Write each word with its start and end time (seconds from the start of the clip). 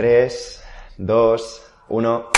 3, 0.00 0.62
2, 0.96 1.62
1. 1.90 2.28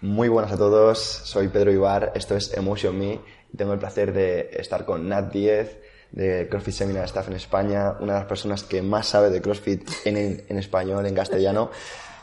Muy 0.00 0.28
buenas 0.30 0.52
a 0.52 0.56
todos, 0.56 0.98
soy 0.98 1.48
Pedro 1.48 1.70
Ibar, 1.70 2.12
esto 2.14 2.34
es 2.34 2.56
Emotion 2.56 2.98
Me 2.98 3.20
y 3.52 3.56
tengo 3.58 3.74
el 3.74 3.78
placer 3.78 4.14
de 4.14 4.48
estar 4.54 4.86
con 4.86 5.06
Nat 5.06 5.30
10 5.30 5.78
de 6.12 6.48
CrossFit 6.48 6.72
Seminar 6.72 7.04
Staff 7.04 7.28
en 7.28 7.34
España, 7.34 7.90
una 8.00 8.14
de 8.14 8.20
las 8.20 8.26
personas 8.26 8.62
que 8.62 8.80
más 8.80 9.06
sabe 9.06 9.28
de 9.28 9.42
CrossFit 9.42 9.86
en, 10.06 10.46
en 10.48 10.58
español, 10.58 11.04
en 11.04 11.14
castellano. 11.14 11.70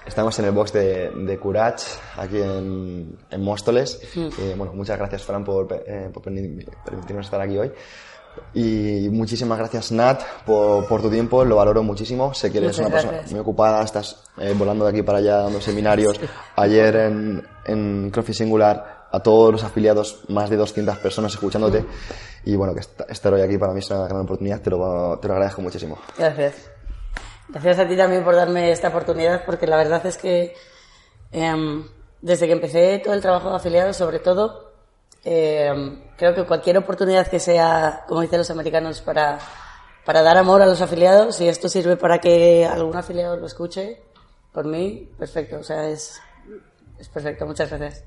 Estamos 0.03 0.39
en 0.39 0.45
el 0.45 0.51
box 0.51 0.73
de, 0.73 1.11
de 1.11 1.37
Curach, 1.37 1.83
aquí 2.17 2.41
en, 2.41 3.19
en 3.29 3.41
Móstoles. 3.43 4.01
Eh, 4.15 4.55
bueno, 4.57 4.73
muchas 4.73 4.97
gracias, 4.97 5.21
Fran, 5.25 5.43
por, 5.43 5.67
eh, 5.85 6.09
por 6.11 6.23
permitirnos 6.23 7.27
estar 7.27 7.39
aquí 7.39 7.55
hoy. 7.55 7.71
Y 8.53 9.09
muchísimas 9.11 9.57
gracias, 9.57 9.91
Nat, 9.91 10.21
por, 10.45 10.85
por, 10.87 11.01
tu 11.01 11.09
tiempo, 11.09 11.43
lo 11.43 11.57
valoro 11.57 11.83
muchísimo. 11.83 12.33
Sé 12.33 12.51
que 12.51 12.59
eres 12.59 12.79
una 12.79 12.89
persona 12.89 13.21
muy 13.29 13.39
ocupada, 13.39 13.83
estás 13.83 14.23
eh, 14.37 14.53
volando 14.57 14.85
de 14.85 14.91
aquí 14.91 15.01
para 15.01 15.17
allá 15.17 15.37
dando 15.37 15.59
seminarios. 15.59 16.19
Ayer 16.55 16.95
en, 16.95 17.47
en 17.65 18.09
CrossFit 18.11 18.35
Singular, 18.35 19.07
a 19.11 19.19
todos 19.21 19.51
los 19.51 19.63
afiliados, 19.63 20.23
más 20.29 20.49
de 20.49 20.57
200 20.57 20.97
personas 20.97 21.33
escuchándote. 21.33 21.85
Y 22.45 22.55
bueno, 22.55 22.73
que 22.73 22.81
estar 23.11 23.33
hoy 23.33 23.41
aquí 23.41 23.57
para 23.57 23.73
mí 23.73 23.79
es 23.79 23.89
una 23.89 24.07
gran 24.07 24.21
oportunidad, 24.21 24.61
te 24.61 24.69
lo, 24.69 25.17
te 25.19 25.27
lo 25.27 25.33
agradezco 25.33 25.61
muchísimo. 25.61 25.97
Gracias. 26.17 26.71
Gracias 27.49 27.79
a 27.79 27.87
ti 27.87 27.95
también 27.95 28.23
por 28.23 28.35
darme 28.35 28.71
esta 28.71 28.89
oportunidad, 28.89 29.45
porque 29.45 29.67
la 29.67 29.77
verdad 29.77 30.05
es 30.05 30.17
que 30.17 30.53
eh, 31.31 31.83
desde 32.21 32.47
que 32.47 32.53
empecé 32.53 32.99
todo 33.03 33.13
el 33.13 33.21
trabajo 33.21 33.49
de 33.49 33.55
afiliados, 33.57 33.95
sobre 33.95 34.19
todo, 34.19 34.64
eh, 35.25 35.73
creo 36.15 36.35
que 36.35 36.45
cualquier 36.45 36.77
oportunidad 36.77 37.27
que 37.27 37.39
sea, 37.39 38.03
como 38.07 38.21
dicen 38.21 38.37
los 38.37 38.51
americanos, 38.51 39.01
para, 39.01 39.39
para 40.05 40.21
dar 40.21 40.37
amor 40.37 40.61
a 40.61 40.67
los 40.67 40.81
afiliados, 40.81 41.41
y 41.41 41.47
esto 41.47 41.67
sirve 41.67 41.97
para 41.97 42.19
que 42.19 42.65
algún 42.65 42.95
afiliado 42.95 43.35
lo 43.35 43.47
escuche, 43.47 44.03
por 44.53 44.65
mí, 44.65 45.09
perfecto. 45.17 45.57
O 45.57 45.63
sea, 45.63 45.89
es, 45.89 46.21
es 46.99 47.09
perfecto. 47.09 47.45
Muchas 47.47 47.69
gracias. 47.69 48.03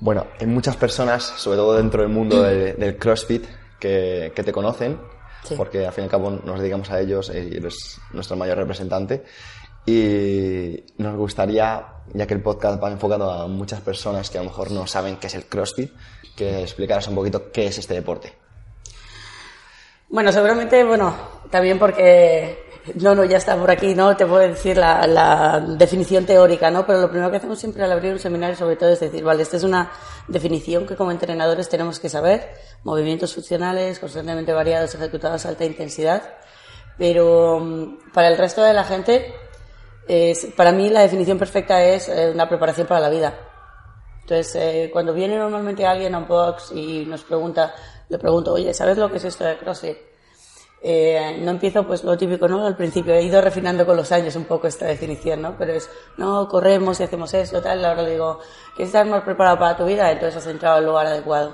Bueno, 0.00 0.26
hay 0.40 0.46
muchas 0.46 0.76
personas, 0.76 1.22
sobre 1.22 1.58
todo 1.58 1.76
dentro 1.76 2.02
del 2.02 2.10
mundo 2.10 2.42
del, 2.42 2.76
del 2.78 2.98
CrossFit, 2.98 3.46
que, 3.78 4.32
que 4.34 4.42
te 4.42 4.52
conocen, 4.52 5.00
sí. 5.44 5.54
porque 5.56 5.86
al 5.86 5.92
fin 5.92 6.02
y 6.02 6.06
al 6.06 6.10
cabo 6.10 6.30
nos 6.30 6.58
dedicamos 6.58 6.90
a 6.90 7.00
ellos 7.00 7.30
y 7.32 7.56
eres 7.56 8.00
nuestro 8.12 8.36
mayor 8.36 8.58
representante. 8.58 9.24
Y 9.86 10.84
nos 10.98 11.16
gustaría, 11.16 11.86
ya 12.12 12.26
que 12.26 12.34
el 12.34 12.42
podcast 12.42 12.82
va 12.82 12.90
enfocado 12.90 13.30
a 13.30 13.46
muchas 13.48 13.80
personas 13.80 14.30
que 14.30 14.38
a 14.38 14.42
lo 14.42 14.50
mejor 14.50 14.70
no 14.70 14.86
saben 14.86 15.16
qué 15.16 15.26
es 15.26 15.34
el 15.34 15.46
CrossFit, 15.46 15.90
que 16.36 16.60
explicaras 16.60 17.08
un 17.08 17.14
poquito 17.14 17.50
qué 17.50 17.66
es 17.66 17.78
este 17.78 17.94
deporte. 17.94 18.32
Bueno, 20.08 20.32
seguramente, 20.32 20.82
bueno, 20.84 21.14
también 21.50 21.78
porque 21.78 22.70
no, 22.96 23.14
no, 23.14 23.24
ya 23.24 23.36
está 23.36 23.56
por 23.56 23.70
aquí, 23.70 23.94
¿no? 23.94 24.16
Te 24.16 24.26
puedo 24.26 24.40
decir 24.40 24.76
la, 24.76 25.06
la, 25.06 25.60
definición 25.60 26.24
teórica, 26.24 26.70
¿no? 26.70 26.86
Pero 26.86 27.00
lo 27.00 27.10
primero 27.10 27.30
que 27.30 27.36
hacemos 27.36 27.58
siempre 27.58 27.84
al 27.84 27.92
abrir 27.92 28.12
un 28.12 28.18
seminario, 28.18 28.56
sobre 28.56 28.76
todo, 28.76 28.90
es 28.90 29.00
decir, 29.00 29.22
vale, 29.22 29.42
esta 29.42 29.56
es 29.56 29.62
una 29.62 29.90
definición 30.28 30.86
que 30.86 30.96
como 30.96 31.10
entrenadores 31.10 31.68
tenemos 31.68 32.00
que 32.00 32.08
saber, 32.08 32.54
movimientos 32.82 33.34
funcionales 33.34 33.98
constantemente 33.98 34.52
variados, 34.52 34.94
ejecutados 34.94 35.46
a 35.46 35.50
alta 35.50 35.64
intensidad, 35.64 36.22
pero 36.98 37.60
mm, 37.60 38.12
para 38.12 38.28
el 38.28 38.38
resto 38.38 38.62
de 38.62 38.72
la 38.72 38.84
gente, 38.84 39.34
es, 40.10 40.46
para 40.56 40.72
mí 40.72 40.88
la 40.88 41.02
definición 41.02 41.38
perfecta 41.38 41.84
es 41.84 42.08
eh, 42.08 42.32
una 42.34 42.48
preparación 42.48 42.84
para 42.88 43.00
la 43.00 43.08
vida. 43.08 43.32
Entonces, 44.22 44.56
eh, 44.56 44.90
cuando 44.92 45.14
viene 45.14 45.36
normalmente 45.36 45.86
alguien 45.86 46.16
a 46.16 46.18
un 46.18 46.26
box 46.26 46.72
y 46.74 47.04
nos 47.06 47.22
pregunta, 47.22 47.72
le 48.08 48.18
pregunto, 48.18 48.54
oye, 48.54 48.74
¿sabes 48.74 48.98
lo 48.98 49.08
que 49.08 49.18
es 49.18 49.24
esto 49.24 49.44
de 49.44 49.56
CrossFit? 49.58 49.96
Eh, 50.82 51.38
no 51.42 51.52
empiezo 51.52 51.86
pues 51.86 52.02
lo 52.02 52.18
típico, 52.18 52.48
¿no? 52.48 52.66
Al 52.66 52.76
principio 52.76 53.14
he 53.14 53.22
ido 53.22 53.40
refinando 53.40 53.86
con 53.86 53.96
los 53.96 54.10
años 54.10 54.34
un 54.34 54.46
poco 54.46 54.66
esta 54.66 54.86
definición, 54.86 55.42
¿no? 55.42 55.54
Pero 55.56 55.74
es, 55.74 55.88
no, 56.16 56.48
corremos 56.48 56.98
y 56.98 57.04
hacemos 57.04 57.32
esto, 57.34 57.62
tal, 57.62 57.84
ahora 57.84 58.02
le 58.02 58.10
digo, 58.10 58.40
¿quieres 58.74 58.88
estar 58.88 59.06
más 59.06 59.22
preparado 59.22 59.60
para 59.60 59.76
tu 59.76 59.84
vida? 59.84 60.10
Entonces 60.10 60.38
has 60.38 60.46
entrado 60.48 60.78
al 60.78 60.86
lugar 60.86 61.06
adecuado. 61.06 61.52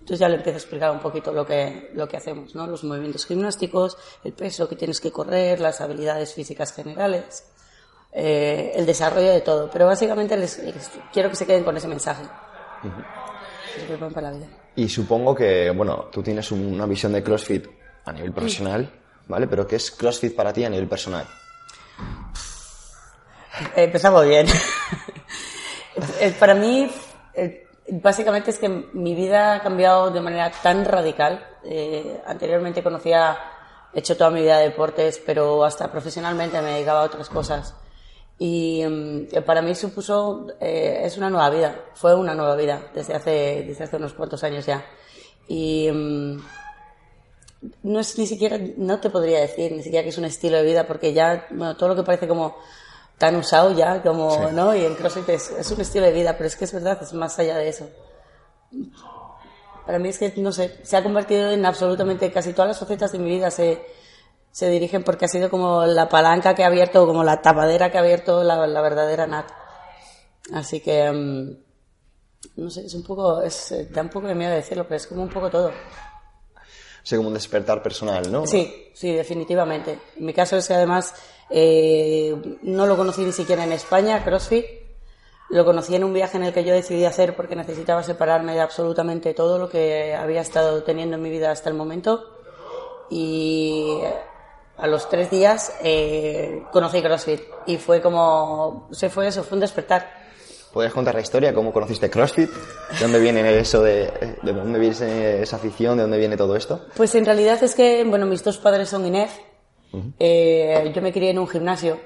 Entonces 0.00 0.18
ya 0.18 0.28
le 0.28 0.36
empiezo 0.36 0.56
a 0.56 0.60
explicar 0.60 0.90
un 0.90 1.00
poquito 1.00 1.32
lo 1.32 1.46
que, 1.46 1.92
lo 1.94 2.06
que 2.06 2.18
hacemos, 2.18 2.54
¿no? 2.54 2.66
Los 2.66 2.84
movimientos 2.84 3.24
gimnásticos, 3.24 3.96
el 4.22 4.34
peso 4.34 4.68
que 4.68 4.76
tienes 4.76 5.00
que 5.00 5.10
correr, 5.10 5.60
las 5.60 5.80
habilidades 5.80 6.34
físicas 6.34 6.74
generales, 6.74 7.44
eh, 8.12 8.72
el 8.74 8.86
desarrollo 8.86 9.30
de 9.30 9.40
todo. 9.40 9.70
Pero 9.70 9.86
básicamente 9.86 10.36
les, 10.36 10.58
les, 10.58 10.90
quiero 11.12 11.30
que 11.30 11.36
se 11.36 11.46
queden 11.46 11.64
con 11.64 11.76
ese 11.76 11.88
mensaje. 11.88 12.22
Uh 12.82 12.86
-huh. 12.86 13.04
Se 13.74 13.86
preparan 13.86 14.14
para 14.14 14.30
la 14.30 14.36
vida. 14.36 14.46
Y 14.76 14.88
supongo 14.88 15.34
que, 15.34 15.70
bueno, 15.70 16.08
tú 16.12 16.22
tienes 16.22 16.50
una 16.52 16.86
visión 16.86 17.12
de 17.12 17.22
CrossFit 17.22 17.66
a 18.04 18.12
nivel 18.12 18.32
profesional, 18.32 18.90
¿vale? 19.26 19.46
Pero 19.46 19.66
¿qué 19.66 19.76
es 19.76 19.90
CrossFit 19.90 20.34
para 20.34 20.52
ti 20.52 20.64
a 20.64 20.70
nivel 20.70 20.88
personal? 20.88 21.26
Empezamos 23.74 24.26
bien. 24.26 24.46
para 26.38 26.54
mí, 26.54 26.90
básicamente 27.88 28.50
es 28.50 28.58
que 28.58 28.68
mi 28.68 29.14
vida 29.14 29.54
ha 29.54 29.62
cambiado 29.62 30.10
de 30.10 30.20
manera 30.20 30.50
tan 30.62 30.84
radical. 30.84 31.44
Eh, 31.64 32.20
anteriormente 32.26 32.82
conocía, 32.82 33.38
he 33.92 34.00
hecho 34.00 34.16
toda 34.16 34.30
mi 34.30 34.42
vida 34.42 34.58
deportes, 34.58 35.20
pero 35.24 35.64
hasta 35.64 35.90
profesionalmente 35.90 36.60
me 36.60 36.72
dedicaba 36.72 37.00
a 37.00 37.04
otras 37.04 37.28
cosas. 37.28 37.74
Y 38.38 38.84
um, 38.84 39.26
para 39.46 39.62
mí 39.62 39.74
supuso, 39.74 40.46
eh, 40.60 41.00
es 41.04 41.16
una 41.16 41.30
nueva 41.30 41.48
vida, 41.50 41.84
fue 41.94 42.14
una 42.14 42.34
nueva 42.34 42.54
vida 42.54 42.90
desde 42.94 43.14
hace, 43.14 43.64
desde 43.66 43.84
hace 43.84 43.96
unos 43.96 44.12
cuantos 44.12 44.44
años 44.44 44.66
ya. 44.66 44.84
Y 45.48 45.88
um, 45.90 46.42
no 47.82 48.00
es 48.00 48.18
ni 48.18 48.26
siquiera, 48.26 48.58
no 48.76 49.00
te 49.00 49.08
podría 49.10 49.40
decir 49.40 49.72
ni 49.72 49.82
siquiera 49.82 50.02
que 50.02 50.10
es 50.10 50.18
un 50.18 50.26
estilo 50.26 50.58
de 50.58 50.64
vida, 50.64 50.86
porque 50.86 51.12
ya, 51.14 51.46
bueno, 51.50 51.76
todo 51.76 51.90
lo 51.90 51.96
que 51.96 52.02
parece 52.02 52.28
como 52.28 52.56
tan 53.16 53.36
usado 53.36 53.72
ya, 53.72 54.02
como, 54.02 54.30
sí. 54.30 54.54
¿no? 54.54 54.74
Y 54.74 54.84
en 54.84 54.94
CrossFit 54.94 55.28
es, 55.30 55.50
es, 55.50 55.70
un 55.70 55.80
estilo 55.80 56.04
de 56.04 56.12
vida, 56.12 56.34
pero 56.36 56.46
es 56.48 56.56
que 56.56 56.66
es 56.66 56.72
verdad, 56.72 56.98
es 57.02 57.14
más 57.14 57.38
allá 57.38 57.56
de 57.56 57.68
eso. 57.68 57.88
Para 59.86 59.98
mí 59.98 60.10
es 60.10 60.18
que, 60.18 60.34
no 60.36 60.52
sé, 60.52 60.80
se 60.82 60.96
ha 60.96 61.02
convertido 61.02 61.50
en 61.50 61.64
absolutamente 61.64 62.30
casi 62.30 62.52
todas 62.52 62.68
las 62.68 62.78
facetas 62.78 63.12
de 63.12 63.18
mi 63.18 63.30
vida 63.30 63.50
se, 63.50 63.86
se 64.56 64.70
dirigen 64.70 65.04
porque 65.04 65.26
ha 65.26 65.28
sido 65.28 65.50
como 65.50 65.84
la 65.84 66.08
palanca 66.08 66.54
que 66.54 66.64
ha 66.64 66.68
abierto, 66.68 67.06
como 67.06 67.22
la 67.22 67.42
tapadera 67.42 67.90
que 67.90 67.98
ha 67.98 68.00
abierto 68.00 68.42
la, 68.42 68.66
la 68.66 68.80
verdadera 68.80 69.26
Nat. 69.26 69.50
Así 70.54 70.80
que, 70.80 71.10
um, 71.10 71.54
no 72.56 72.70
sé, 72.70 72.86
es 72.86 72.94
un 72.94 73.02
poco, 73.02 73.42
es, 73.42 73.74
da 73.90 74.00
un 74.00 74.08
poco 74.08 74.28
de 74.28 74.34
miedo 74.34 74.54
decirlo, 74.54 74.84
pero 74.84 74.96
es 74.96 75.06
como 75.06 75.22
un 75.24 75.28
poco 75.28 75.50
todo 75.50 75.72
sea, 77.02 77.18
como 77.18 77.28
un 77.28 77.34
despertar 77.34 77.82
personal, 77.82 78.32
¿no? 78.32 78.46
Sí, 78.46 78.88
sí, 78.94 79.12
definitivamente. 79.12 79.98
En 80.16 80.24
mi 80.24 80.32
caso 80.32 80.56
es 80.56 80.66
que 80.66 80.72
además 80.72 81.14
eh, 81.50 82.34
no 82.62 82.86
lo 82.86 82.96
conocí 82.96 83.26
ni 83.26 83.32
siquiera 83.32 83.62
en 83.62 83.72
España, 83.72 84.24
CrossFit. 84.24 84.64
Lo 85.50 85.66
conocí 85.66 85.94
en 85.94 86.02
un 86.02 86.14
viaje 86.14 86.38
en 86.38 86.44
el 86.44 86.54
que 86.54 86.64
yo 86.64 86.72
decidí 86.72 87.04
hacer 87.04 87.36
porque 87.36 87.56
necesitaba 87.56 88.02
separarme 88.02 88.54
de 88.54 88.60
absolutamente 88.60 89.34
todo 89.34 89.58
lo 89.58 89.68
que 89.68 90.14
había 90.14 90.40
estado 90.40 90.82
teniendo 90.82 91.16
en 91.16 91.22
mi 91.22 91.28
vida 91.28 91.50
hasta 91.50 91.68
el 91.68 91.76
momento. 91.76 92.24
Y 93.10 94.00
a 94.78 94.86
los 94.86 95.08
tres 95.08 95.30
días 95.30 95.72
eh, 95.82 96.62
conocí 96.72 97.00
CrossFit 97.02 97.40
y 97.66 97.76
fue 97.78 98.00
como, 98.00 98.88
se 98.92 99.08
fue 99.08 99.28
eso, 99.28 99.42
fue 99.42 99.56
un 99.56 99.60
despertar. 99.60 100.26
¿Puedes 100.72 100.92
contar 100.92 101.14
la 101.14 101.22
historia? 101.22 101.54
¿Cómo 101.54 101.72
conociste 101.72 102.10
CrossFit? 102.10 102.50
¿De 102.50 102.98
dónde 103.00 103.18
viene 103.18 103.58
eso 103.58 103.82
de, 103.82 104.36
de 104.42 104.52
dónde 104.52 104.78
viene 104.78 105.40
esa 105.40 105.56
afición? 105.56 105.96
¿De 105.96 106.02
dónde 106.02 106.18
viene 106.18 106.36
todo 106.36 106.54
esto? 106.54 106.86
Pues 106.94 107.14
en 107.14 107.24
realidad 107.24 107.62
es 107.62 107.74
que, 107.74 108.04
bueno, 108.04 108.26
mis 108.26 108.44
dos 108.44 108.58
padres 108.58 108.90
son 108.90 109.06
INEF. 109.06 109.30
Uh 109.92 109.98
-huh. 109.98 110.12
eh, 110.18 110.92
yo 110.94 111.00
me 111.00 111.12
crié 111.12 111.30
en 111.30 111.38
un 111.38 111.48
gimnasio. 111.48 111.98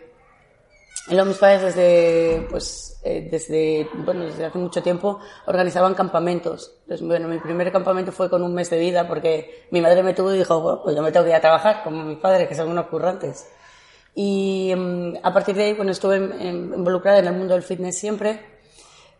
Luego 1.09 1.25
mis 1.25 1.39
padres 1.39 1.63
desde, 1.63 2.47
pues, 2.51 3.01
eh, 3.03 3.27
desde, 3.31 3.89
bueno, 4.05 4.25
desde 4.25 4.45
hace 4.45 4.59
mucho 4.59 4.83
tiempo 4.83 5.19
organizaban 5.47 5.95
campamentos. 5.95 6.75
Entonces, 6.83 7.07
bueno, 7.07 7.27
mi 7.27 7.39
primer 7.39 7.73
campamento 7.73 8.13
fue 8.13 8.29
con 8.29 8.43
un 8.43 8.55
mes 8.55 8.71
de 8.71 8.79
vida 8.79 9.09
porque 9.09 9.67
mi 9.71 9.81
madre 9.81 10.03
me 10.03 10.15
tuvo 10.15 10.35
y 10.35 10.39
dijo, 10.39 10.61
bueno, 10.61 10.83
pues 10.85 10.95
yo 10.95 11.03
me 11.03 11.11
tengo 11.11 11.25
que 11.25 11.31
ir 11.31 11.37
a 11.37 11.41
trabajar, 11.41 11.83
como 11.83 12.05
mis 12.05 12.19
padres, 12.19 12.47
que 12.49 12.55
son 12.55 12.69
unos 12.69 12.87
currantes. 12.87 13.49
Y 14.15 14.73
um, 14.75 15.15
a 15.23 15.33
partir 15.33 15.57
de 15.57 15.65
ahí, 15.65 15.75
bueno, 15.75 15.93
estuve 15.93 16.17
en, 16.17 16.33
en, 16.33 16.57
involucrada 16.75 17.19
en 17.19 17.27
el 17.27 17.35
mundo 17.35 17.55
del 17.55 17.63
fitness 17.63 17.99
siempre. 17.99 18.41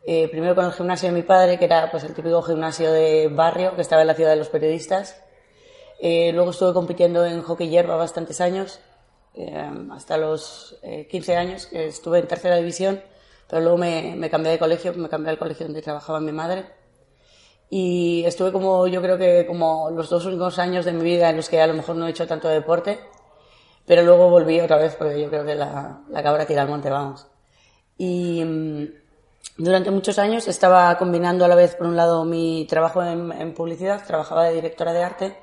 Eh, 0.07 0.29
primero 0.31 0.55
con 0.55 0.65
el 0.65 0.73
gimnasio 0.73 1.09
de 1.09 1.15
mi 1.15 1.23
padre, 1.23 1.59
que 1.59 1.65
era 1.65 1.91
pues 1.91 2.05
el 2.05 2.15
típico 2.15 2.43
gimnasio 2.43 2.93
de 2.93 3.29
barrio 3.29 3.75
que 3.75 3.83
estaba 3.83 4.03
en 4.03 4.09
la 4.09 4.15
ciudad 4.15 4.31
de 4.31 4.37
los 4.37 4.49
periodistas. 4.49 5.23
Eh, 6.01 6.33
luego 6.33 6.51
estuve 6.51 6.73
compitiendo 6.73 7.25
en 7.27 7.43
hockey 7.43 7.69
hierba 7.69 7.97
bastantes 7.97 8.41
años 8.41 8.81
eh, 9.35 9.71
hasta 9.93 10.17
los 10.17 10.79
15 11.11 11.37
años, 11.37 11.67
que 11.67 11.87
estuve 11.87 12.19
en 12.19 12.29
tercera 12.29 12.57
división, 12.57 13.01
pero 13.49 13.63
luego 13.63 13.79
me, 13.79 14.15
me 14.17 14.31
cambié 14.31 14.53
de 14.53 14.59
colegio, 14.59 14.93
me 14.95 15.09
cambié 15.09 15.31
al 15.31 15.39
colegio 15.39 15.67
donde 15.67 15.83
trabajaba 15.83 16.21
mi 16.21 16.33
madre. 16.33 16.67
Y 17.69 18.25
estuve 18.27 18.53
como, 18.53 18.89
yo 18.89 19.01
creo 19.01 19.17
que 19.17 19.47
como 19.47 19.91
los 19.91 20.11
dos 20.11 20.25
últimos 20.27 20.59
años 20.59 20.85
de 20.85 20.93
mi 20.93 21.05
vida 21.05 21.31
en 21.31 21.37
los 21.37 21.49
que 21.49 21.61
a 21.61 21.67
lo 21.67 21.75
mejor 21.75 21.97
no 21.97 22.07
he 22.07 22.11
hecho 22.11 22.27
tanto 22.27 22.49
deporte, 22.49 22.99
pero 23.87 24.03
luego 24.03 24.29
volví 24.29 24.61
otra 24.61 24.77
vez 24.77 24.97
porque 24.97 25.21
yo 25.21 25.29
creo 25.29 25.45
que 25.45 25.55
la, 25.55 26.03
la 26.09 26.23
cabra 26.23 26.47
tira 26.47 26.63
al 26.63 26.69
monte, 26.69 26.91
vamos. 26.91 27.27
Y 27.99 28.45
mm, 28.45 28.85
durante 29.59 29.91
muchos 29.91 30.19
años 30.19 30.49
estaba 30.49 30.97
combinando 30.99 31.45
a 31.45 31.49
la 31.49 31.55
vez, 31.55 31.77
por 31.77 31.87
un 31.87 31.97
lado, 31.97 32.25
mi 32.25 32.67
trabajo 32.69 33.03
en, 33.03 33.33
en 33.33 33.55
publicidad, 33.55 34.05
trabajaba 34.07 34.45
de 34.45 34.55
directora 34.55 34.93
de 34.93 35.03
arte, 35.03 35.37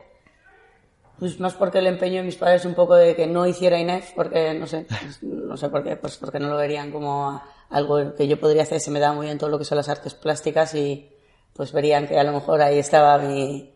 pues 1.20 1.40
más 1.40 1.54
porque 1.56 1.80
el 1.80 1.88
empeño 1.88 2.18
de 2.18 2.24
mis 2.24 2.36
padres 2.36 2.66
un 2.66 2.76
poco 2.76 2.96
de 2.96 3.16
que 3.16 3.28
no 3.28 3.48
hiciera 3.48 3.80
INEF, 3.80 4.14
porque 4.14 4.54
no 4.54 4.68
sé, 4.68 4.86
no 5.22 5.58
sé 5.58 5.70
por 5.70 5.84
qué, 5.84 5.96
pues 5.96 6.18
porque 6.18 6.40
no 6.40 6.50
lo 6.50 6.58
verían 6.58 6.92
como 6.92 7.42
algo 7.70 8.14
que 8.16 8.28
yo 8.28 8.40
podría 8.40 8.64
hacer, 8.64 8.80
se 8.80 8.92
me 8.92 9.00
da 9.00 9.14
muy 9.14 9.26
bien 9.26 9.38
todo 9.38 9.50
lo 9.50 9.58
que 9.58 9.66
son 9.66 9.78
las 9.78 9.90
artes 9.90 10.14
plásticas 10.14 10.76
y 10.76 11.12
pues 11.54 11.72
verían 11.72 12.08
que 12.08 12.20
a 12.20 12.24
lo 12.24 12.32
mejor 12.34 12.62
ahí 12.62 12.78
estaba 12.78 13.18
mi, 13.18 13.74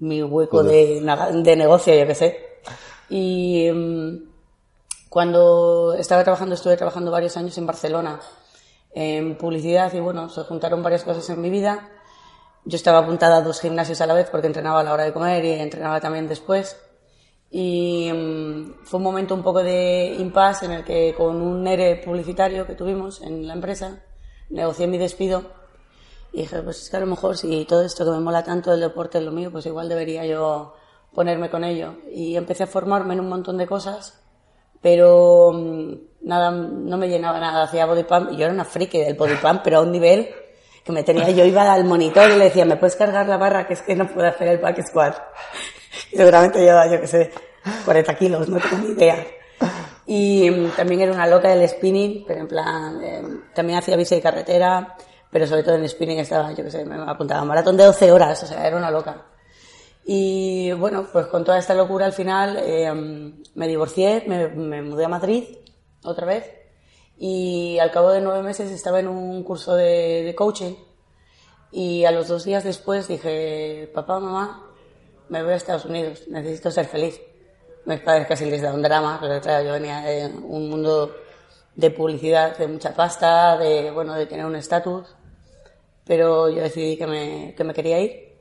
mi 0.00 0.22
hueco 0.22 0.62
de, 0.62 1.00
de 1.32 1.56
negocio, 1.56 1.94
yo 1.94 2.06
qué 2.06 2.14
sé. 2.14 2.38
Y 3.08 3.70
mm, 3.72 4.28
cuando 5.08 5.94
estaba 5.94 6.24
trabajando, 6.24 6.54
estuve 6.54 6.76
trabajando 6.76 7.10
varios 7.10 7.36
años 7.36 7.56
en 7.56 7.66
Barcelona 7.66 8.20
en 8.90 9.36
publicidad 9.36 9.92
y 9.92 10.00
bueno, 10.00 10.28
se 10.28 10.42
juntaron 10.42 10.82
varias 10.82 11.04
cosas 11.04 11.28
en 11.30 11.40
mi 11.40 11.50
vida 11.50 11.88
yo 12.68 12.76
estaba 12.76 12.98
apuntada 12.98 13.38
a 13.38 13.40
dos 13.40 13.60
gimnasios 13.60 14.02
a 14.02 14.06
la 14.06 14.12
vez 14.12 14.28
porque 14.30 14.46
entrenaba 14.46 14.80
a 14.80 14.84
la 14.84 14.92
hora 14.92 15.04
de 15.04 15.12
comer 15.14 15.42
y 15.42 15.52
entrenaba 15.52 16.00
también 16.00 16.28
después. 16.28 16.76
Y 17.50 18.12
mm, 18.12 18.84
fue 18.84 18.98
un 18.98 19.04
momento 19.04 19.34
un 19.34 19.42
poco 19.42 19.62
de 19.62 20.14
impasse 20.18 20.66
en 20.66 20.72
el 20.72 20.84
que 20.84 21.14
con 21.16 21.40
un 21.40 21.66
ERE 21.66 21.96
publicitario 22.04 22.66
que 22.66 22.74
tuvimos 22.74 23.22
en 23.22 23.46
la 23.46 23.54
empresa, 23.54 24.04
negocié 24.50 24.86
mi 24.86 24.98
despido 24.98 25.44
y 26.30 26.42
dije, 26.42 26.60
pues 26.60 26.82
es 26.82 26.90
que 26.90 26.98
a 26.98 27.00
lo 27.00 27.06
mejor 27.06 27.38
si 27.38 27.64
todo 27.64 27.82
esto 27.82 28.04
que 28.04 28.10
me 28.10 28.20
mola 28.20 28.44
tanto 28.44 28.70
el 28.74 28.80
deporte 28.80 29.16
es 29.16 29.24
lo 29.24 29.32
mío, 29.32 29.50
pues 29.50 29.64
igual 29.64 29.88
debería 29.88 30.26
yo 30.26 30.74
ponerme 31.14 31.48
con 31.48 31.64
ello. 31.64 31.94
Y 32.12 32.36
empecé 32.36 32.64
a 32.64 32.66
formarme 32.66 33.14
en 33.14 33.20
un 33.20 33.30
montón 33.30 33.56
de 33.56 33.66
cosas, 33.66 34.20
pero 34.82 35.52
mm, 35.54 35.92
nada, 36.20 36.50
no 36.50 36.98
me 36.98 37.08
llenaba 37.08 37.40
nada, 37.40 37.62
hacía 37.62 37.86
body 37.86 38.04
pump 38.04 38.32
yo 38.32 38.44
era 38.44 38.52
una 38.52 38.66
friki 38.66 38.98
del 38.98 39.14
body 39.14 39.36
pump, 39.36 39.62
pero 39.64 39.78
a 39.78 39.80
un 39.80 39.90
nivel 39.90 40.28
me 40.92 41.02
tenía, 41.02 41.30
yo 41.30 41.44
iba 41.44 41.72
al 41.72 41.84
monitor 41.84 42.30
y 42.30 42.36
le 42.36 42.44
decía, 42.44 42.64
¿me 42.64 42.76
puedes 42.76 42.96
cargar 42.96 43.26
la 43.28 43.36
barra? 43.36 43.66
Que 43.66 43.74
es 43.74 43.82
que 43.82 43.94
no 43.94 44.06
puedo 44.06 44.26
hacer 44.26 44.48
el 44.48 44.58
back 44.58 44.84
squat. 44.86 45.16
Y 46.12 46.16
seguramente 46.16 46.60
llevaba, 46.60 46.90
yo 46.90 47.00
que 47.00 47.06
sé, 47.06 47.30
40 47.84 48.14
kilos, 48.14 48.48
no 48.48 48.58
tengo 48.58 48.78
ni 48.78 48.92
idea. 48.92 49.26
Y 50.06 50.50
mm, 50.50 50.70
también 50.76 51.00
era 51.02 51.12
una 51.12 51.26
loca 51.26 51.48
del 51.48 51.68
spinning, 51.68 52.24
pero 52.26 52.40
en 52.40 52.48
plan, 52.48 53.02
eh, 53.02 53.22
también 53.54 53.78
hacía 53.78 53.96
bici 53.96 54.14
de 54.14 54.22
carretera, 54.22 54.96
pero 55.30 55.46
sobre 55.46 55.62
todo 55.62 55.74
en 55.76 55.88
spinning 55.88 56.18
estaba, 56.18 56.52
yo 56.52 56.64
que 56.64 56.70
sé, 56.70 56.84
me 56.84 56.96
apuntaba 56.96 57.44
maratón 57.44 57.76
de 57.76 57.84
12 57.84 58.12
horas, 58.12 58.42
o 58.42 58.46
sea, 58.46 58.66
era 58.66 58.76
una 58.76 58.90
loca. 58.90 59.26
Y 60.04 60.72
bueno, 60.72 61.06
pues 61.12 61.26
con 61.26 61.44
toda 61.44 61.58
esta 61.58 61.74
locura 61.74 62.06
al 62.06 62.12
final 62.12 62.56
mm, 62.56 63.42
me 63.54 63.68
divorcié, 63.68 64.24
me 64.26 64.82
mudé 64.82 65.04
a 65.04 65.08
Madrid 65.08 65.44
otra 66.02 66.26
vez 66.26 66.57
y 67.18 67.78
al 67.78 67.90
cabo 67.90 68.10
de 68.10 68.20
nueve 68.20 68.42
meses 68.42 68.70
estaba 68.70 69.00
en 69.00 69.08
un 69.08 69.42
curso 69.42 69.74
de, 69.74 70.22
de 70.22 70.34
coaching 70.34 70.74
y 71.70 72.04
a 72.04 72.12
los 72.12 72.28
dos 72.28 72.44
días 72.44 72.64
después 72.64 73.08
dije, 73.08 73.90
papá, 73.92 74.20
mamá, 74.20 74.68
me 75.28 75.42
voy 75.42 75.52
a 75.52 75.56
Estados 75.56 75.84
Unidos, 75.84 76.26
necesito 76.28 76.70
ser 76.70 76.86
feliz. 76.86 77.20
Mis 77.84 78.00
padres 78.00 78.26
casi 78.26 78.44
les 78.46 78.62
da 78.62 78.72
un 78.72 78.82
drama, 78.82 79.18
pero 79.20 79.40
claro, 79.40 79.64
yo 79.66 79.72
venía 79.72 80.00
de 80.00 80.26
un 80.26 80.70
mundo 80.70 81.14
de 81.74 81.90
publicidad, 81.90 82.56
de 82.56 82.66
mucha 82.66 82.94
pasta, 82.94 83.56
de, 83.56 83.90
bueno, 83.90 84.14
de 84.14 84.26
tener 84.26 84.44
un 84.46 84.56
estatus, 84.56 85.14
pero 86.04 86.48
yo 86.48 86.62
decidí 86.62 86.96
que 86.96 87.06
me, 87.06 87.54
que 87.56 87.64
me 87.64 87.74
quería 87.74 88.00
ir. 88.00 88.36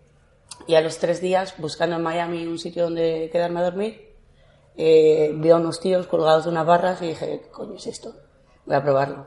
Y 0.66 0.76
a 0.76 0.82
los 0.82 0.98
tres 0.98 1.22
días, 1.22 1.54
buscando 1.58 1.98
en 1.98 2.04
Miami 2.04 2.48
un 2.48 2.58
sitio 2.58 2.84
donde 2.84 3.30
quedarme 3.32 3.60
a 3.60 3.64
dormir, 3.64 4.16
eh, 4.76 5.32
vi 5.36 5.50
a 5.50 5.58
unos 5.58 5.80
tíos 5.80 6.08
colgados 6.08 6.46
de 6.46 6.52
unas 6.52 6.66
barras 6.66 7.02
y 7.02 7.08
dije, 7.08 7.42
¿qué 7.44 7.50
coño 7.50 7.76
es 7.76 7.88
esto? 7.88 8.16
Voy 8.68 8.76
a 8.76 8.84
probarlo. 8.84 9.26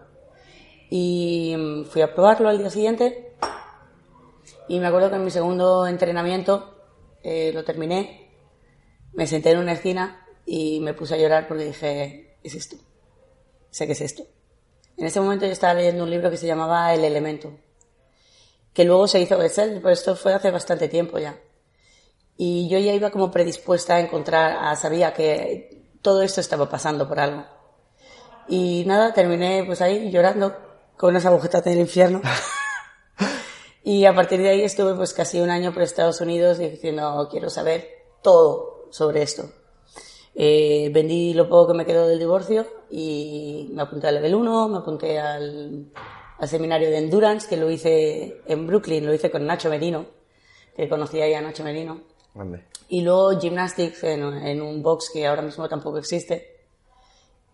Y 0.91 1.57
fui 1.91 2.03
a 2.03 2.15
probarlo 2.15 2.49
al 2.49 2.59
día 2.59 2.71
siguiente 2.71 3.35
y 4.69 4.79
me 4.79 4.87
acuerdo 4.87 5.11
que 5.11 5.17
en 5.17 5.25
mi 5.25 5.31
segundo 5.31 5.87
entrenamiento 5.87 6.77
eh, 7.23 7.51
lo 7.53 7.65
terminé, 7.65 8.31
me 9.13 9.27
senté 9.27 9.51
en 9.51 9.59
una 9.59 9.73
esquina 9.73 10.25
y 10.47 10.81
me 10.81 10.95
puse 10.95 11.15
a 11.15 11.19
llorar 11.19 11.49
porque 11.49 11.65
dije, 11.65 12.39
es 12.43 12.55
esto, 12.55 12.77
sé 13.71 13.87
que 13.87 13.93
es 13.93 14.01
esto. 14.01 14.25
En 14.97 15.07
ese 15.07 15.21
momento 15.21 15.47
yo 15.47 15.53
estaba 15.53 15.75
leyendo 15.75 16.05
un 16.05 16.11
libro 16.11 16.31
que 16.31 16.37
se 16.37 16.47
llamaba 16.47 16.93
El 16.95 17.05
Elemento, 17.05 17.53
que 18.73 18.85
luego 18.85 19.09
se 19.09 19.21
hizo 19.21 19.43
Excel, 19.43 19.81
pero 19.83 19.91
esto 19.91 20.15
fue 20.15 20.35
hace 20.35 20.51
bastante 20.51 20.89
tiempo 20.89 21.19
ya. 21.19 21.41
Y 22.37 22.69
yo 22.69 22.79
ya 22.79 22.93
iba 22.93 23.11
como 23.11 23.31
predispuesta 23.31 23.97
a 23.97 24.01
encontrar, 24.01 24.57
a, 24.61 24.77
sabía 24.77 25.13
que 25.13 25.85
todo 26.03 26.23
esto 26.23 26.41
estaba 26.41 26.69
pasando 26.69 27.09
por 27.09 27.19
algo. 27.19 27.45
Y 28.51 28.83
nada, 28.85 29.15
terminé 29.15 29.63
pues 29.65 29.81
ahí 29.81 30.11
llorando 30.11 30.57
con 30.97 31.11
unas 31.11 31.25
agujetas 31.25 31.63
del 31.65 31.79
infierno. 31.79 32.21
y 33.85 34.05
a 34.07 34.15
partir 34.15 34.41
de 34.43 34.51
ahí 34.51 34.63
estuve 34.63 34.95
pues 34.95 35.15
casi 35.15 35.41
un 35.41 35.51
año 35.51 35.73
por 35.73 35.83
Estados 35.83 36.21
Unidos 36.21 36.59
diciendo, 36.59 37.29
quiero 37.31 37.49
saber 37.49 37.89
todo 38.23 38.89
sobre 38.91 39.23
esto. 39.23 39.45
Eh, 40.35 40.91
vendí 40.93 41.33
lo 41.33 41.49
poco 41.49 41.69
que 41.69 41.79
me 41.79 41.87
quedó 41.87 42.09
del 42.09 42.19
divorcio 42.19 42.67
y 42.91 43.71
me 43.73 43.83
apunté 43.83 44.09
al 44.09 44.17
level 44.17 44.35
1, 44.35 44.69
me 44.69 44.79
apunté 44.79 45.21
al, 45.21 45.93
al 46.37 46.49
seminario 46.49 46.91
de 46.91 46.99
Endurance, 46.99 47.49
que 47.49 47.57
lo 47.57 47.71
hice 47.71 48.43
en 48.47 48.67
Brooklyn, 48.67 49.07
lo 49.07 49.15
hice 49.15 49.31
con 49.31 49.47
Nacho 49.47 49.71
Merino, 49.71 50.07
que 50.75 50.89
conocía 50.89 51.29
ya 51.29 51.39
a 51.39 51.43
Nacho 51.43 51.63
Merino. 51.63 52.01
Y 52.89 53.03
luego 53.03 53.39
Gymnastics 53.39 54.03
en, 54.03 54.23
en, 54.23 54.61
un 54.61 54.83
box 54.83 55.11
que 55.13 55.25
ahora 55.25 55.43
mismo 55.43 55.69
tampoco 55.69 55.99
existe, 55.99 56.60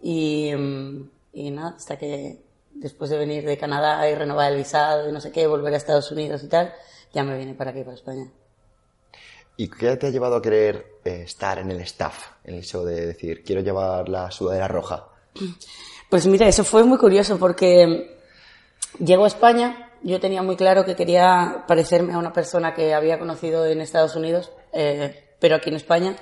y, 0.01 0.53
mm, 0.55 1.11
y 1.33 1.51
nada, 1.51 1.75
hasta 1.77 1.99
que 1.99 2.43
después 2.75 3.11
de 3.11 3.19
venir 3.19 3.45
de 3.45 3.59
Canadá 3.59 4.09
y 4.09 4.15
renovar 4.15 4.53
el 4.53 4.59
visado 4.59 5.09
y 5.09 5.13
no 5.13 5.21
sé 5.21 5.33
qué, 5.33 5.47
volver 5.47 5.75
a 5.75 5.77
Estados 5.77 6.11
Unidos 6.11 6.43
y 6.45 6.49
tal, 6.49 6.73
ya 7.13 7.25
me 7.25 7.37
viene 7.37 7.55
para 7.55 7.71
aquí, 7.71 7.83
para 7.83 7.95
España. 7.95 8.31
¿Y 9.57 9.69
qué 9.69 9.97
te 9.97 10.09
ha 10.09 10.11
llevado 10.11 10.37
a 10.37 10.43
querer 10.43 10.99
eh, 11.05 11.23
estar 11.25 11.59
en 11.59 11.71
el 11.71 11.81
staff? 11.81 12.33
En 12.45 12.57
eso 12.57 12.85
de 12.85 13.07
decir, 13.07 13.43
quiero 13.43 13.63
llevar 13.63 14.09
la 14.09 14.31
sudadera 14.31 14.69
roja. 14.69 15.09
Pues 16.09 16.25
mira, 16.29 16.47
eso 16.47 16.63
fue 16.63 16.85
muy 16.85 16.99
curioso 16.99 17.37
porque 17.37 18.17
llego 19.01 19.25
a 19.25 19.27
España, 19.27 19.91
yo 20.05 20.21
tenía 20.21 20.41
muy 20.41 20.55
claro 20.55 20.85
que 20.85 20.95
quería 20.95 21.65
parecerme 21.67 22.13
a 22.13 22.19
una 22.19 22.33
persona 22.33 22.75
que 22.75 22.95
había 22.95 23.19
conocido 23.19 23.67
en 23.67 23.81
Estados 23.81 24.15
Unidos, 24.15 24.53
eh, 24.73 25.35
pero 25.41 25.57
aquí 25.57 25.69
en 25.69 25.75
España. 25.75 26.15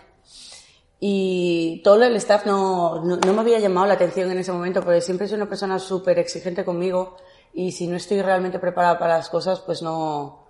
Y 1.07 1.83
todo 1.85 2.03
el 2.03 2.17
staff 2.17 2.47
no, 2.47 3.05
no, 3.05 3.33
me 3.35 3.41
había 3.43 3.59
llamado 3.59 3.87
la 3.87 3.93
atención 3.93 4.31
en 4.31 4.39
ese 4.39 4.53
momento, 4.53 4.81
porque 4.83 5.03
siempre 5.03 5.29
soy 5.29 5.37
una 5.37 5.51
persona 5.51 5.79
súper 5.79 6.19
exigente 6.19 6.65
conmigo 6.65 7.19
y 7.53 7.73
si 7.73 7.87
no 7.87 7.97
estoy 7.97 8.23
realmente 8.23 8.59
preparada 8.59 8.99
para 8.99 9.19
las 9.19 9.29
cosas, 9.29 9.61
pues 9.61 9.83
no 9.83 10.47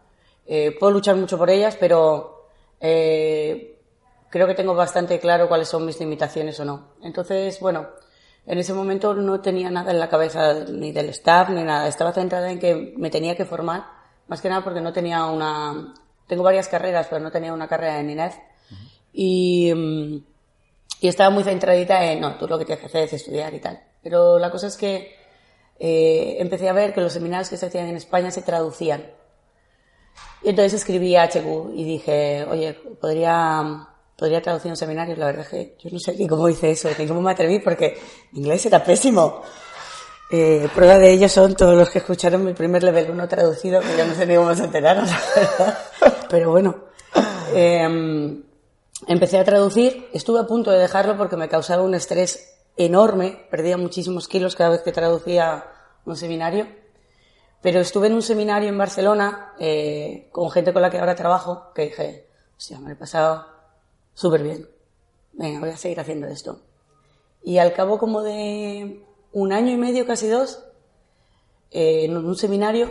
eh, 0.46 0.76
puedo 0.78 0.92
luchar 0.92 1.16
mucho 1.16 1.36
por 1.38 1.50
ellas, 1.50 1.76
pero 1.80 2.50
eh, 2.78 3.80
creo 4.30 4.46
que 4.46 4.54
tengo 4.54 4.76
bastante 4.76 5.18
claro 5.18 5.48
cuáles 5.48 5.66
son 5.66 5.84
mis 5.84 5.98
limitaciones 5.98 6.60
o 6.60 6.64
no. 6.64 6.90
Entonces, 7.02 7.58
bueno, 7.58 7.88
en 8.46 8.56
ese 8.56 8.74
momento 8.74 9.12
no 9.12 9.40
tenía 9.40 9.72
nada 9.72 9.90
en 9.90 9.98
la 9.98 10.08
cabeza 10.08 10.54
ni 10.70 10.92
del 10.92 11.08
staff 11.08 11.48
ni 11.48 11.64
nada. 11.64 11.88
Estaba 11.88 12.12
centrada 12.12 12.52
en 12.52 12.60
que 12.60 12.94
me 12.96 13.10
tenía 13.10 13.34
que 13.34 13.44
formar, 13.44 13.86
más 14.28 14.40
que 14.40 14.50
nada 14.50 14.62
porque 14.62 14.80
no 14.80 14.92
tenía 14.92 15.26
una. 15.26 15.94
Tengo 16.28 16.44
varias 16.44 16.68
carreras, 16.68 17.08
pero 17.10 17.20
no 17.20 17.32
tenía 17.32 17.52
una 17.52 17.66
carrera 17.66 17.98
en 17.98 18.10
INEF. 18.10 18.36
Y. 19.12 19.74
Mm, 19.74 20.33
estaba 21.08 21.30
muy 21.30 21.44
centradita 21.44 22.04
en, 22.04 22.20
no, 22.20 22.36
tú 22.36 22.46
lo 22.46 22.58
que 22.58 22.64
tienes 22.64 22.80
que 22.80 22.86
hacer 22.86 23.04
es 23.04 23.12
estudiar 23.12 23.52
y 23.54 23.60
tal. 23.60 23.80
Pero 24.02 24.38
la 24.38 24.50
cosa 24.50 24.66
es 24.66 24.76
que 24.76 25.16
eh, 25.78 26.36
empecé 26.38 26.68
a 26.68 26.72
ver 26.72 26.94
que 26.94 27.00
los 27.00 27.12
seminarios 27.12 27.48
que 27.48 27.56
se 27.56 27.66
hacían 27.66 27.88
en 27.88 27.96
España 27.96 28.30
se 28.30 28.42
traducían. 28.42 29.04
Y 30.42 30.50
entonces 30.50 30.74
escribí 30.74 31.16
a 31.16 31.24
HQ 31.24 31.74
y 31.74 31.84
dije, 31.84 32.44
oye, 32.48 32.74
podría, 33.00 33.88
podría 34.16 34.42
traducir 34.42 34.70
un 34.70 34.76
seminario. 34.76 35.16
La 35.16 35.26
verdad 35.26 35.42
es 35.42 35.48
que 35.48 35.76
yo 35.82 35.90
no 35.90 35.98
sé 35.98 36.14
ni 36.16 36.28
cómo 36.28 36.48
hice 36.48 36.70
eso, 36.70 36.88
ni 36.98 37.06
cómo 37.06 37.20
me 37.20 37.32
atreví, 37.32 37.58
porque 37.60 37.98
mi 38.32 38.40
inglés 38.40 38.66
era 38.66 38.84
pésimo. 38.84 39.42
Eh, 40.30 40.68
prueba 40.74 40.98
de 40.98 41.12
ello 41.12 41.28
son 41.28 41.54
todos 41.54 41.76
los 41.76 41.90
que 41.90 41.98
escucharon 41.98 42.44
mi 42.44 42.54
primer 42.54 42.82
level 42.82 43.10
1 43.10 43.28
traducido, 43.28 43.80
que 43.80 43.96
yo 43.96 44.06
no 44.06 44.14
sé 44.14 44.26
ni 44.26 44.36
cómo 44.36 44.54
se 44.54 44.64
enteraron, 44.64 45.06
Pero 46.28 46.50
bueno. 46.50 46.76
Eh, 47.54 48.42
Empecé 49.06 49.38
a 49.38 49.44
traducir, 49.44 50.08
estuve 50.14 50.40
a 50.40 50.46
punto 50.46 50.70
de 50.70 50.78
dejarlo 50.78 51.16
porque 51.18 51.36
me 51.36 51.48
causaba 51.48 51.82
un 51.82 51.94
estrés 51.94 52.58
enorme, 52.76 53.46
perdía 53.50 53.76
muchísimos 53.76 54.28
kilos 54.28 54.56
cada 54.56 54.70
vez 54.70 54.82
que 54.82 54.92
traducía 54.92 55.66
un 56.06 56.16
seminario, 56.16 56.66
pero 57.60 57.80
estuve 57.80 58.06
en 58.06 58.14
un 58.14 58.22
seminario 58.22 58.68
en 58.68 58.78
Barcelona 58.78 59.52
eh, 59.58 60.28
con 60.32 60.50
gente 60.50 60.72
con 60.72 60.80
la 60.80 60.90
que 60.90 60.98
ahora 60.98 61.14
trabajo, 61.14 61.70
que 61.74 61.82
dije, 61.82 62.28
hostia, 62.56 62.80
me 62.80 62.92
he 62.92 62.96
pasado 62.96 63.46
súper 64.14 64.42
bien, 64.42 64.68
venga, 65.34 65.60
voy 65.60 65.70
a 65.70 65.76
seguir 65.76 66.00
haciendo 66.00 66.26
esto. 66.26 66.62
Y 67.42 67.58
al 67.58 67.74
cabo 67.74 67.98
como 67.98 68.22
de 68.22 69.04
un 69.32 69.52
año 69.52 69.70
y 69.70 69.76
medio, 69.76 70.06
casi 70.06 70.28
dos, 70.28 70.64
eh, 71.70 72.06
en 72.06 72.16
un 72.16 72.36
seminario 72.36 72.90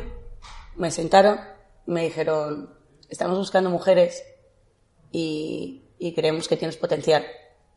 me 0.76 0.92
sentaron, 0.92 1.40
me 1.88 2.04
dijeron, 2.04 2.70
estamos 3.10 3.38
buscando 3.38 3.72
mujeres 3.72 4.24
y, 5.12 5.83
creemos 6.14 6.48
que 6.48 6.58
tienes 6.58 6.78
potencial, 6.78 7.26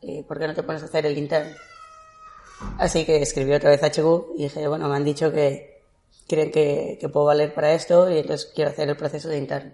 eh, 0.01 0.23
¿por 0.27 0.39
qué 0.39 0.47
no 0.47 0.53
te 0.53 0.63
pones 0.63 0.81
a 0.81 0.85
hacer 0.85 1.05
el 1.05 1.17
intern? 1.17 1.49
Así 2.77 3.05
que 3.05 3.21
escribí 3.21 3.53
otra 3.53 3.69
vez 3.69 3.83
a 3.83 3.87
HQ 3.87 4.35
y 4.37 4.43
dije, 4.43 4.67
bueno, 4.67 4.89
me 4.89 4.95
han 4.95 5.05
dicho 5.05 5.31
que 5.31 5.83
creen 6.27 6.51
que, 6.51 6.97
que 6.99 7.09
puedo 7.09 7.27
valer 7.27 7.53
para 7.53 7.73
esto 7.73 8.09
y 8.09 8.17
entonces 8.17 8.51
quiero 8.53 8.71
hacer 8.71 8.89
el 8.89 8.97
proceso 8.97 9.29
de 9.29 9.37
intern. 9.37 9.73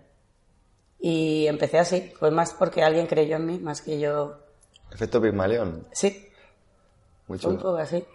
Y 0.99 1.47
empecé 1.47 1.79
así, 1.79 2.13
fue 2.17 2.31
más 2.31 2.53
porque 2.53 2.81
alguien 2.81 3.07
creyó 3.07 3.35
en 3.35 3.45
mí, 3.45 3.59
más 3.59 3.81
que 3.81 3.99
yo. 3.99 4.37
Efecto 4.91 5.21
Pigmalión. 5.21 5.85
Sí. 5.91 6.29
Muy 7.27 7.39
chulo. 7.39 7.55
Un 7.55 7.61
poco 7.61 7.77
así. 7.77 8.05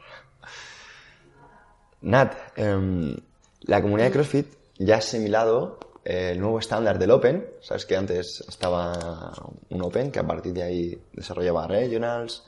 Nat, 2.01 2.35
em, 2.57 3.17
la 3.63 3.83
comunidad 3.83 4.07
de 4.07 4.13
CrossFit 4.13 4.47
ya 4.79 4.95
ha 4.95 4.99
asimilado 4.99 5.79
el 6.09 6.41
nuevo 6.41 6.59
estándar 6.59 6.99
del 6.99 7.11
Open. 7.11 7.47
Sabes 7.61 7.85
que 7.85 7.95
antes 7.95 8.43
estaba 8.49 9.35
un 9.69 9.83
Open 9.83 10.11
que 10.11 10.19
a 10.19 10.27
partir 10.27 10.55
de 10.55 10.63
ahí 10.63 10.99
desarrollaba 11.13 11.67
regionals 11.67 12.45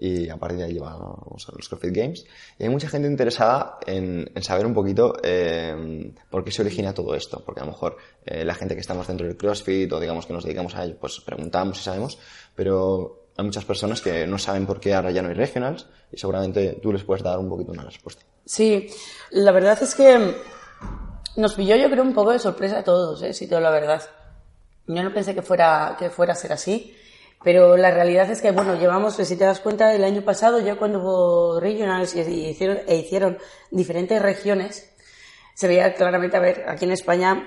y 0.00 0.30
a 0.30 0.36
partir 0.38 0.58
de 0.58 0.64
ahí 0.64 0.72
lleva 0.72 0.98
los 1.30 1.68
CrossFit 1.68 1.94
Games. 1.94 2.24
Y 2.58 2.62
hay 2.62 2.70
mucha 2.70 2.88
gente 2.88 3.06
interesada 3.06 3.78
en, 3.86 4.30
saber 4.40 4.64
un 4.64 4.72
poquito 4.72 5.12
eh, 5.22 6.10
por 6.30 6.42
qué 6.42 6.50
se 6.50 6.62
origina 6.62 6.94
todo 6.94 7.14
esto. 7.14 7.42
Porque 7.44 7.60
a 7.60 7.66
lo 7.66 7.72
mejor 7.72 7.98
eh, 8.24 8.46
la 8.46 8.54
gente 8.54 8.74
que 8.74 8.80
estamos 8.80 9.06
dentro 9.06 9.26
del 9.26 9.36
CrossFit 9.36 9.92
o 9.92 10.00
digamos 10.00 10.24
que 10.24 10.32
nos 10.32 10.44
dedicamos 10.44 10.74
a 10.74 10.84
ello, 10.84 10.96
pues 10.98 11.20
preguntamos 11.20 11.78
y 11.78 11.82
sabemos, 11.82 12.18
pero 12.54 13.26
hay 13.36 13.44
muchas 13.44 13.66
personas 13.66 14.00
que 14.00 14.26
no 14.26 14.38
saben 14.38 14.64
por 14.64 14.80
qué 14.80 14.94
ahora 14.94 15.10
ya 15.10 15.20
no 15.20 15.28
hay 15.28 15.34
regionals 15.34 15.86
y 16.10 16.16
seguramente 16.16 16.78
tú 16.82 16.90
les 16.90 17.04
puedes 17.04 17.22
dar 17.22 17.38
un 17.38 17.50
poquito 17.50 17.72
una 17.72 17.84
respuesta. 17.84 18.22
Sí, 18.46 18.88
la 19.32 19.52
verdad 19.52 19.78
es 19.82 19.94
que 19.94 20.34
nos 21.36 21.54
pilló 21.54 21.76
yo 21.76 21.90
creo 21.90 22.02
un 22.02 22.14
poco 22.14 22.32
de 22.32 22.38
sorpresa 22.38 22.78
a 22.78 22.84
todos, 22.84 23.22
¿eh? 23.22 23.32
si 23.32 23.48
todo 23.48 23.60
la 23.60 23.70
verdad. 23.70 24.02
Yo 24.86 25.02
no 25.02 25.12
pensé 25.12 25.34
que 25.34 25.42
fuera, 25.42 25.96
que 25.98 26.10
fuera 26.10 26.32
a 26.32 26.36
ser 26.36 26.52
así, 26.52 26.96
pero 27.44 27.76
la 27.76 27.90
realidad 27.90 28.30
es 28.30 28.40
que, 28.40 28.50
bueno, 28.50 28.74
llevamos, 28.76 29.14
si 29.14 29.36
te 29.36 29.44
das 29.44 29.60
cuenta, 29.60 29.94
el 29.94 30.04
año 30.04 30.22
pasado 30.22 30.60
ya 30.60 30.76
cuando 30.76 31.00
hubo 31.00 31.60
regionals 31.60 32.14
y 32.14 32.20
hicieron, 32.20 32.80
e 32.86 32.96
hicieron 32.96 33.38
diferentes 33.70 34.20
regiones, 34.20 34.90
se 35.54 35.68
veía 35.68 35.94
claramente, 35.94 36.36
a 36.36 36.40
ver, 36.40 36.64
aquí 36.68 36.84
en 36.84 36.92
España, 36.92 37.44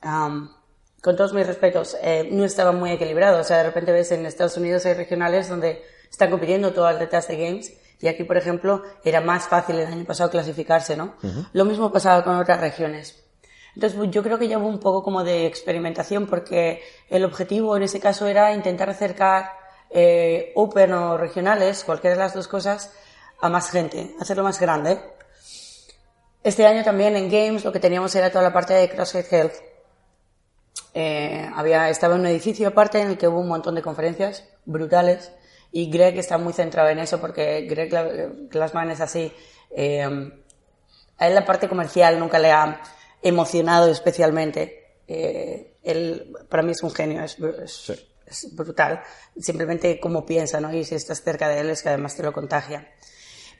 con 0.00 1.16
todos 1.16 1.32
mis 1.32 1.46
respetos, 1.46 1.96
eh, 2.02 2.28
no 2.30 2.44
estaba 2.44 2.72
muy 2.72 2.92
equilibrado. 2.92 3.40
O 3.40 3.44
sea, 3.44 3.58
de 3.58 3.64
repente 3.64 3.92
ves 3.92 4.12
en 4.12 4.26
Estados 4.26 4.56
Unidos 4.56 4.86
hay 4.86 4.94
regionales 4.94 5.48
donde 5.48 5.82
están 6.10 6.30
compitiendo 6.30 6.72
todas 6.72 6.98
las 6.98 7.28
de 7.28 7.36
Games 7.36 7.72
y 8.00 8.08
aquí, 8.08 8.24
por 8.24 8.36
ejemplo, 8.36 8.82
era 9.04 9.20
más 9.20 9.48
fácil 9.48 9.78
el 9.78 9.86
año 9.86 10.04
pasado 10.04 10.28
clasificarse, 10.30 10.96
¿no? 10.96 11.14
Lo 11.52 11.64
mismo 11.64 11.92
pasaba 11.92 12.24
con 12.24 12.36
otras 12.36 12.60
regiones. 12.60 13.21
Entonces, 13.74 13.96
pues, 13.98 14.10
yo 14.10 14.22
creo 14.22 14.38
que 14.38 14.48
ya 14.48 14.58
hubo 14.58 14.68
un 14.68 14.80
poco 14.80 15.02
como 15.02 15.24
de 15.24 15.46
experimentación 15.46 16.26
porque 16.26 16.82
el 17.08 17.24
objetivo 17.24 17.76
en 17.76 17.84
ese 17.84 18.00
caso 18.00 18.26
era 18.26 18.52
intentar 18.52 18.90
acercar 18.90 19.50
eh, 19.90 20.52
Open 20.54 20.92
o 20.92 21.16
regionales, 21.16 21.84
cualquiera 21.84 22.16
de 22.16 22.22
las 22.22 22.34
dos 22.34 22.48
cosas, 22.48 22.92
a 23.40 23.48
más 23.48 23.70
gente, 23.70 24.14
hacerlo 24.20 24.42
más 24.42 24.60
grande. 24.60 24.98
Este 26.44 26.66
año 26.66 26.82
también 26.82 27.16
en 27.16 27.30
Games 27.30 27.64
lo 27.64 27.72
que 27.72 27.80
teníamos 27.80 28.14
era 28.14 28.30
toda 28.30 28.44
la 28.44 28.52
parte 28.52 28.74
de 28.74 28.88
CrossFit 28.88 29.32
Health. 29.32 29.54
Eh, 30.94 31.50
había, 31.54 31.88
estaba 31.88 32.14
en 32.14 32.20
un 32.20 32.26
edificio 32.26 32.68
aparte 32.68 33.00
en 33.00 33.10
el 33.10 33.18
que 33.18 33.28
hubo 33.28 33.40
un 33.40 33.48
montón 33.48 33.74
de 33.74 33.82
conferencias 33.82 34.44
brutales 34.66 35.32
y 35.70 35.90
Greg 35.90 36.18
está 36.18 36.36
muy 36.36 36.52
centrado 36.52 36.90
en 36.90 36.98
eso 36.98 37.20
porque 37.20 37.62
Greg 37.62 37.90
Glassman 38.50 38.90
es 38.90 39.00
así. 39.00 39.32
Eh, 39.70 40.02
a 41.18 41.28
él 41.28 41.34
la 41.34 41.44
parte 41.44 41.68
comercial 41.68 42.18
nunca 42.18 42.38
le 42.38 42.50
ha 42.50 42.80
emocionado 43.22 43.90
especialmente. 43.90 45.00
Eh, 45.08 45.74
él, 45.82 46.36
para 46.48 46.62
mí 46.62 46.72
es 46.72 46.82
un 46.82 46.90
genio, 46.90 47.22
es, 47.22 47.38
es, 47.38 48.54
brutal. 48.54 49.02
Simplemente 49.38 50.00
cómo 50.00 50.24
piensa, 50.24 50.60
¿no? 50.60 50.72
Y 50.72 50.84
si 50.84 50.94
estás 50.94 51.22
cerca 51.22 51.48
de 51.48 51.60
él 51.60 51.70
es 51.70 51.82
que 51.82 51.90
además 51.90 52.16
te 52.16 52.22
lo 52.22 52.32
contagia. 52.32 52.88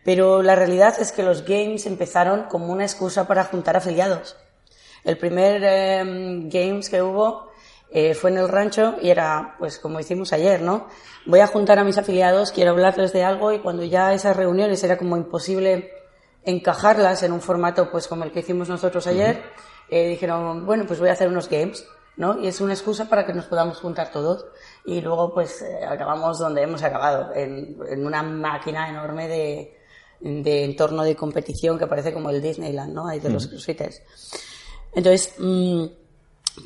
Pero 0.05 0.43
la 0.43 0.57
realidad 0.57 0.95
es 0.99 1.13
que 1.13 1.23
los 1.23 1.45
games 1.45 1.87
empezaron 1.87 2.45
como 2.45 2.73
una 2.73 2.85
excusa 2.85 3.27
para 3.27 3.45
juntar 3.45 3.77
afiliados. 3.77 4.37
El 5.05 5.19
primer 5.19 5.63
em, 5.65 6.49
games 6.49 6.89
que 6.89 7.03
hubo 7.03 7.51
eh, 7.91 8.15
fue 8.15 8.31
en 8.31 8.39
el 8.39 8.49
rancho 8.49 8.97
y 9.03 9.11
era, 9.11 9.57
pues 9.59 9.79
como 9.79 10.01
hicimos 10.01 10.33
ayer, 10.33 10.63
¿no? 10.63 10.89
Voy 11.27 11.41
a 11.41 11.47
juntar 11.47 11.79
a 11.79 11.85
mis 11.85 11.99
afiliados, 11.99 12.51
quiero 12.51 12.71
hablarles 12.71 13.13
de 13.13 13.23
algo 13.23 13.53
y 13.53 13.59
cuando 13.59 13.85
ya 13.85 14.15
esas 14.15 14.37
reuniones 14.37 14.83
era 14.83 14.97
como 14.97 15.17
imposible 15.17 15.93
encajarlas 16.45 17.23
en 17.23 17.33
un 17.33 17.41
formato 17.41 17.91
pues 17.91 18.09
como 18.09 18.25
el 18.25 18.33
que 18.33 18.41
hicimos 18.41 18.69
nosotros 18.69 19.07
ayer, 19.07 19.43
eh, 19.91 20.09
dijeron, 20.09 20.67
bueno, 20.67 20.85
pues 20.87 21.01
voy 21.01 21.09
a 21.09 21.13
hacer 21.13 21.29
unos 21.29 21.49
games, 21.49 21.87
¿no? 22.17 22.41
Y 22.41 22.49
es 22.49 22.61
una 22.61 22.73
excusa 22.73 23.09
para 23.09 23.27
que 23.27 23.33
nos 23.33 23.47
podamos 23.47 23.79
juntar 23.79 24.11
todos. 24.11 24.47
Y 24.85 25.01
luego 25.01 25.33
pues 25.33 25.63
eh, 25.63 25.85
acabamos 25.85 26.39
donde 26.39 26.63
hemos 26.63 26.83
acabado, 26.83 27.35
en, 27.35 27.77
en 27.89 28.07
una 28.07 28.23
máquina 28.23 28.89
enorme 28.89 29.29
de, 29.29 29.79
de, 30.21 30.65
entorno 30.65 31.05
de 31.05 31.17
competición 31.17 31.79
que 31.79 31.87
parece 31.87 32.13
como 32.13 32.31
el 32.31 32.43
Disneyland, 32.43 32.93
¿no? 32.93 33.09
Ahí 33.09 33.21
de 33.21 33.31
los 33.31 33.47
crossfitters. 33.47 34.03
Entonces, 34.95 35.35
mmm, 35.39 35.87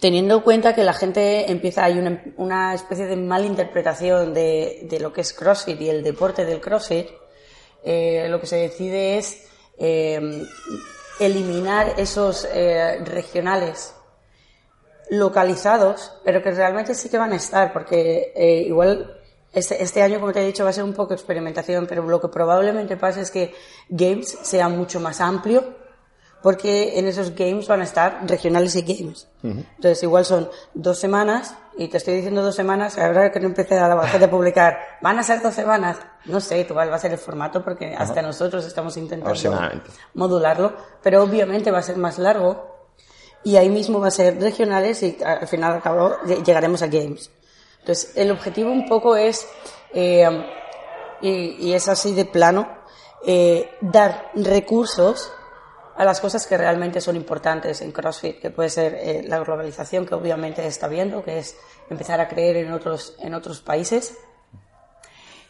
teniendo 0.00 0.36
en 0.36 0.40
cuenta 0.40 0.74
que 0.74 0.82
la 0.82 0.92
gente 0.92 1.50
empieza, 1.50 1.84
hay 1.84 1.98
una, 1.98 2.22
una 2.36 2.74
especie 2.74 3.06
de 3.06 3.16
malinterpretación 3.16 4.34
de, 4.34 4.86
de 4.90 5.00
lo 5.00 5.12
que 5.12 5.20
es 5.20 5.32
CrossFit 5.32 5.80
y 5.80 5.88
el 5.88 6.02
deporte 6.02 6.44
del 6.44 6.60
CrossFit, 6.60 7.08
eh, 7.84 8.26
lo 8.28 8.40
que 8.40 8.46
se 8.46 8.56
decide 8.56 9.18
es 9.18 9.45
eh, 9.78 10.46
eliminar 11.20 11.94
esos 11.96 12.46
eh, 12.52 13.00
regionales 13.04 13.94
localizados, 15.10 16.12
pero 16.24 16.42
que 16.42 16.50
realmente 16.50 16.94
sí 16.94 17.08
que 17.08 17.18
van 17.18 17.32
a 17.32 17.36
estar, 17.36 17.72
porque 17.72 18.32
eh, 18.34 18.64
igual 18.66 19.20
este, 19.52 19.82
este, 19.82 20.02
año, 20.02 20.20
como 20.20 20.32
te 20.32 20.42
he 20.42 20.46
dicho, 20.46 20.64
va 20.64 20.70
a 20.70 20.72
ser 20.72 20.84
un 20.84 20.92
poco 20.92 21.14
experimentación, 21.14 21.86
pero 21.86 22.06
lo 22.06 22.20
que 22.20 22.28
probablemente 22.28 22.96
pase 22.96 23.20
es 23.20 23.30
que 23.30 23.54
Games 23.88 24.36
sea 24.42 24.68
mucho 24.68 25.00
más 25.00 25.20
amplio 25.20 25.86
porque 26.42 26.98
en 26.98 27.08
esos 27.08 27.34
games 27.34 27.66
van 27.66 27.80
a 27.80 27.84
estar 27.84 28.20
regionales 28.24 28.76
y 28.76 28.82
games. 28.82 29.26
Entonces, 29.42 30.00
igual 30.04 30.24
son 30.24 30.48
dos 30.74 30.96
semanas, 30.96 31.56
y 31.76 31.88
te 31.88 31.98
estoy 31.98 32.14
diciendo 32.14 32.42
dos 32.42 32.54
semanas, 32.54 32.98
ahora 32.98 33.30
que 33.30 33.38
no 33.38 33.46
empecé 33.46 33.78
a 33.78 33.88
la 33.88 33.94
base 33.94 34.18
de 34.18 34.28
publicar, 34.28 34.78
van 35.02 35.18
a 35.18 35.22
ser 35.22 35.42
dos 35.42 35.54
semanas, 35.54 35.98
no 36.24 36.40
sé 36.40 36.66
cuál 36.66 36.90
va 36.90 36.96
a 36.96 36.98
ser 36.98 37.12
el 37.12 37.18
formato, 37.18 37.62
porque 37.62 37.94
hasta 37.94 38.22
nosotros 38.22 38.64
estamos 38.64 38.96
intentando 38.96 39.34
modularlo, 40.14 40.74
pero 41.02 41.22
obviamente 41.22 41.70
va 41.70 41.78
a 41.78 41.82
ser 41.82 41.96
más 41.98 42.18
largo, 42.18 42.74
y 43.44 43.56
ahí 43.56 43.68
mismo 43.68 44.00
va 44.00 44.08
a 44.08 44.10
ser 44.10 44.40
regionales, 44.40 45.02
y 45.02 45.18
al 45.22 45.46
final 45.46 45.74
al 45.74 45.82
cabo 45.82 46.16
llegaremos 46.44 46.82
a 46.82 46.86
games. 46.86 47.30
Entonces, 47.80 48.12
el 48.16 48.30
objetivo 48.30 48.72
un 48.72 48.88
poco 48.88 49.14
es, 49.14 49.46
eh, 49.92 50.28
y, 51.20 51.68
y, 51.68 51.74
es 51.74 51.88
así 51.88 52.14
de 52.14 52.24
plano, 52.24 52.68
eh, 53.24 53.70
dar 53.80 54.30
recursos 54.34 55.32
a 55.96 56.04
las 56.04 56.20
cosas 56.20 56.46
que 56.46 56.56
realmente 56.56 57.00
son 57.00 57.16
importantes 57.16 57.80
en 57.80 57.92
CrossFit, 57.92 58.40
que 58.40 58.50
puede 58.50 58.68
ser 58.68 58.94
eh, 58.94 59.24
la 59.26 59.38
globalización 59.38 60.06
que 60.06 60.14
obviamente 60.14 60.66
está 60.66 60.88
viendo, 60.88 61.24
que 61.24 61.38
es 61.38 61.56
empezar 61.88 62.20
a 62.20 62.28
creer 62.28 62.56
en 62.56 62.72
otros, 62.72 63.16
en 63.18 63.34
otros 63.34 63.60
países 63.60 64.16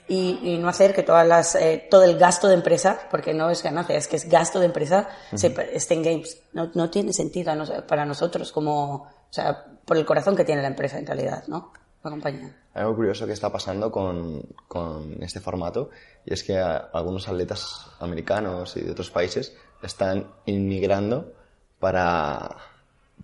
y, 0.09 0.39
y 0.43 0.59
no 0.59 0.69
hacer 0.69 0.95
que 0.95 1.03
todas 1.03 1.27
las, 1.27 1.55
eh, 1.57 1.87
todo 1.91 2.05
el 2.05 2.17
gasto 2.19 2.49
de 2.49 2.55
empresa, 2.55 3.01
porque 3.11 3.35
no 3.35 3.51
es 3.51 3.63
ganancia, 3.63 3.97
es 3.97 4.07
que 4.07 4.17
es 4.17 4.29
gasto 4.29 4.61
de 4.61 4.67
empresa, 4.67 5.09
se, 5.35 5.55
esté 5.73 5.95
en 5.95 6.03
games. 6.03 6.41
No, 6.53 6.71
no 6.75 6.91
tiene 6.91 7.13
sentido 7.13 7.53
para 7.87 8.05
nosotros 8.05 8.53
como, 8.53 8.95
o 8.95 9.09
sea, 9.31 9.65
por 9.85 9.97
el 9.97 10.07
corazón 10.07 10.37
que 10.37 10.45
tiene 10.45 10.63
la 10.63 10.69
empresa 10.69 10.99
en 10.99 11.07
realidad, 11.07 11.45
¿no? 11.49 11.73
La 12.05 12.11
compañía. 12.11 12.55
Algo 12.75 12.95
curioso 12.95 13.27
que 13.27 13.33
está 13.33 13.51
pasando 13.51 13.91
con, 13.91 14.43
con 14.69 15.21
este 15.23 15.41
formato 15.41 15.91
y 16.25 16.35
es 16.35 16.45
que 16.45 16.57
algunos 16.57 17.27
atletas 17.27 17.89
americanos 17.99 18.77
y 18.77 18.83
de 18.83 18.93
otros 18.93 19.11
países 19.11 19.57
están 19.87 20.27
inmigrando 20.45 21.33
para, 21.79 22.57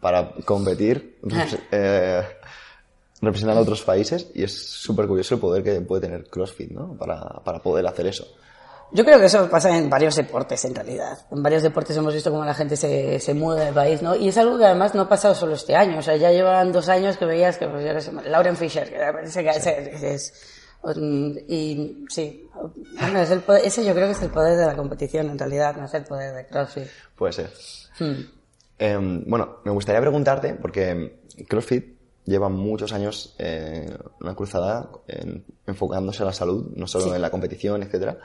para 0.00 0.32
competir, 0.44 1.18
eh, 1.70 2.22
representando 3.20 3.60
a 3.60 3.62
otros 3.62 3.82
países 3.82 4.30
y 4.34 4.42
es 4.42 4.52
súper 4.52 5.06
curioso 5.06 5.34
el 5.34 5.40
poder 5.40 5.62
que 5.62 5.80
puede 5.80 6.02
tener 6.02 6.28
CrossFit, 6.28 6.70
¿no? 6.70 6.96
Para, 6.96 7.20
para 7.44 7.60
poder 7.60 7.86
hacer 7.86 8.06
eso. 8.06 8.26
Yo 8.94 9.06
creo 9.06 9.18
que 9.18 9.24
eso 9.24 9.48
pasa 9.48 9.74
en 9.74 9.88
varios 9.88 10.16
deportes, 10.16 10.62
en 10.66 10.74
realidad. 10.74 11.18
En 11.30 11.42
varios 11.42 11.62
deportes 11.62 11.96
hemos 11.96 12.12
visto 12.12 12.30
cómo 12.30 12.44
la 12.44 12.52
gente 12.52 12.76
se, 12.76 13.18
se 13.20 13.32
muda 13.32 13.64
de 13.64 13.72
país, 13.72 14.02
¿no? 14.02 14.14
Y 14.14 14.28
es 14.28 14.36
algo 14.36 14.58
que 14.58 14.66
además 14.66 14.94
no 14.94 15.02
ha 15.02 15.08
pasado 15.08 15.34
solo 15.34 15.54
este 15.54 15.74
año. 15.74 16.00
O 16.00 16.02
sea, 16.02 16.16
ya 16.16 16.30
llevan 16.30 16.72
dos 16.72 16.90
años 16.90 17.16
que 17.16 17.24
veías 17.24 17.56
que, 17.56 17.68
pues, 17.68 17.86
yo 17.86 17.98
sé, 18.00 18.28
Lauren 18.28 18.54
Fisher, 18.54 18.90
que 18.90 18.98
que 18.98 20.14
es, 20.14 20.34
y 20.84 22.04
sí, 22.08 22.48
es 23.16 23.30
el 23.30 23.42
ese 23.64 23.84
yo 23.84 23.94
creo 23.94 24.06
que 24.06 24.12
es 24.12 24.22
el 24.22 24.30
poder 24.30 24.58
de 24.58 24.66
la 24.66 24.76
competición 24.76 25.30
en 25.30 25.38
realidad, 25.38 25.76
no 25.76 25.84
es 25.84 25.94
el 25.94 26.04
poder 26.04 26.34
de 26.34 26.46
CrossFit. 26.46 26.86
Puede 27.16 27.32
ser. 27.32 27.50
Hmm. 27.98 28.22
Em, 28.78 29.24
bueno, 29.26 29.58
me 29.64 29.70
gustaría 29.70 30.00
preguntarte, 30.00 30.54
porque 30.54 31.20
CrossFit 31.48 31.92
lleva 32.24 32.48
muchos 32.48 32.92
años 32.92 33.34
eh, 33.38 33.86
una 34.20 34.34
cruzada 34.34 34.88
enfocándose 35.66 36.22
a 36.22 36.26
la 36.26 36.32
salud, 36.32 36.72
no 36.74 36.86
solo 36.86 37.14
en 37.14 37.22
la 37.22 37.30
competición, 37.30 37.82
etcétera. 37.82 38.18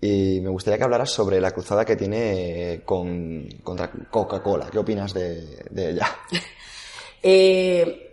Y 0.00 0.40
me 0.40 0.48
gustaría 0.48 0.78
que 0.78 0.84
hablaras 0.84 1.10
sobre 1.10 1.40
la 1.40 1.50
cruzada 1.50 1.84
que 1.84 1.96
tiene 1.96 2.82
con, 2.84 3.48
contra 3.62 3.90
Coca-Cola. 3.90 4.68
¿Qué 4.70 4.78
opinas 4.78 5.12
de, 5.12 5.64
de 5.70 5.90
ella? 5.90 6.08
Eh, 7.20 8.07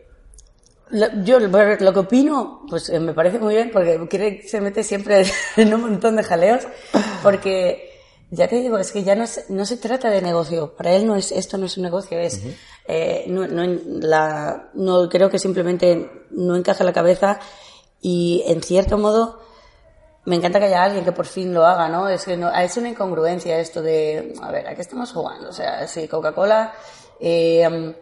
yo 1.23 1.39
lo 1.39 1.93
que 1.93 1.99
opino, 1.99 2.65
pues 2.69 2.89
eh, 2.89 2.99
me 2.99 3.13
parece 3.13 3.39
muy 3.39 3.55
bien 3.55 3.69
porque 3.71 4.07
quiere, 4.09 4.47
se 4.47 4.61
mete 4.61 4.83
siempre 4.83 5.25
en 5.57 5.73
un 5.73 5.81
montón 5.81 6.15
de 6.15 6.23
jaleos 6.23 6.67
porque 7.23 7.91
ya 8.31 8.47
te 8.47 8.55
digo, 8.57 8.77
es 8.77 8.91
que 8.91 9.03
ya 9.03 9.15
no, 9.15 9.23
es- 9.23 9.49
no 9.49 9.65
se 9.65 9.77
trata 9.77 10.09
de 10.09 10.21
negocio. 10.21 10.75
Para 10.75 10.93
él 10.93 11.05
no 11.07 11.15
es, 11.15 11.31
esto 11.31 11.57
no 11.57 11.65
es 11.67 11.77
un 11.77 11.83
negocio, 11.83 12.17
es, 12.19 12.41
eh, 12.87 13.25
no, 13.27 13.45
la, 13.47 14.69
no, 14.73 15.07
creo 15.09 15.29
que 15.29 15.39
simplemente 15.39 16.09
no 16.31 16.55
encaja 16.55 16.81
en 16.83 16.87
la 16.87 16.93
cabeza 16.93 17.39
y 18.01 18.43
en 18.47 18.61
cierto 18.61 18.97
modo 18.97 19.39
me 20.25 20.35
encanta 20.35 20.59
que 20.59 20.65
haya 20.65 20.83
alguien 20.83 21.05
que 21.05 21.11
por 21.11 21.27
fin 21.27 21.53
lo 21.53 21.65
haga, 21.65 21.87
¿no? 21.87 22.09
Es 22.09 22.25
que 22.25 22.35
no, 22.35 22.51
es 22.53 22.75
una 22.77 22.89
incongruencia 22.89 23.59
esto 23.59 23.81
de, 23.83 24.33
a 24.41 24.51
ver, 24.51 24.67
¿a 24.67 24.73
qué 24.75 24.81
estamos 24.81 25.11
jugando? 25.13 25.49
O 25.49 25.53
sea, 25.53 25.87
si 25.87 26.07
Coca-Cola, 26.07 26.73
eh, 27.19 27.95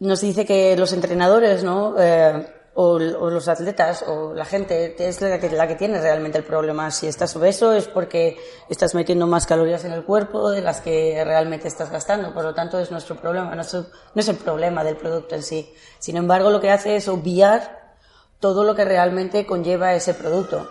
nos 0.00 0.20
dice 0.20 0.44
que 0.44 0.76
los 0.76 0.92
entrenadores, 0.92 1.64
¿no? 1.64 1.94
Eh, 1.98 2.46
o, 2.80 2.96
los 2.96 3.48
atletas 3.48 4.04
o 4.06 4.32
la 4.32 4.44
gente 4.44 4.94
es 5.00 5.20
la 5.20 5.40
que, 5.40 5.50
la 5.50 5.66
que 5.66 5.74
tiene 5.74 6.00
realmente 6.00 6.38
el 6.38 6.44
problema. 6.44 6.92
Si 6.92 7.08
estás 7.08 7.34
obeso 7.34 7.72
es 7.72 7.88
porque 7.88 8.36
estás 8.68 8.94
metiendo 8.94 9.26
más 9.26 9.46
calorías 9.46 9.84
en 9.84 9.90
el 9.90 10.04
cuerpo 10.04 10.50
de 10.50 10.60
las 10.60 10.80
que 10.80 11.20
realmente 11.24 11.66
estás 11.66 11.90
gastando. 11.90 12.32
Por 12.32 12.44
lo 12.44 12.54
tanto, 12.54 12.78
es 12.78 12.92
nuestro 12.92 13.16
problema, 13.16 13.52
no 13.56 13.62
es, 13.62 13.74
no 13.74 13.86
es 14.14 14.28
el 14.28 14.36
problema 14.36 14.84
del 14.84 14.96
producto 14.96 15.34
en 15.34 15.42
sí. 15.42 15.74
Sin 15.98 16.16
embargo, 16.16 16.50
lo 16.50 16.60
que 16.60 16.70
hace 16.70 16.94
es 16.94 17.08
obviar 17.08 17.96
todo 18.38 18.62
lo 18.62 18.76
que 18.76 18.84
realmente 18.84 19.44
conlleva 19.44 19.94
ese 19.94 20.14
producto 20.14 20.68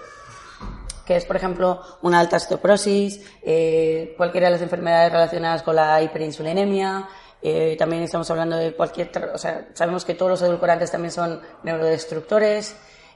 que 1.08 1.16
es, 1.16 1.24
por 1.24 1.38
ejemplo, 1.38 1.82
una 2.02 2.20
alta 2.20 2.36
osteoporosis, 2.36 3.22
eh, 3.42 4.14
cualquiera 4.18 4.48
de 4.48 4.52
las 4.52 4.62
enfermedades 4.62 5.14
relacionadas 5.14 5.64
con 5.64 5.78
la 5.78 6.02
hiperinsulinemia. 6.02 7.08
Eh, 7.42 7.76
también 7.78 8.04
estamos 8.04 8.30
hablando 8.32 8.56
de 8.58 8.74
cualquier, 8.74 9.10
o 9.34 9.38
sea, 9.38 9.68
sabemos 9.74 10.06
que 10.06 10.16
todos 10.16 10.32
los 10.32 10.42
edulcorantes 10.42 10.92
también 10.92 11.12
son 11.12 11.42
neurodestructores, 11.64 12.76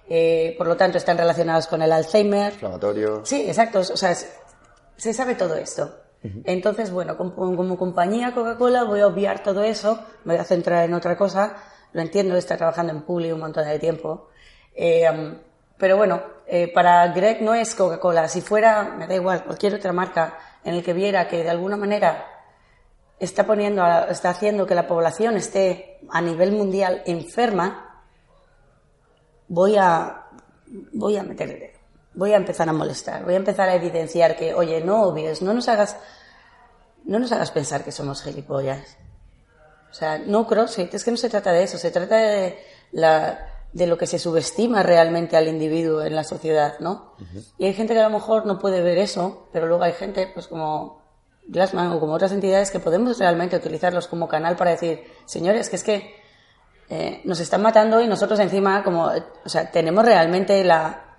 eh, 0.09 0.55
por 0.57 0.67
lo 0.67 0.75
tanto 0.77 0.97
están 0.97 1.17
relacionados 1.17 1.67
con 1.67 1.81
el 1.81 1.91
Alzheimer. 1.91 2.53
Inflamatorio. 2.53 3.21
Sí, 3.25 3.45
exacto. 3.47 3.79
O 3.79 3.83
sea, 3.83 4.11
es- 4.11 4.29
se 4.97 5.13
sabe 5.13 5.35
todo 5.35 5.55
esto. 5.55 5.97
Entonces, 6.43 6.91
bueno, 6.91 7.17
como, 7.17 7.33
como 7.33 7.77
compañía 7.77 8.31
Coca-Cola 8.35 8.83
voy 8.83 8.99
a 8.99 9.07
obviar 9.07 9.41
todo 9.41 9.63
eso, 9.63 9.99
me 10.23 10.35
voy 10.35 10.41
a 10.41 10.43
centrar 10.45 10.85
en 10.85 10.93
otra 10.93 11.17
cosa. 11.17 11.55
Lo 11.93 12.01
entiendo, 12.01 12.35
está 12.35 12.57
trabajando 12.57 12.93
en 12.93 13.01
Publi 13.01 13.31
un 13.31 13.39
montón 13.39 13.65
de 13.67 13.79
tiempo. 13.79 14.29
Eh, 14.75 15.03
pero 15.79 15.97
bueno, 15.97 16.21
eh, 16.45 16.71
para 16.71 17.07
Greg 17.07 17.41
no 17.41 17.55
es 17.55 17.73
Coca-Cola. 17.73 18.27
Si 18.27 18.41
fuera, 18.41 18.83
me 18.83 19.07
da 19.07 19.15
igual, 19.15 19.43
cualquier 19.43 19.73
otra 19.73 19.93
marca 19.93 20.37
en 20.63 20.75
el 20.75 20.83
que 20.83 20.93
viera 20.93 21.27
que 21.27 21.41
de 21.43 21.49
alguna 21.49 21.75
manera 21.75 22.23
está 23.21 23.45
poniendo, 23.45 23.85
está 24.09 24.31
haciendo 24.31 24.65
que 24.65 24.73
la 24.73 24.87
población 24.87 25.37
esté 25.37 25.99
a 26.09 26.21
nivel 26.21 26.51
mundial 26.51 27.03
enferma, 27.05 28.03
voy 29.47 29.77
a, 29.77 30.25
voy 30.93 31.17
a 31.17 31.23
meter 31.23 31.51
el 31.51 31.59
dedo. 31.59 31.79
Voy 32.13 32.33
a 32.33 32.37
empezar 32.37 32.67
a 32.67 32.73
molestar, 32.73 33.23
voy 33.23 33.35
a 33.35 33.37
empezar 33.37 33.69
a 33.69 33.75
evidenciar 33.75 34.35
que, 34.35 34.53
oye, 34.53 34.81
no 34.81 35.03
obvies, 35.03 35.41
no 35.41 35.53
nos 35.53 35.69
hagas, 35.69 35.95
no 37.05 37.19
nos 37.19 37.31
hagas 37.31 37.51
pensar 37.51 37.85
que 37.85 37.91
somos 37.91 38.23
gilipollas. 38.23 38.97
O 39.89 39.93
sea, 39.93 40.17
no 40.17 40.47
CrossFit, 40.47 40.93
es 40.93 41.03
que 41.03 41.11
no 41.11 41.17
se 41.17 41.29
trata 41.29 41.51
de 41.51 41.63
eso, 41.63 41.77
se 41.77 41.91
trata 41.91 42.17
de, 42.17 42.57
la, 42.91 43.47
de 43.71 43.87
lo 43.87 43.97
que 43.97 44.07
se 44.07 44.19
subestima 44.19 44.83
realmente 44.83 45.37
al 45.37 45.47
individuo 45.47 46.01
en 46.01 46.15
la 46.15 46.23
sociedad, 46.23 46.79
¿no? 46.79 47.13
Y 47.57 47.65
hay 47.65 47.73
gente 47.73 47.93
que 47.93 47.99
a 47.99 48.09
lo 48.09 48.17
mejor 48.17 48.45
no 48.45 48.57
puede 48.57 48.81
ver 48.81 48.97
eso, 48.97 49.47
pero 49.53 49.67
luego 49.67 49.83
hay 49.83 49.93
gente, 49.93 50.29
pues 50.33 50.47
como 50.47 51.00
Glassman 51.47 51.91
o 51.91 51.99
como 51.99 52.13
otras 52.13 52.31
entidades 52.31 52.71
que 52.71 52.79
podemos 52.79 53.17
realmente 53.19 53.55
utilizarlos 53.57 54.07
como 54.07 54.27
canal 54.27 54.55
para 54.55 54.71
decir, 54.71 55.03
señores, 55.25 55.69
que 55.69 55.75
es 55.75 55.83
que 55.83 56.15
eh, 56.89 57.21
nos 57.25 57.39
están 57.39 57.61
matando 57.61 58.01
y 58.01 58.07
nosotros 58.07 58.39
encima, 58.39 58.83
como, 58.83 59.05
o 59.45 59.49
sea, 59.49 59.71
tenemos 59.71 60.05
realmente 60.05 60.63
la, 60.63 61.17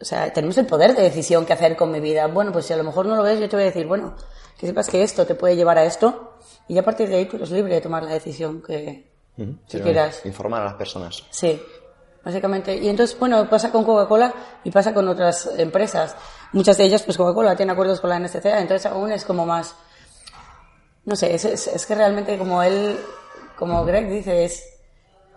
o 0.00 0.04
sea, 0.04 0.32
tenemos 0.32 0.56
el 0.58 0.66
poder 0.66 0.94
de 0.94 1.02
decisión 1.02 1.46
que 1.46 1.52
hacer 1.54 1.76
con 1.76 1.90
mi 1.90 2.00
vida. 2.00 2.26
Bueno, 2.26 2.52
pues 2.52 2.66
si 2.66 2.72
a 2.72 2.76
lo 2.76 2.84
mejor 2.84 3.06
no 3.06 3.16
lo 3.16 3.22
ves, 3.22 3.40
yo 3.40 3.48
te 3.48 3.56
voy 3.56 3.64
a 3.64 3.66
decir, 3.66 3.86
bueno, 3.86 4.14
que 4.58 4.66
sepas 4.66 4.88
que 4.88 5.02
esto 5.02 5.26
te 5.26 5.34
puede 5.34 5.56
llevar 5.56 5.78
a 5.78 5.84
esto 5.84 6.34
y 6.68 6.78
a 6.78 6.82
partir 6.84 7.08
de 7.08 7.16
ahí 7.16 7.24
tú 7.26 7.36
eres 7.36 7.50
libre 7.50 7.74
de 7.74 7.80
tomar 7.80 8.02
la 8.02 8.12
decisión 8.12 8.62
que, 8.62 9.10
Ujú. 9.38 9.52
si 9.66 9.72
Sino 9.72 9.84
quieras. 9.84 10.24
Informar 10.24 10.62
a 10.62 10.64
las 10.66 10.74
personas. 10.74 11.24
Sí, 11.30 11.60
básicamente. 12.24 12.74
Y 12.76 12.88
entonces, 12.88 13.18
bueno, 13.18 13.48
pasa 13.48 13.70
con 13.72 13.84
Coca-Cola 13.84 14.32
y 14.64 14.70
pasa 14.70 14.92
con 14.94 15.08
otras 15.08 15.50
empresas. 15.58 16.16
Muchas 16.56 16.78
de 16.78 16.84
ellas, 16.84 17.02
pues 17.02 17.18
Coca-Cola 17.18 17.54
tiene 17.54 17.72
acuerdos 17.72 18.00
con 18.00 18.08
la 18.08 18.18
NSCA, 18.18 18.62
entonces 18.62 18.86
aún 18.86 19.12
es 19.12 19.26
como 19.26 19.44
más, 19.44 19.76
no 21.04 21.14
sé, 21.14 21.34
es, 21.34 21.44
es, 21.44 21.66
es 21.66 21.84
que 21.84 21.94
realmente 21.94 22.38
como 22.38 22.62
él, 22.62 22.98
como 23.58 23.84
Greg 23.84 24.08
dice, 24.08 24.46
es, 24.46 24.64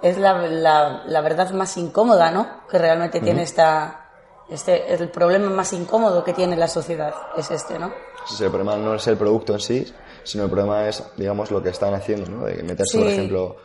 es 0.01 0.17
la, 0.17 0.37
la, 0.47 1.03
la 1.05 1.19
verdad 1.19 1.51
más 1.51 1.75
incómoda, 1.75 2.31
¿no? 2.31 2.65
Que 2.71 2.77
realmente 2.77 3.19
tiene 3.19 3.43
esta, 3.43 4.09
este, 4.49 4.93
el 4.93 5.09
problema 5.09 5.49
más 5.49 5.73
incómodo 5.73 6.23
que 6.23 6.31
tiene 6.31 6.55
la 6.55 6.69
sociedad 6.69 7.13
es 7.35 7.51
este, 7.51 7.77
¿no? 7.77 7.91
Sí, 8.25 8.41
el 8.41 8.49
problema 8.49 8.77
no 8.77 8.95
es 8.95 9.05
el 9.07 9.17
producto 9.17 9.51
en 9.55 9.59
sí, 9.59 9.93
sino 10.23 10.45
el 10.45 10.49
problema 10.49 10.87
es, 10.87 11.03
digamos, 11.17 11.51
lo 11.51 11.61
que 11.61 11.67
están 11.67 11.93
haciendo, 11.95 12.31
¿no? 12.31 12.45
De 12.45 12.63
meterse, 12.63 12.97
por 12.97 13.07
ejemplo, 13.07 13.57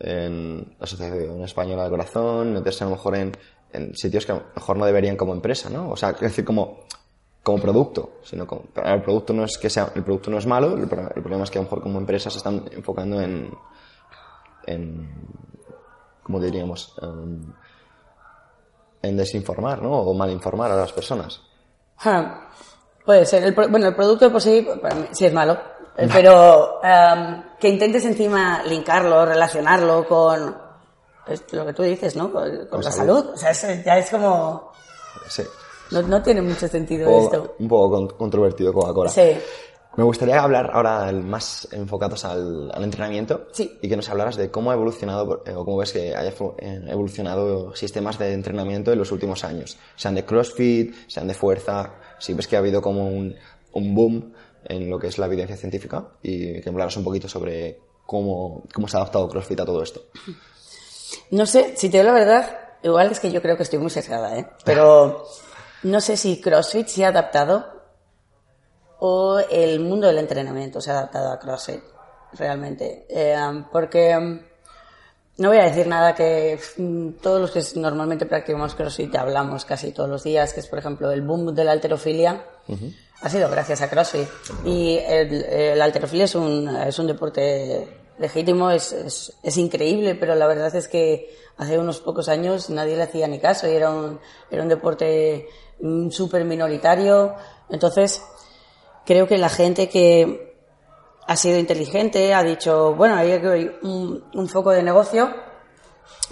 en 0.00 0.74
la 0.76 0.84
Asociación 0.84 1.44
Española 1.44 1.82
del 1.82 1.92
Corazón, 1.92 2.52
meterse 2.52 2.82
a 2.82 2.88
lo 2.88 2.96
mejor 2.96 3.14
en, 3.14 3.36
en 3.72 3.94
sitios 3.96 4.24
que 4.26 4.32
a 4.32 4.36
lo 4.36 4.42
mejor 4.54 4.76
no 4.76 4.86
deberían 4.86 5.16
como 5.16 5.32
empresa, 5.32 5.68
¿no? 5.70 5.90
O 5.90 5.96
sea, 5.96 6.10
es 6.10 6.20
decir, 6.20 6.44
como, 6.44 6.80
como 7.42 7.58
producto, 7.62 8.12
sino 8.22 8.46
como, 8.46 8.62
el 8.84 9.02
producto 9.02 9.32
no 9.32 9.44
es 9.44 9.58
que 9.58 9.68
sea, 9.70 9.92
el 9.94 10.02
producto 10.04 10.30
no 10.30 10.38
es 10.38 10.46
malo, 10.46 10.76
el, 10.76 10.88
pro- 10.88 11.10
el 11.14 11.22
problema 11.22 11.44
es 11.44 11.50
que 11.50 11.58
a 11.58 11.62
lo 11.62 11.64
mejor 11.66 11.82
como 11.82 11.98
empresas 11.98 12.32
se 12.32 12.38
están 12.38 12.64
enfocando 12.72 13.20
en, 13.20 13.50
en, 14.66 15.10
¿cómo 16.22 16.40
diríamos? 16.40 16.94
En, 19.02 19.16
desinformar, 19.16 19.82
¿no? 19.82 19.92
O 19.92 20.14
malinformar 20.14 20.72
a 20.72 20.76
las 20.76 20.92
personas. 20.92 21.40
Ja, 21.98 22.48
Puede 23.04 23.24
ser. 23.24 23.54
Bueno, 23.54 23.86
el 23.86 23.94
producto 23.94 24.32
por 24.32 24.42
sí, 24.42 24.66
sí 25.12 25.26
es 25.26 25.32
malo. 25.32 25.56
Eh, 25.96 26.08
Pero 26.12 26.82
em, 26.82 27.42
que 27.60 27.68
intentes 27.68 28.04
encima 28.04 28.64
linkarlo, 28.64 29.24
relacionarlo 29.24 30.04
con 30.08 30.56
es 31.28 31.42
lo 31.52 31.64
que 31.66 31.72
tú 31.72 31.82
dices, 31.82 32.16
¿no? 32.16 32.30
Con, 32.32 32.66
con 32.66 32.82
la 32.82 32.90
salud. 32.90 33.14
salud. 33.20 33.30
O 33.34 33.36
sea, 33.36 33.50
eso 33.50 33.66
ya 33.84 33.98
es 33.98 34.10
como... 34.10 34.72
Sí. 35.28 35.42
No, 35.90 36.02
no 36.02 36.22
tiene 36.22 36.42
mucho 36.42 36.66
sentido 36.68 37.08
Un 37.10 37.24
esto. 37.24 37.42
poco, 37.42 37.54
un 37.60 37.68
poco 37.68 37.90
con- 37.90 38.08
controvertido 38.18 38.72
Coca-Cola. 38.72 39.10
Sí. 39.10 39.32
Me 39.96 40.04
gustaría 40.04 40.42
hablar 40.42 40.68
ahora 40.74 41.10
más 41.12 41.66
enfocados 41.72 42.24
al, 42.26 42.70
al 42.70 42.84
entrenamiento 42.84 43.46
Sí. 43.52 43.78
y 43.80 43.88
que 43.88 43.96
nos 43.96 44.08
hablaras 44.10 44.36
de 44.36 44.50
cómo 44.50 44.70
ha 44.70 44.74
evolucionado 44.74 45.42
eh, 45.46 45.54
o 45.54 45.64
cómo 45.64 45.78
ves 45.78 45.92
que 45.92 46.14
haya 46.14 46.34
eh, 46.58 46.80
evolucionado 46.88 47.74
sistemas 47.74 48.18
de 48.18 48.34
entrenamiento 48.34 48.92
en 48.92 48.98
los 48.98 49.10
últimos 49.10 49.42
años, 49.42 49.78
sean 49.96 50.14
de 50.14 50.24
CrossFit, 50.26 50.94
sean 51.06 51.26
de 51.28 51.32
fuerza, 51.34 51.94
si 52.18 52.34
ves 52.34 52.46
que 52.46 52.56
ha 52.56 52.58
habido 52.58 52.82
como 52.82 53.08
un, 53.08 53.34
un 53.72 53.94
boom 53.94 54.34
en 54.64 54.90
lo 54.90 54.98
que 54.98 55.06
es 55.06 55.16
la 55.16 55.26
evidencia 55.26 55.56
científica 55.56 56.08
y 56.22 56.60
que 56.60 56.68
hablaras 56.68 56.96
un 56.98 57.04
poquito 57.04 57.26
sobre 57.26 57.80
cómo, 58.04 58.64
cómo 58.74 58.88
se 58.88 58.98
ha 58.98 59.00
adaptado 59.00 59.28
CrossFit 59.30 59.60
a 59.60 59.64
todo 59.64 59.82
esto. 59.82 60.02
No 61.30 61.46
sé, 61.46 61.76
si 61.76 61.88
te 61.88 61.98
digo 61.98 62.10
la 62.10 62.18
verdad, 62.18 62.58
igual 62.82 63.10
es 63.10 63.20
que 63.20 63.30
yo 63.30 63.42
creo 63.42 63.56
que 63.56 63.62
estoy 63.62 63.78
muy 63.78 63.90
sesgada, 63.90 64.36
¿eh? 64.38 64.46
Pero 64.64 65.26
no 65.82 66.00
sé 66.00 66.16
si 66.16 66.40
CrossFit 66.40 66.88
se 66.88 67.04
ha 67.04 67.08
adaptado 67.08 67.76
o 68.98 69.38
el 69.38 69.80
mundo 69.80 70.06
del 70.06 70.18
entrenamiento 70.18 70.80
se 70.80 70.90
ha 70.90 70.94
adaptado 70.94 71.32
a 71.32 71.38
CrossFit, 71.38 71.82
realmente. 72.32 73.06
Eh, 73.08 73.36
porque 73.70 74.16
mm, 74.16 74.40
no 75.38 75.48
voy 75.48 75.58
a 75.58 75.64
decir 75.64 75.86
nada 75.86 76.14
que 76.14 76.58
mm, 76.78 77.10
todos 77.22 77.40
los 77.40 77.50
que 77.50 77.78
normalmente 77.78 78.26
practicamos 78.26 78.74
CrossFit 78.74 79.14
hablamos 79.16 79.64
casi 79.64 79.92
todos 79.92 80.08
los 80.08 80.24
días, 80.24 80.52
que 80.52 80.60
es, 80.60 80.66
por 80.66 80.78
ejemplo, 80.78 81.10
el 81.10 81.22
boom 81.22 81.54
de 81.54 81.64
la 81.64 81.72
alterofilia. 81.72 82.44
Ha 83.20 83.28
sido 83.28 83.48
gracias 83.50 83.82
a 83.82 83.90
CrossFit. 83.90 84.28
Y 84.64 84.98
el 84.98 85.80
alterofilia 85.80 86.24
es 86.24 86.34
un, 86.34 86.68
es 86.68 86.98
un 86.98 87.06
deporte 87.06 88.05
legítimo, 88.18 88.70
es, 88.70 88.92
es, 88.92 89.32
es 89.42 89.56
increíble, 89.56 90.14
pero 90.14 90.34
la 90.34 90.46
verdad 90.46 90.74
es 90.74 90.88
que 90.88 91.34
hace 91.56 91.78
unos 91.78 92.00
pocos 92.00 92.28
años 92.28 92.70
nadie 92.70 92.96
le 92.96 93.02
hacía 93.02 93.28
ni 93.28 93.38
caso 93.38 93.68
y 93.68 93.72
era 93.72 93.90
un, 93.90 94.20
era 94.50 94.62
un 94.62 94.68
deporte 94.68 95.48
mm, 95.80 96.10
súper 96.10 96.44
minoritario. 96.44 97.34
Entonces, 97.68 98.22
creo 99.04 99.26
que 99.26 99.38
la 99.38 99.48
gente 99.48 99.88
que 99.88 100.54
ha 101.26 101.36
sido 101.36 101.58
inteligente 101.58 102.34
ha 102.34 102.42
dicho, 102.42 102.94
bueno, 102.94 103.16
hay 103.16 103.32
un, 103.82 104.24
un 104.32 104.48
foco 104.48 104.70
de 104.70 104.82
negocio, 104.82 105.34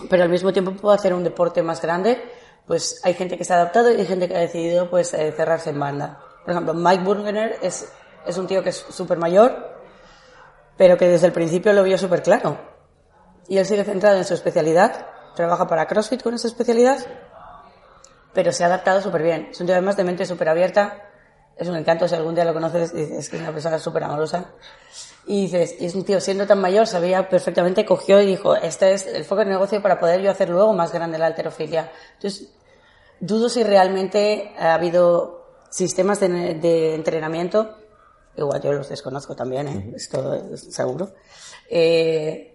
pero 0.08 0.22
al 0.22 0.28
mismo 0.28 0.52
tiempo 0.52 0.72
puedo 0.72 0.94
hacer 0.94 1.14
un 1.14 1.24
deporte 1.24 1.62
más 1.62 1.82
grande, 1.82 2.22
pues 2.66 3.00
hay 3.04 3.14
gente 3.14 3.36
que 3.36 3.44
se 3.44 3.52
ha 3.52 3.56
adaptado 3.56 3.92
y 3.92 3.96
hay 3.96 4.06
gente 4.06 4.28
que 4.28 4.36
ha 4.36 4.40
decidido 4.40 4.88
pues 4.88 5.12
eh, 5.14 5.32
cerrarse 5.36 5.70
en 5.70 5.80
banda. 5.80 6.20
Por 6.44 6.52
ejemplo, 6.52 6.74
Mike 6.74 7.02
Burgener 7.02 7.58
es, 7.62 7.92
es 8.26 8.38
un 8.38 8.46
tío 8.46 8.62
que 8.62 8.70
es 8.70 8.76
súper 8.76 9.18
mayor, 9.18 9.73
pero 10.76 10.96
que 10.96 11.08
desde 11.08 11.26
el 11.26 11.32
principio 11.32 11.72
lo 11.72 11.82
vio 11.82 11.98
súper 11.98 12.22
claro. 12.22 12.58
Y 13.48 13.58
él 13.58 13.66
sigue 13.66 13.84
centrado 13.84 14.16
en 14.16 14.24
su 14.24 14.34
especialidad, 14.34 15.06
trabaja 15.36 15.66
para 15.66 15.86
CrossFit 15.86 16.22
con 16.22 16.34
esa 16.34 16.48
especialidad 16.48 16.98
pero 18.34 18.52
se 18.52 18.64
ha 18.64 18.66
adaptado 18.66 19.00
súper 19.00 19.22
bien. 19.22 19.48
Es 19.52 19.60
un 19.60 19.66
tío 19.66 19.74
además 19.74 19.96
de 19.96 20.04
mente 20.04 20.26
súper 20.26 20.48
abierta, 20.48 21.08
es 21.56 21.68
un 21.68 21.76
encanto, 21.76 22.08
si 22.08 22.16
algún 22.16 22.34
día 22.34 22.44
lo 22.44 22.52
conoces, 22.52 22.92
dices 22.92 23.30
que 23.30 23.36
es 23.36 23.42
una 23.42 23.52
persona 23.52 23.78
súper 23.78 24.02
amorosa. 24.02 24.52
Y 25.26 25.42
dices, 25.42 25.76
y 25.78 25.86
es 25.86 25.94
un 25.94 26.04
tío, 26.04 26.20
siendo 26.20 26.46
tan 26.46 26.60
mayor, 26.60 26.86
sabía 26.86 27.28
perfectamente, 27.28 27.86
cogió 27.86 28.20
y 28.20 28.26
dijo, 28.26 28.56
este 28.56 28.92
es 28.92 29.06
el 29.06 29.24
foco 29.24 29.40
de 29.40 29.46
negocio 29.46 29.80
para 29.80 29.98
poder 29.98 30.20
yo 30.20 30.30
hacer 30.30 30.50
luego 30.50 30.72
más 30.74 30.92
grande 30.92 31.16
la 31.16 31.26
alterofilia. 31.26 31.92
Entonces, 32.14 32.52
dudo 33.20 33.48
si 33.48 33.62
realmente 33.62 34.52
ha 34.58 34.74
habido 34.74 35.62
sistemas 35.70 36.20
de, 36.20 36.28
de 36.28 36.94
entrenamiento, 36.94 37.78
igual 38.36 38.60
yo 38.60 38.72
los 38.72 38.88
desconozco 38.88 39.34
también, 39.34 39.68
¿eh? 39.68 39.92
esto 39.96 40.34
es 40.34 40.60
seguro, 40.74 41.14
eh, 41.68 42.54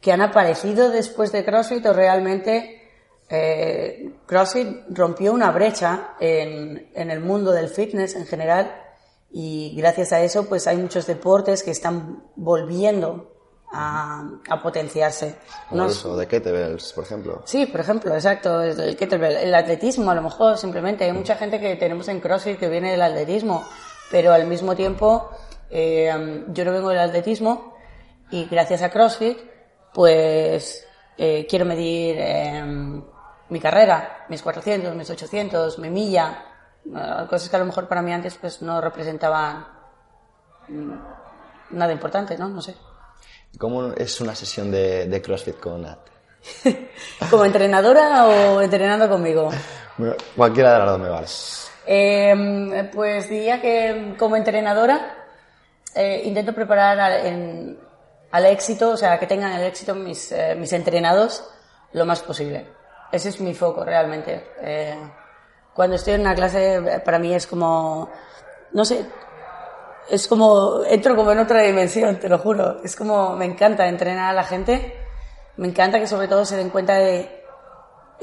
que 0.00 0.12
han 0.12 0.20
aparecido 0.20 0.90
después 0.90 1.32
de 1.32 1.44
CrossFit 1.44 1.86
o 1.86 1.92
realmente 1.92 2.82
eh, 3.28 4.12
CrossFit 4.26 4.84
rompió 4.90 5.32
una 5.32 5.50
brecha 5.50 6.14
en, 6.20 6.90
en, 6.94 7.10
el 7.10 7.20
mundo 7.20 7.52
del 7.52 7.68
fitness 7.68 8.16
en 8.16 8.26
general 8.26 8.74
y 9.30 9.74
gracias 9.76 10.12
a 10.12 10.20
eso 10.20 10.48
pues 10.48 10.66
hay 10.66 10.76
muchos 10.76 11.06
deportes 11.06 11.62
que 11.62 11.70
están 11.70 12.24
volviendo 12.36 13.32
a, 13.72 14.28
a 14.48 14.62
potenciarse. 14.62 15.36
Como 15.68 15.86
eso, 15.86 16.16
de 16.16 16.26
kettlebells, 16.28 16.92
por 16.92 17.04
ejemplo. 17.04 17.42
Sí, 17.46 17.66
por 17.66 17.80
ejemplo, 17.80 18.14
exacto, 18.14 18.60
el 18.60 18.96
kettlebell, 18.96 19.36
el 19.38 19.54
atletismo 19.54 20.10
a 20.10 20.14
lo 20.14 20.22
mejor 20.22 20.58
simplemente. 20.58 21.04
Hay 21.04 21.12
mucha 21.12 21.36
gente 21.36 21.58
que 21.58 21.76
tenemos 21.76 22.08
en 22.08 22.20
CrossFit 22.20 22.58
que 22.58 22.68
viene 22.68 22.90
del 22.90 23.02
atletismo, 23.02 23.64
pero 24.12 24.34
al 24.34 24.46
mismo 24.46 24.76
tiempo 24.76 25.30
eh, 25.70 26.44
yo 26.48 26.64
no 26.66 26.72
vengo 26.72 26.90
del 26.90 26.98
atletismo 26.98 27.74
y 28.30 28.44
gracias 28.44 28.82
a 28.82 28.90
CrossFit 28.90 29.38
pues 29.94 30.86
eh, 31.16 31.46
quiero 31.48 31.64
medir 31.64 32.16
eh, 32.18 32.62
mi 33.48 33.58
carrera, 33.58 34.26
mis 34.28 34.42
400, 34.42 34.94
mis 34.94 35.08
800, 35.08 35.78
mi 35.78 35.88
milla, 35.88 36.44
eh, 36.84 37.26
cosas 37.28 37.48
que 37.48 37.56
a 37.56 37.58
lo 37.58 37.64
mejor 37.64 37.88
para 37.88 38.02
mí 38.02 38.12
antes 38.12 38.36
pues 38.38 38.60
no 38.60 38.82
representaban 38.82 39.66
mm, 40.68 40.92
nada 41.70 41.92
importante, 41.92 42.36
¿no? 42.36 42.50
No 42.50 42.60
sé. 42.60 42.76
¿Cómo 43.58 43.92
es 43.92 44.20
una 44.20 44.34
sesión 44.34 44.70
de, 44.70 45.06
de 45.06 45.22
CrossFit 45.22 45.58
con 45.58 45.82
Nat? 45.82 46.00
¿Como 47.30 47.46
entrenadora 47.46 48.26
o 48.26 48.60
entrenando 48.60 49.08
conmigo? 49.08 49.50
Bueno, 49.96 50.16
cualquiera 50.36 50.74
de 50.74 50.78
las 50.80 50.88
dos 50.88 51.00
me 51.00 51.08
vale. 51.08 51.26
Eh, 51.86 52.90
pues 52.94 53.28
diría 53.28 53.60
que 53.60 54.14
como 54.18 54.36
entrenadora 54.36 55.22
eh, 55.94 56.22
intento 56.24 56.54
preparar 56.54 56.98
al, 56.98 57.26
en, 57.26 57.78
al, 58.30 58.46
éxito, 58.46 58.90
o 58.90 58.96
sea, 58.96 59.18
que 59.18 59.26
tengan 59.26 59.52
el 59.52 59.66
éxito 59.66 59.94
mis, 59.94 60.32
eh, 60.32 60.54
mis 60.56 60.72
entrenados 60.72 61.44
lo 61.92 62.06
más 62.06 62.22
posible. 62.22 62.66
Ese 63.10 63.28
es 63.28 63.40
mi 63.40 63.52
foco 63.52 63.84
realmente. 63.84 64.52
Eh, 64.62 64.96
cuando 65.74 65.96
estoy 65.96 66.14
en 66.14 66.22
una 66.22 66.34
clase, 66.34 67.02
para 67.04 67.18
mí 67.18 67.34
es 67.34 67.46
como, 67.46 68.10
no 68.72 68.84
sé, 68.84 69.04
es 70.08 70.26
como, 70.26 70.82
entro 70.88 71.14
como 71.14 71.32
en 71.32 71.38
otra 71.38 71.60
dimensión, 71.62 72.18
te 72.18 72.28
lo 72.28 72.38
juro. 72.38 72.80
Es 72.82 72.96
como, 72.96 73.36
me 73.36 73.44
encanta 73.44 73.86
entrenar 73.86 74.30
a 74.30 74.32
la 74.32 74.44
gente. 74.44 74.98
Me 75.56 75.68
encanta 75.68 76.00
que 76.00 76.06
sobre 76.06 76.28
todo 76.28 76.44
se 76.46 76.56
den 76.56 76.70
cuenta 76.70 76.94
de 76.94 77.41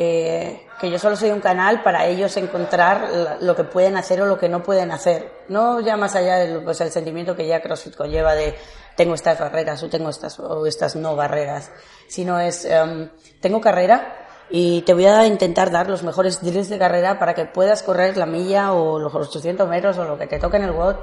eh, 0.02 0.66
que 0.80 0.90
yo 0.90 0.98
solo 0.98 1.18
soy 1.18 1.30
un 1.32 1.42
canal 1.42 1.84
para 1.84 2.06
ellos 2.06 2.38
encontrar 2.38 3.38
lo 3.42 3.54
que 3.54 3.66
pueden 3.66 3.98
hacer 3.98 4.22
o 4.22 4.26
lo 4.26 4.40
que 4.40 4.48
no 4.48 4.64
pueden 4.64 4.92
hacer. 4.92 5.30
No 5.50 5.82
ya 5.82 5.98
más 5.98 6.16
allá 6.16 6.38
del 6.38 6.64
pues, 6.64 6.80
el 6.80 6.90
sentimiento 6.90 7.36
que 7.36 7.46
ya 7.46 7.62
CrossFit 7.62 7.98
conlleva 7.98 8.34
de 8.34 8.56
tengo 8.96 9.14
estas 9.14 9.38
barreras 9.38 9.84
o 9.84 9.90
tengo 9.90 10.10
estas 10.10 10.40
o 10.40 10.66
estas 10.66 10.96
no 10.96 11.18
barreras, 11.18 11.70
sino 12.08 12.40
es 12.40 12.66
um, 12.66 13.10
tengo 13.42 13.60
carrera 13.60 14.16
y 14.50 14.84
te 14.84 14.94
voy 14.94 15.06
a 15.06 15.26
intentar 15.26 15.70
dar 15.70 15.90
los 15.90 16.02
mejores 16.04 16.42
drills 16.42 16.70
de 16.70 16.80
carrera 16.80 17.20
para 17.20 17.34
que 17.34 17.44
puedas 17.44 17.84
correr 17.84 18.16
la 18.16 18.26
milla 18.26 18.72
o 18.72 19.00
los 19.00 19.14
800 19.14 19.68
metros 19.68 19.98
o 19.98 20.06
lo 20.06 20.18
que 20.18 20.28
te 20.28 20.40
toque 20.40 20.56
en 20.56 20.64
el 20.64 20.72
WOD 20.72 20.96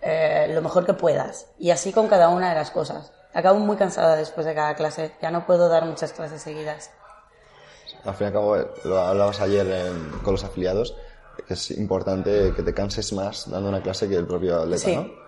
eh, 0.00 0.46
lo 0.54 0.62
mejor 0.62 0.86
que 0.86 0.94
puedas. 0.94 1.48
Y 1.58 1.70
así 1.70 1.92
con 1.92 2.08
cada 2.08 2.30
una 2.30 2.48
de 2.48 2.54
las 2.54 2.70
cosas. 2.70 3.12
Acabo 3.34 3.58
muy 3.58 3.76
cansada 3.76 4.16
después 4.16 4.46
de 4.46 4.54
cada 4.54 4.74
clase. 4.74 5.12
Ya 5.20 5.30
no 5.30 5.44
puedo 5.44 5.68
dar 5.68 5.84
muchas 5.84 6.14
clases 6.14 6.40
seguidas. 6.40 6.90
Al 8.04 8.14
fin 8.14 8.24
y 8.24 8.28
al 8.28 8.32
cabo, 8.32 8.56
lo 8.84 8.98
hablabas 8.98 9.40
ayer 9.40 9.66
en, 9.66 10.10
con 10.22 10.34
los 10.34 10.44
afiliados, 10.44 10.96
que 11.46 11.54
es 11.54 11.70
importante 11.70 12.52
que 12.54 12.62
te 12.62 12.74
canses 12.74 13.12
más 13.12 13.50
dando 13.50 13.68
una 13.68 13.82
clase 13.82 14.08
que 14.08 14.16
el 14.16 14.26
propio 14.26 14.60
atleta, 14.60 14.84
sí. 14.84 14.96
¿no? 14.96 15.22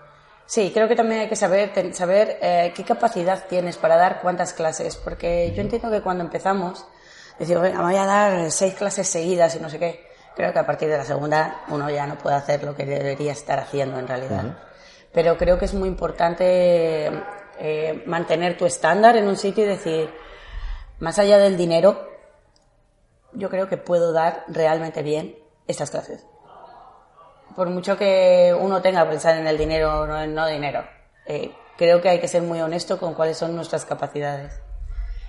Sí, 0.47 0.71
creo 0.75 0.89
que 0.89 0.97
también 0.97 1.23
hay 1.23 1.29
que 1.29 1.37
saber, 1.37 1.95
saber 1.95 2.39
eh, 2.43 2.73
qué 2.77 2.85
capacidad 2.85 3.47
tienes 3.49 3.79
para 3.79 3.97
dar 3.97 4.21
cuántas 4.21 4.53
clases, 4.53 4.97
porque 4.97 5.53
yo 5.55 5.63
entiendo 5.63 5.91
que 5.91 6.03
cuando 6.03 6.23
empezamos, 6.23 6.85
decimos, 7.39 7.63
venga, 7.63 7.81
voy 7.81 7.97
a 7.97 8.05
dar 8.05 8.51
seis 8.51 8.75
clases 8.75 9.09
seguidas 9.09 9.57
y 9.57 9.61
no 9.61 9.71
sé 9.71 9.79
qué. 9.79 10.07
Creo 10.37 10.53
que 10.53 10.59
a 10.59 10.67
partir 10.67 10.89
de 10.89 10.99
la 10.99 11.05
segunda 11.05 11.63
uno 11.69 11.89
ya 11.89 12.07
no 12.07 12.19
puede 12.19 12.37
hacer 12.37 12.63
lo 12.65 12.75
que 12.75 12.85
debería 12.85 13.33
estar 13.33 13.59
haciendo 13.59 13.99
en 13.99 14.09
realidad. 14.09 14.45
Uh 14.45 14.49
-huh. 14.49 14.57
Pero 15.13 15.39
creo 15.39 15.59
que 15.59 15.65
es 15.65 15.75
muy 15.75 15.89
importante 15.89 17.07
eh, 17.59 18.03
mantener 18.07 18.57
tu 18.59 18.67
estándar 18.67 19.17
en 19.17 19.29
un 19.29 19.37
sitio 19.37 19.65
y 19.65 19.69
decir, 19.69 20.11
más 20.99 21.19
allá 21.19 21.39
del 21.39 21.57
dinero, 21.57 22.14
yo 23.35 23.51
creo 23.51 23.69
que 23.69 23.77
puedo 23.77 24.13
dar 24.13 24.45
realmente 24.49 25.03
bien 25.03 25.37
estas 25.67 25.91
clases. 25.91 26.27
Por 27.57 27.69
mucho 27.71 27.97
que 27.97 28.57
uno 28.59 28.83
tenga 28.83 29.05
que 29.05 29.11
pensar 29.11 29.37
en 29.37 29.47
el 29.47 29.57
dinero 29.57 30.01
o 30.01 30.07
no 30.07 30.21
en 30.21 30.35
no 30.35 30.47
dinero, 30.47 30.85
eh, 31.27 31.53
creo 31.77 32.01
que 32.01 32.09
hay 32.09 32.21
que 32.21 32.29
ser 32.29 32.43
muy 32.43 32.61
honesto 32.61 32.99
con 32.99 33.15
cuáles 33.15 33.37
son 33.37 33.55
nuestras 33.55 33.85
capacidades. 33.85 34.61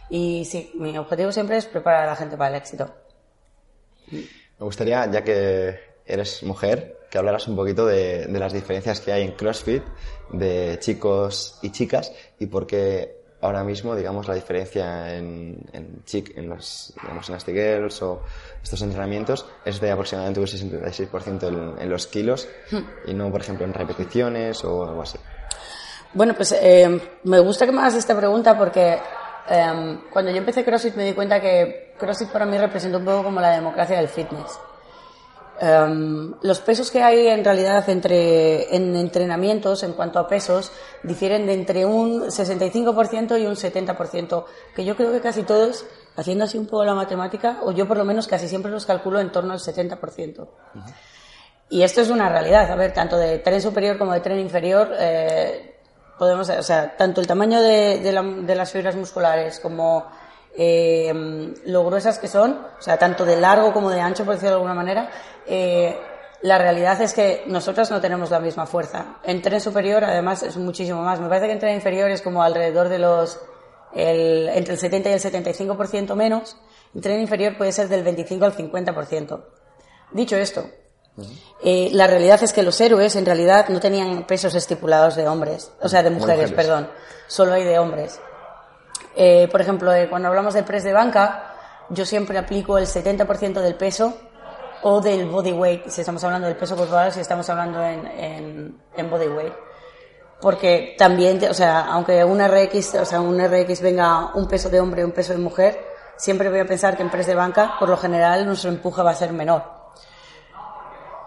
Y 0.09 0.45
sí, 0.45 0.71
mi 0.75 0.97
objetivo 0.97 1.31
siempre 1.31 1.57
es 1.57 1.65
preparar 1.65 2.03
a 2.03 2.07
la 2.07 2.15
gente 2.15 2.37
para 2.37 2.49
el 2.51 2.55
éxito. 2.55 2.93
Me 4.11 4.65
gustaría, 4.65 5.09
ya 5.11 5.23
que 5.23 5.79
eres 6.05 6.43
mujer, 6.43 6.99
que 7.09 7.17
hablaras 7.17 7.47
un 7.47 7.55
poquito 7.55 7.85
de, 7.85 8.27
de 8.27 8.39
las 8.39 8.53
diferencias 8.53 9.01
que 9.01 9.11
hay 9.11 9.23
en 9.23 9.31
CrossFit 9.31 9.83
de 10.31 10.77
chicos 10.79 11.59
y 11.61 11.71
chicas 11.71 12.11
y 12.39 12.47
por 12.47 12.67
qué 12.67 13.24
ahora 13.45 13.63
mismo, 13.63 13.95
digamos, 13.95 14.27
la 14.27 14.35
diferencia 14.35 15.15
en, 15.15 15.57
en 15.71 16.03
chic, 16.03 16.35
en 16.37 16.49
los, 16.49 16.93
digamos, 17.01 17.29
en 17.29 17.35
las 17.35 17.45
girls 17.45 18.01
o 18.01 18.21
estos 18.63 18.81
entrenamientos 18.81 19.45
es 19.63 19.79
de 19.79 19.91
aproximadamente 19.91 20.39
un 20.39 20.47
66% 20.47 21.47
en, 21.47 21.81
en, 21.81 21.89
los 21.89 22.07
kilos 22.07 22.47
y 23.05 23.13
no, 23.13 23.31
por 23.31 23.41
ejemplo, 23.41 23.65
en 23.65 23.73
repeticiones 23.73 24.63
o 24.63 24.87
algo 24.87 25.01
así. 25.01 25.17
Bueno, 26.13 26.33
pues 26.33 26.53
eh, 26.53 26.99
me 27.23 27.39
gusta 27.39 27.65
que 27.65 27.71
me 27.71 27.79
hagas 27.79 27.95
esta 27.95 28.15
pregunta 28.15 28.57
porque 28.57 28.97
eh, 29.49 29.99
cuando 30.09 30.31
yo 30.31 30.37
empecé 30.37 30.63
CrossFit 30.63 30.95
me 30.95 31.05
di 31.05 31.13
cuenta 31.13 31.39
que 31.39 31.93
CrossFit 31.97 32.29
para 32.29 32.45
mí 32.45 32.57
representa 32.57 32.97
un 32.97 33.05
poco 33.05 33.23
como 33.23 33.39
la 33.39 33.51
democracia 33.51 33.97
del 33.97 34.07
fitness. 34.07 34.59
Um, 35.61 36.33
los 36.41 36.59
pesos 36.59 36.91
que 36.91 37.01
hay 37.01 37.27
en 37.27 37.45
realidad 37.45 37.89
entre 37.89 38.75
en 38.75 38.93
entrenamientos 38.97 39.83
en 39.83 39.93
cuanto 39.93 40.19
a 40.19 40.27
pesos 40.27 40.69
difieren 41.01 41.45
de 41.45 41.53
entre 41.53 41.85
un 41.85 42.23
65% 42.23 43.39
y 43.39 43.45
un 43.45 43.55
70%, 43.55 44.45
que 44.75 44.83
yo 44.83 44.97
creo 44.97 45.13
que 45.13 45.21
casi 45.21 45.43
todos, 45.43 45.85
haciendo 46.17 46.43
así 46.43 46.57
un 46.57 46.65
poco 46.65 46.83
la 46.83 46.93
matemática, 46.93 47.59
o 47.63 47.71
yo 47.71 47.87
por 47.87 47.97
lo 47.97 48.03
menos 48.03 48.27
casi 48.27 48.49
siempre 48.49 48.69
los 48.69 48.85
calculo 48.85 49.21
en 49.21 49.31
torno 49.31 49.53
al 49.53 49.59
70%. 49.59 50.39
Uh 50.39 50.43
-huh. 50.43 50.93
Y 51.69 51.83
esto 51.83 52.01
es 52.01 52.09
una 52.09 52.27
realidad, 52.27 52.69
a 52.69 52.75
ver, 52.75 52.93
tanto 52.93 53.17
de 53.17 53.39
tren 53.39 53.61
superior 53.61 53.97
como 53.97 54.11
de 54.11 54.19
tren 54.19 54.39
inferior, 54.39 54.91
eh, 54.99 55.75
podemos, 56.19 56.49
o 56.49 56.63
sea, 56.63 56.95
tanto 56.97 57.21
el 57.21 57.27
tamaño 57.27 57.61
de, 57.61 57.99
de, 57.99 58.11
la, 58.11 58.21
de 58.21 58.55
las 58.55 58.71
fibras 58.71 58.95
musculares 58.95 59.59
como 59.61 60.05
eh, 60.57 61.53
lo 61.65 61.85
gruesas 61.85 62.19
que 62.19 62.27
son, 62.27 62.59
o 62.79 62.81
sea, 62.81 62.97
tanto 62.97 63.25
de 63.25 63.35
largo 63.35 63.73
como 63.73 63.89
de 63.89 64.01
ancho, 64.01 64.23
por 64.23 64.35
decirlo 64.35 64.51
de 64.51 64.55
alguna 64.55 64.73
manera, 64.73 65.09
eh, 65.45 65.97
la 66.41 66.57
realidad 66.57 67.01
es 67.01 67.13
que 67.13 67.43
nosotras 67.47 67.89
no 67.91 67.99
tenemos 67.99 68.29
la 68.29 68.39
misma 68.39 68.65
fuerza. 68.65 69.17
En 69.23 69.41
tren 69.41 69.59
superior, 69.59 70.03
además, 70.03 70.43
es 70.43 70.57
muchísimo 70.57 71.01
más. 71.01 71.19
Me 71.19 71.27
parece 71.27 71.47
que 71.47 71.53
en 71.53 71.59
tren 71.59 71.75
inferior 71.75 72.09
es 72.11 72.21
como 72.21 72.43
alrededor 72.43 72.87
de 72.87 72.99
los, 72.99 73.39
el, 73.93 74.49
entre 74.49 74.73
el 74.73 74.79
70 74.79 75.09
y 75.09 75.13
el 75.13 75.19
75% 75.19 76.15
menos. 76.15 76.55
En 76.93 77.01
tren 77.01 77.19
inferior 77.19 77.57
puede 77.57 77.71
ser 77.71 77.87
del 77.87 78.03
25 78.03 78.45
al 78.45 78.55
50%. 78.55 79.43
Dicho 80.11 80.37
esto, 80.37 80.65
uh 81.17 81.21
-huh. 81.21 81.39
eh, 81.63 81.89
la 81.93 82.07
realidad 82.07 82.41
es 82.43 82.53
que 82.53 82.63
los 82.63 82.79
héroes 82.79 83.15
en 83.15 83.25
realidad 83.25 83.67
no 83.69 83.79
tenían 83.79 84.25
pesos 84.27 84.53
estipulados 84.55 85.15
de 85.15 85.27
hombres, 85.27 85.71
o 85.81 85.89
sea, 85.89 86.03
de 86.03 86.11
mujeres, 86.11 86.51
mujeres. 86.51 86.51
perdón. 86.51 86.89
Solo 87.27 87.53
hay 87.53 87.63
de 87.63 87.79
hombres. 87.79 88.19
Eh, 89.15 89.47
por 89.51 89.61
ejemplo, 89.61 89.93
eh, 89.93 90.09
cuando 90.09 90.27
hablamos 90.27 90.53
de 90.53 90.63
press 90.63 90.83
de 90.83 90.93
banca, 90.93 91.55
yo 91.89 92.05
siempre 92.05 92.37
aplico 92.37 92.77
el 92.77 92.85
70% 92.85 93.61
del 93.61 93.75
peso 93.75 94.17
o 94.83 95.01
del 95.01 95.25
body 95.27 95.51
weight, 95.51 95.87
si 95.87 96.01
estamos 96.01 96.23
hablando 96.23 96.47
del 96.47 96.57
peso 96.57 96.75
corporal, 96.75 97.11
si 97.11 97.19
estamos 97.19 97.49
hablando 97.49 97.83
en, 97.83 98.05
en, 98.07 98.81
en 98.95 99.09
body 99.09 99.27
weight. 99.27 99.53
Porque 100.41 100.95
también, 100.97 101.39
o 101.49 101.53
sea, 101.53 101.85
aunque 101.85 102.23
un 102.23 102.39
RX, 102.39 102.95
o 102.95 103.05
sea, 103.05 103.21
un 103.21 103.39
RX 103.39 103.81
venga 103.81 104.31
un 104.35 104.47
peso 104.47 104.69
de 104.69 104.79
hombre 104.79 105.01
y 105.01 105.05
un 105.05 105.11
peso 105.11 105.33
de 105.33 105.39
mujer, 105.39 105.79
siempre 106.17 106.49
voy 106.49 106.59
a 106.59 106.65
pensar 106.65 106.95
que 106.95 107.03
en 107.03 107.09
press 107.09 107.27
de 107.27 107.35
banca, 107.35 107.75
por 107.79 107.89
lo 107.89 107.97
general, 107.97 108.45
nuestro 108.45 108.69
empuje 108.69 109.01
va 109.01 109.11
a 109.11 109.15
ser 109.15 109.31
menor. 109.31 109.63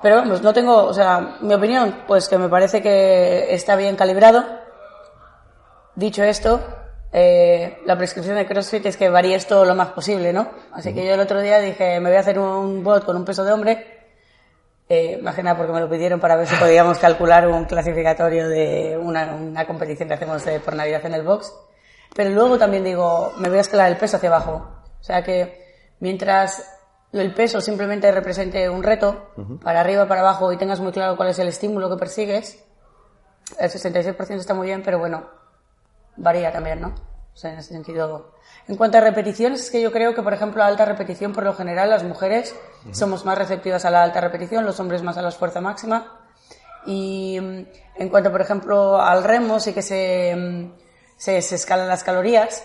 Pero 0.02 0.16
vamos, 0.16 0.42
no 0.42 0.52
tengo, 0.52 0.84
o 0.84 0.94
sea, 0.94 1.38
mi 1.40 1.54
opinión, 1.54 2.04
pues 2.06 2.28
que 2.28 2.38
me 2.38 2.48
parece 2.48 2.80
que 2.80 3.52
está 3.52 3.74
bien 3.74 3.96
calibrado. 3.96 4.44
Dicho 5.96 6.22
esto, 6.22 6.60
eh, 7.12 7.78
la 7.86 7.96
prescripción 7.96 8.36
de 8.36 8.46
CrossFit 8.46 8.86
es 8.86 8.96
que 8.96 9.08
varíes 9.08 9.46
todo 9.46 9.64
lo 9.64 9.74
más 9.74 9.88
posible, 9.88 10.32
¿no? 10.32 10.50
Así 10.72 10.92
que 10.92 11.06
yo 11.06 11.14
el 11.14 11.20
otro 11.20 11.40
día 11.40 11.58
dije, 11.58 12.00
me 12.00 12.10
voy 12.10 12.16
a 12.16 12.20
hacer 12.20 12.38
un 12.38 12.84
bot 12.84 13.04
con 13.04 13.16
un 13.16 13.24
peso 13.24 13.44
de 13.44 13.52
hombre, 13.52 13.98
eh, 14.88 15.18
más 15.22 15.34
que 15.34 15.42
nada 15.42 15.56
porque 15.56 15.72
me 15.72 15.80
lo 15.80 15.88
pidieron 15.88 16.20
para 16.20 16.36
ver 16.36 16.46
si 16.46 16.56
podíamos 16.56 16.98
calcular 17.00 17.46
un 17.48 17.64
clasificatorio 17.64 18.48
de 18.48 18.98
una, 19.00 19.34
una 19.34 19.66
competición 19.66 20.08
que 20.08 20.14
hacemos 20.14 20.44
de, 20.44 20.60
por 20.60 20.74
Navidad 20.74 21.04
en 21.04 21.14
el 21.14 21.22
box. 21.22 21.52
Pero 22.14 22.30
luego 22.30 22.58
también 22.58 22.84
digo, 22.84 23.32
me 23.38 23.48
voy 23.48 23.58
a 23.58 23.62
escalar 23.62 23.90
el 23.90 23.96
peso 23.96 24.16
hacia 24.16 24.28
abajo. 24.28 24.68
O 25.00 25.02
sea 25.02 25.22
que 25.22 25.76
mientras 26.00 26.64
el 27.12 27.32
peso 27.34 27.60
simplemente 27.60 28.10
represente 28.12 28.68
un 28.68 28.82
reto, 28.82 29.30
para 29.62 29.80
arriba, 29.80 30.06
para 30.06 30.20
abajo, 30.20 30.52
y 30.52 30.56
tengas 30.56 30.80
muy 30.80 30.92
claro 30.92 31.16
cuál 31.16 31.30
es 31.30 31.38
el 31.38 31.48
estímulo 31.48 31.88
que 31.90 31.96
persigues, 31.96 32.64
el 33.58 33.70
66% 33.70 34.36
está 34.36 34.54
muy 34.54 34.66
bien, 34.66 34.82
pero 34.82 34.98
bueno, 34.98 35.37
varía 36.18 36.52
también, 36.52 36.80
¿no? 36.80 36.88
O 37.32 37.36
sea, 37.36 37.52
en 37.52 37.58
ese 37.58 37.72
sentido. 37.72 38.34
En 38.66 38.76
cuanto 38.76 38.98
a 38.98 39.00
repeticiones, 39.00 39.60
es 39.60 39.70
que 39.70 39.80
yo 39.80 39.92
creo 39.92 40.14
que, 40.14 40.22
por 40.22 40.34
ejemplo, 40.34 40.62
a 40.62 40.66
alta 40.66 40.84
repetición, 40.84 41.32
por 41.32 41.44
lo 41.44 41.54
general, 41.54 41.88
las 41.88 42.02
mujeres 42.02 42.54
somos 42.92 43.24
más 43.24 43.38
receptivas 43.38 43.84
a 43.84 43.90
la 43.90 44.02
alta 44.02 44.20
repetición, 44.20 44.64
los 44.64 44.80
hombres 44.80 45.02
más 45.02 45.16
a 45.16 45.22
la 45.22 45.30
fuerza 45.30 45.60
máxima. 45.60 46.20
Y 46.84 47.38
mm, 47.40 47.66
en 47.96 48.08
cuanto, 48.08 48.30
por 48.32 48.40
ejemplo, 48.40 49.00
al 49.00 49.24
remo, 49.24 49.60
sí 49.60 49.72
que 49.72 49.82
se, 49.82 50.34
mm, 50.36 50.72
se, 51.16 51.40
se 51.40 51.54
escalan 51.54 51.88
las 51.88 52.02
calorías, 52.02 52.64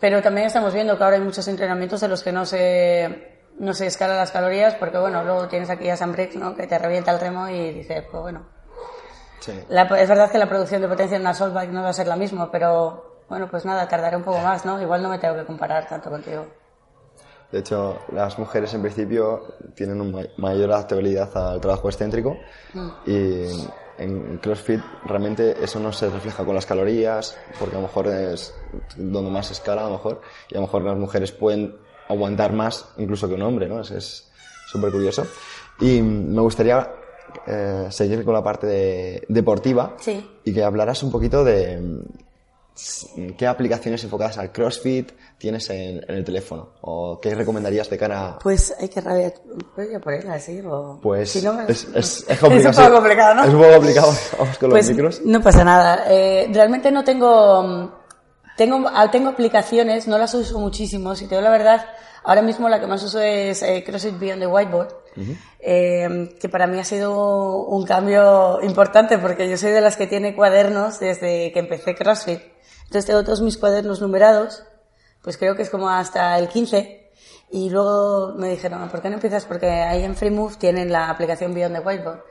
pero 0.00 0.20
también 0.22 0.48
estamos 0.48 0.74
viendo 0.74 0.98
que 0.98 1.04
ahora 1.04 1.16
hay 1.16 1.22
muchos 1.22 1.46
entrenamientos 1.48 2.02
en 2.02 2.10
los 2.10 2.22
que 2.22 2.32
no 2.32 2.44
se, 2.44 3.42
no 3.58 3.74
se 3.74 3.86
escalan 3.86 4.16
las 4.16 4.30
calorías, 4.30 4.74
porque 4.74 4.98
bueno, 4.98 5.22
luego 5.24 5.48
tienes 5.48 5.70
aquí 5.70 5.88
a 5.88 5.96
Briggs, 5.96 6.36
¿no? 6.36 6.54
Que 6.54 6.66
te 6.66 6.78
revienta 6.78 7.12
el 7.12 7.20
remo 7.20 7.48
y 7.48 7.72
dices, 7.72 8.04
pues 8.10 8.22
bueno, 8.22 8.46
la, 9.68 9.82
es 9.82 10.08
verdad 10.08 10.30
que 10.30 10.38
la 10.38 10.48
producción 10.48 10.82
de 10.82 10.88
potencia 10.88 11.16
en 11.16 11.22
una 11.22 11.32
bike 11.32 11.70
no 11.70 11.82
va 11.82 11.90
a 11.90 11.92
ser 11.92 12.06
la 12.06 12.16
misma, 12.16 12.50
pero 12.50 13.22
bueno, 13.28 13.48
pues 13.50 13.64
nada, 13.64 13.88
tardaré 13.88 14.16
un 14.16 14.22
poco 14.22 14.38
más, 14.38 14.64
¿no? 14.64 14.80
Igual 14.80 15.02
no 15.02 15.08
me 15.08 15.18
tengo 15.18 15.34
que 15.34 15.44
comparar 15.44 15.88
tanto 15.88 16.10
contigo. 16.10 16.46
De 17.50 17.60
hecho, 17.60 17.98
las 18.12 18.38
mujeres 18.38 18.74
en 18.74 18.82
principio 18.82 19.54
tienen 19.74 20.00
una 20.00 20.26
mayor 20.38 20.72
adaptabilidad 20.72 21.36
al 21.36 21.60
trabajo 21.60 21.88
excéntrico 21.88 22.36
mm. 22.72 22.88
y 23.06 23.46
en 23.98 24.38
CrossFit 24.38 24.80
realmente 25.04 25.54
eso 25.62 25.78
no 25.78 25.92
se 25.92 26.10
refleja 26.10 26.44
con 26.44 26.54
las 26.54 26.66
calorías, 26.66 27.38
porque 27.58 27.76
a 27.76 27.80
lo 27.80 27.86
mejor 27.86 28.08
es 28.08 28.52
donde 28.96 29.30
más 29.30 29.50
escala, 29.50 29.82
a 29.82 29.84
lo 29.84 29.92
mejor, 29.92 30.20
y 30.48 30.54
a 30.54 30.60
lo 30.60 30.66
mejor 30.66 30.82
las 30.82 30.98
mujeres 30.98 31.32
pueden 31.32 31.76
aguantar 32.08 32.52
más 32.52 32.88
incluso 32.98 33.28
que 33.28 33.34
un 33.34 33.42
hombre, 33.42 33.68
¿no? 33.68 33.80
Es 33.80 34.30
súper 34.66 34.90
curioso. 34.90 35.26
Y 35.80 36.02
me 36.02 36.40
gustaría 36.40 36.90
eh, 37.46 37.86
seguir 37.90 38.24
con 38.24 38.34
la 38.34 38.42
parte 38.42 39.22
deportiva 39.28 39.96
y 40.44 40.52
que 40.52 40.62
hablaras 40.62 41.02
un 41.02 41.10
poquito 41.10 41.44
de 41.44 41.80
mm, 41.80 42.00
qué 43.36 43.46
aplicaciones 43.46 44.02
enfocadas 44.02 44.38
al 44.38 44.50
CrossFit 44.50 45.12
tienes 45.38 45.70
en, 45.70 46.04
el 46.08 46.24
teléfono 46.24 46.70
o 46.80 47.20
qué 47.20 47.34
recomendarías 47.34 47.88
de 47.88 47.98
cara 47.98 48.38
Pues 48.42 48.74
hay 48.80 48.88
que 48.88 49.00
rabia... 49.00 49.32
¿Puedo 49.74 50.00
ponerla 50.00 50.34
así 50.34 50.60
o...? 50.64 50.98
Pues 51.02 51.36
es, 51.36 51.44
es, 51.94 52.24
es, 52.28 52.38
complicado. 52.38 52.70
es 52.70 52.78
un 52.78 52.84
poco 52.84 52.94
complicado, 52.96 53.34
¿no? 53.34 53.44
Es 53.44 53.54
un 53.54 53.60
poco 53.60 53.72
complicado, 53.74 54.12
vamos 54.38 54.58
con 54.58 54.70
pues 54.70 54.88
los 54.88 54.96
micros. 54.96 55.20
no 55.24 55.40
pasa 55.40 55.64
nada. 55.64 56.04
Eh, 56.08 56.48
realmente 56.52 56.90
no 56.90 57.04
tengo... 57.04 58.03
Tengo, 58.56 58.88
ah, 58.92 59.10
tengo 59.10 59.30
aplicaciones, 59.30 60.06
no 60.06 60.18
las 60.18 60.34
uso 60.34 60.58
muchísimo, 60.58 61.14
si 61.16 61.26
te 61.26 61.34
digo 61.34 61.42
la 61.42 61.50
verdad, 61.50 61.86
ahora 62.22 62.42
mismo 62.42 62.68
la 62.68 62.80
que 62.80 62.86
más 62.86 63.02
uso 63.02 63.20
es 63.20 63.62
eh, 63.62 63.82
CrossFit 63.84 64.18
Beyond 64.18 64.40
the 64.42 64.46
Whiteboard, 64.46 64.94
eh, 65.60 66.36
que 66.40 66.48
para 66.48 66.66
mí 66.66 66.78
ha 66.78 66.84
sido 66.84 67.64
un 67.66 67.84
cambio 67.84 68.60
importante 68.62 69.18
porque 69.18 69.48
yo 69.48 69.56
soy 69.56 69.72
de 69.72 69.80
las 69.80 69.96
que 69.96 70.06
tiene 70.06 70.34
cuadernos 70.34 71.00
desde 71.00 71.52
que 71.52 71.58
empecé 71.58 71.94
CrossFit. 71.94 72.40
Entonces 72.84 73.06
tengo 73.06 73.24
todos 73.24 73.40
mis 73.40 73.58
cuadernos 73.58 74.00
numerados, 74.00 74.64
pues 75.22 75.36
creo 75.36 75.56
que 75.56 75.62
es 75.62 75.70
como 75.70 75.88
hasta 75.88 76.38
el 76.38 76.48
15. 76.48 77.10
Y 77.50 77.70
luego 77.70 78.34
me 78.36 78.48
dijeron, 78.48 78.88
¿por 78.88 79.00
qué 79.00 79.08
no 79.08 79.14
empiezas? 79.14 79.44
Porque 79.46 79.66
ahí 79.66 80.02
en 80.02 80.16
FreeMove 80.16 80.56
tienen 80.56 80.90
la 80.90 81.08
aplicación 81.08 81.54
Beyond 81.54 81.76
the 81.76 81.80
Whiteboard. 81.80 82.24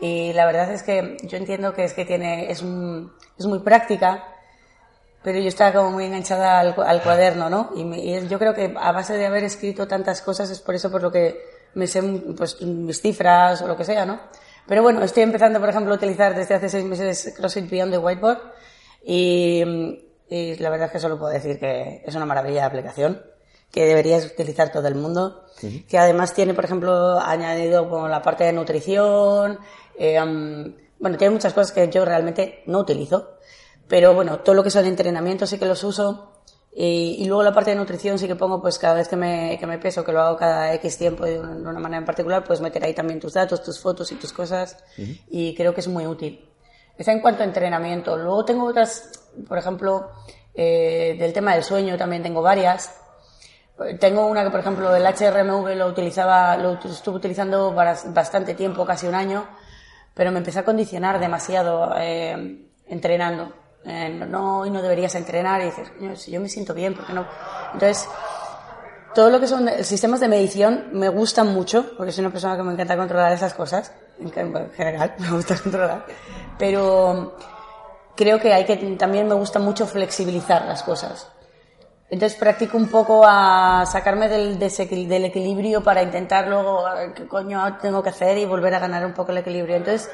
Y 0.00 0.32
la 0.32 0.46
verdad 0.46 0.72
es 0.72 0.82
que 0.82 1.16
yo 1.22 1.36
entiendo 1.36 1.72
que 1.72 1.84
es 1.84 1.94
que 1.94 2.04
tiene, 2.04 2.50
es, 2.50 2.62
es 3.38 3.46
muy 3.46 3.58
práctica, 3.60 4.24
pero 5.28 5.40
yo 5.40 5.48
estaba 5.48 5.74
como 5.74 5.90
muy 5.90 6.06
enganchada 6.06 6.58
al, 6.58 6.74
cuaderno, 6.74 7.50
¿no? 7.50 7.70
Y, 7.76 7.82
y, 7.82 8.28
yo 8.28 8.38
creo 8.38 8.54
que 8.54 8.74
a 8.74 8.92
base 8.92 9.12
de 9.12 9.26
haber 9.26 9.44
escrito 9.44 9.86
tantas 9.86 10.22
cosas 10.22 10.48
es 10.48 10.58
por 10.58 10.74
eso 10.74 10.90
por 10.90 11.02
lo 11.02 11.12
que 11.12 11.38
me 11.74 11.86
sé 11.86 12.02
pues, 12.34 12.62
mis 12.62 13.02
cifras 13.02 13.60
o 13.60 13.68
lo 13.68 13.76
que 13.76 13.84
sea, 13.84 14.06
¿no? 14.06 14.20
Pero 14.66 14.82
bueno, 14.82 15.02
estoy 15.02 15.24
empezando, 15.24 15.60
por 15.60 15.68
ejemplo, 15.68 15.92
a 15.92 15.96
utilizar 15.96 16.34
desde 16.34 16.54
hace 16.54 16.70
seis 16.70 16.82
meses 16.86 17.34
CrossFit 17.36 17.68
Beyond 17.68 17.92
the 17.92 17.98
Whiteboard 17.98 18.38
y, 19.04 19.62
y 20.30 20.56
la 20.56 20.70
verdad 20.70 20.86
es 20.86 20.92
que 20.92 20.98
solo 20.98 21.18
puedo 21.18 21.30
decir 21.30 21.58
que 21.58 22.02
es 22.06 22.14
una 22.14 22.24
maravilla 22.24 22.60
de 22.60 22.66
aplicación 22.66 23.22
que 23.70 23.84
deberías 23.84 24.24
utilizar 24.24 24.72
todo 24.72 24.88
el 24.88 24.94
mundo, 24.94 25.44
que 25.86 25.98
además 25.98 26.32
tiene, 26.32 26.54
por 26.54 26.64
ejemplo, 26.64 27.20
añadido 27.20 27.86
como 27.90 28.08
la 28.08 28.22
parte 28.22 28.44
de 28.44 28.54
nutrición, 28.54 29.58
eh, 29.98 30.18
bueno, 30.98 31.18
tiene 31.18 31.34
muchas 31.34 31.52
cosas 31.52 31.72
que 31.72 31.86
yo 31.90 32.06
realmente 32.06 32.62
no 32.64 32.78
utilizo, 32.78 33.37
pero 33.88 34.14
bueno, 34.14 34.40
todo 34.40 34.54
lo 34.54 34.62
que 34.62 34.70
son 34.70 34.86
entrenamientos 34.86 35.50
sí 35.50 35.58
que 35.58 35.66
los 35.66 35.82
uso 35.84 36.38
y, 36.80 37.24
luego 37.26 37.42
la 37.42 37.52
parte 37.52 37.70
de 37.70 37.76
nutrición 37.76 38.20
sí 38.20 38.28
que 38.28 38.36
pongo, 38.36 38.62
pues 38.62 38.78
cada 38.78 38.94
vez 38.94 39.08
que 39.08 39.16
me, 39.16 39.58
que 39.58 39.66
me 39.66 39.78
peso, 39.78 40.04
que 40.04 40.12
lo 40.12 40.20
hago 40.20 40.36
cada 40.36 40.72
X 40.74 40.96
tiempo 40.96 41.24
de 41.24 41.40
una, 41.40 41.80
manera 41.80 41.98
en 41.98 42.04
particular, 42.04 42.44
pues 42.44 42.60
meter 42.60 42.84
ahí 42.84 42.94
también 42.94 43.18
tus 43.18 43.32
datos, 43.32 43.64
tus 43.64 43.80
fotos 43.80 44.12
y 44.12 44.14
tus 44.14 44.32
cosas. 44.32 44.76
Y 45.28 45.56
creo 45.56 45.74
que 45.74 45.80
es 45.80 45.88
muy 45.88 46.06
útil. 46.06 46.48
Está 46.96 47.10
en 47.10 47.20
cuanto 47.20 47.42
a 47.42 47.46
entrenamiento. 47.46 48.16
Luego 48.16 48.44
tengo 48.44 48.64
otras, 48.64 49.10
por 49.48 49.58
ejemplo, 49.58 50.10
eh, 50.54 51.16
del 51.18 51.32
tema 51.32 51.54
del 51.54 51.64
sueño 51.64 51.96
también 51.96 52.22
tengo 52.22 52.42
varias. 52.42 52.94
Tengo 53.98 54.26
una 54.26 54.44
que, 54.44 54.50
por 54.50 54.60
ejemplo, 54.60 54.94
el 54.94 55.04
HRMV 55.04 55.74
lo 55.74 55.86
utilizaba, 55.88 56.56
lo 56.56 56.74
estuve 56.74 57.16
utilizando 57.16 57.72
bastante 57.72 58.54
tiempo, 58.54 58.86
casi 58.86 59.08
un 59.08 59.16
año, 59.16 59.48
pero 60.14 60.30
me 60.30 60.38
empecé 60.38 60.60
a 60.60 60.64
condicionar 60.64 61.18
demasiado 61.18 61.92
eh, 61.98 62.68
entrenando. 62.86 63.52
Eh, 63.84 64.08
no, 64.28 64.60
hoy 64.60 64.70
no 64.70 64.82
deberías 64.82 65.14
entrenar 65.14 65.60
y 65.60 65.66
dices, 65.66 65.90
si 66.16 66.30
yo 66.30 66.40
me 66.40 66.48
siento 66.48 66.74
bien, 66.74 66.94
¿por 66.94 67.06
qué 67.06 67.12
no? 67.12 67.26
Entonces, 67.72 68.08
todo 69.14 69.30
lo 69.30 69.40
que 69.40 69.46
son 69.46 69.68
sistemas 69.82 70.20
de 70.20 70.28
medición 70.28 70.88
me 70.92 71.08
gustan 71.08 71.48
mucho, 71.52 71.92
porque 71.96 72.12
soy 72.12 72.24
una 72.24 72.32
persona 72.32 72.56
que 72.56 72.62
me 72.62 72.72
encanta 72.72 72.96
controlar 72.96 73.32
esas 73.32 73.54
cosas, 73.54 73.92
en 74.18 74.30
general, 74.72 75.14
me 75.18 75.30
gusta 75.30 75.56
controlar, 75.56 76.04
pero 76.58 77.36
creo 78.16 78.40
que 78.40 78.52
hay 78.52 78.64
que, 78.64 78.76
también 78.96 79.28
me 79.28 79.34
gusta 79.34 79.58
mucho 79.58 79.86
flexibilizar 79.86 80.64
las 80.66 80.82
cosas. 80.82 81.28
Entonces 82.10 82.38
practico 82.38 82.78
un 82.78 82.88
poco 82.88 83.22
a 83.26 83.84
sacarme 83.86 84.28
del, 84.28 84.62
equilibrio 84.62 85.82
para 85.82 86.02
intentar 86.02 86.48
luego, 86.48 86.84
qué 87.14 87.26
coño 87.26 87.76
tengo 87.82 88.02
que 88.02 88.08
hacer 88.08 88.38
y 88.38 88.46
volver 88.46 88.74
a 88.74 88.78
ganar 88.78 89.04
un 89.04 89.12
poco 89.12 89.30
el 89.32 89.38
equilibrio. 89.38 89.76
Entonces, 89.76 90.10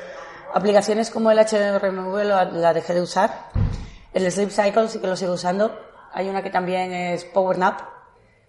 Aplicaciones 0.54 1.10
como 1.10 1.32
el 1.32 1.38
HRMV 1.40 2.22
la, 2.22 2.72
dejé 2.72 2.94
de 2.94 3.02
usar. 3.02 3.50
El 4.12 4.30
Sleep 4.30 4.50
Cycle 4.50 4.86
sí 4.86 5.00
que 5.00 5.08
lo 5.08 5.16
sigo 5.16 5.32
usando. 5.32 5.76
Hay 6.12 6.28
una 6.28 6.44
que 6.44 6.50
también 6.50 6.92
es 6.92 7.24
Power 7.24 7.58
Nap, 7.58 7.80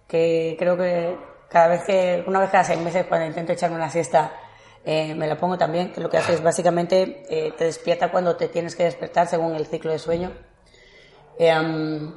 que 0.06 0.54
creo 0.56 0.76
que 0.76 1.18
cada 1.48 1.66
vez 1.66 1.82
que, 1.82 2.22
una 2.28 2.38
vez 2.38 2.50
cada 2.50 2.62
seis 2.62 2.80
meses 2.80 3.06
cuando 3.08 3.26
intento 3.26 3.52
echarme 3.52 3.74
una 3.74 3.90
siesta, 3.90 4.32
eh, 4.84 5.16
me 5.16 5.26
la 5.26 5.36
pongo 5.36 5.58
también, 5.58 5.94
lo 5.96 6.08
que 6.08 6.18
hace 6.18 6.34
es 6.34 6.42
básicamente 6.44 7.24
eh, 7.28 7.52
te 7.58 7.64
despierta 7.64 8.12
cuando 8.12 8.36
te 8.36 8.46
tienes 8.46 8.76
que 8.76 8.84
despertar 8.84 9.26
según 9.26 9.56
el 9.56 9.66
ciclo 9.66 9.90
de 9.90 9.98
sueño. 9.98 10.30
Eh, 11.40 12.12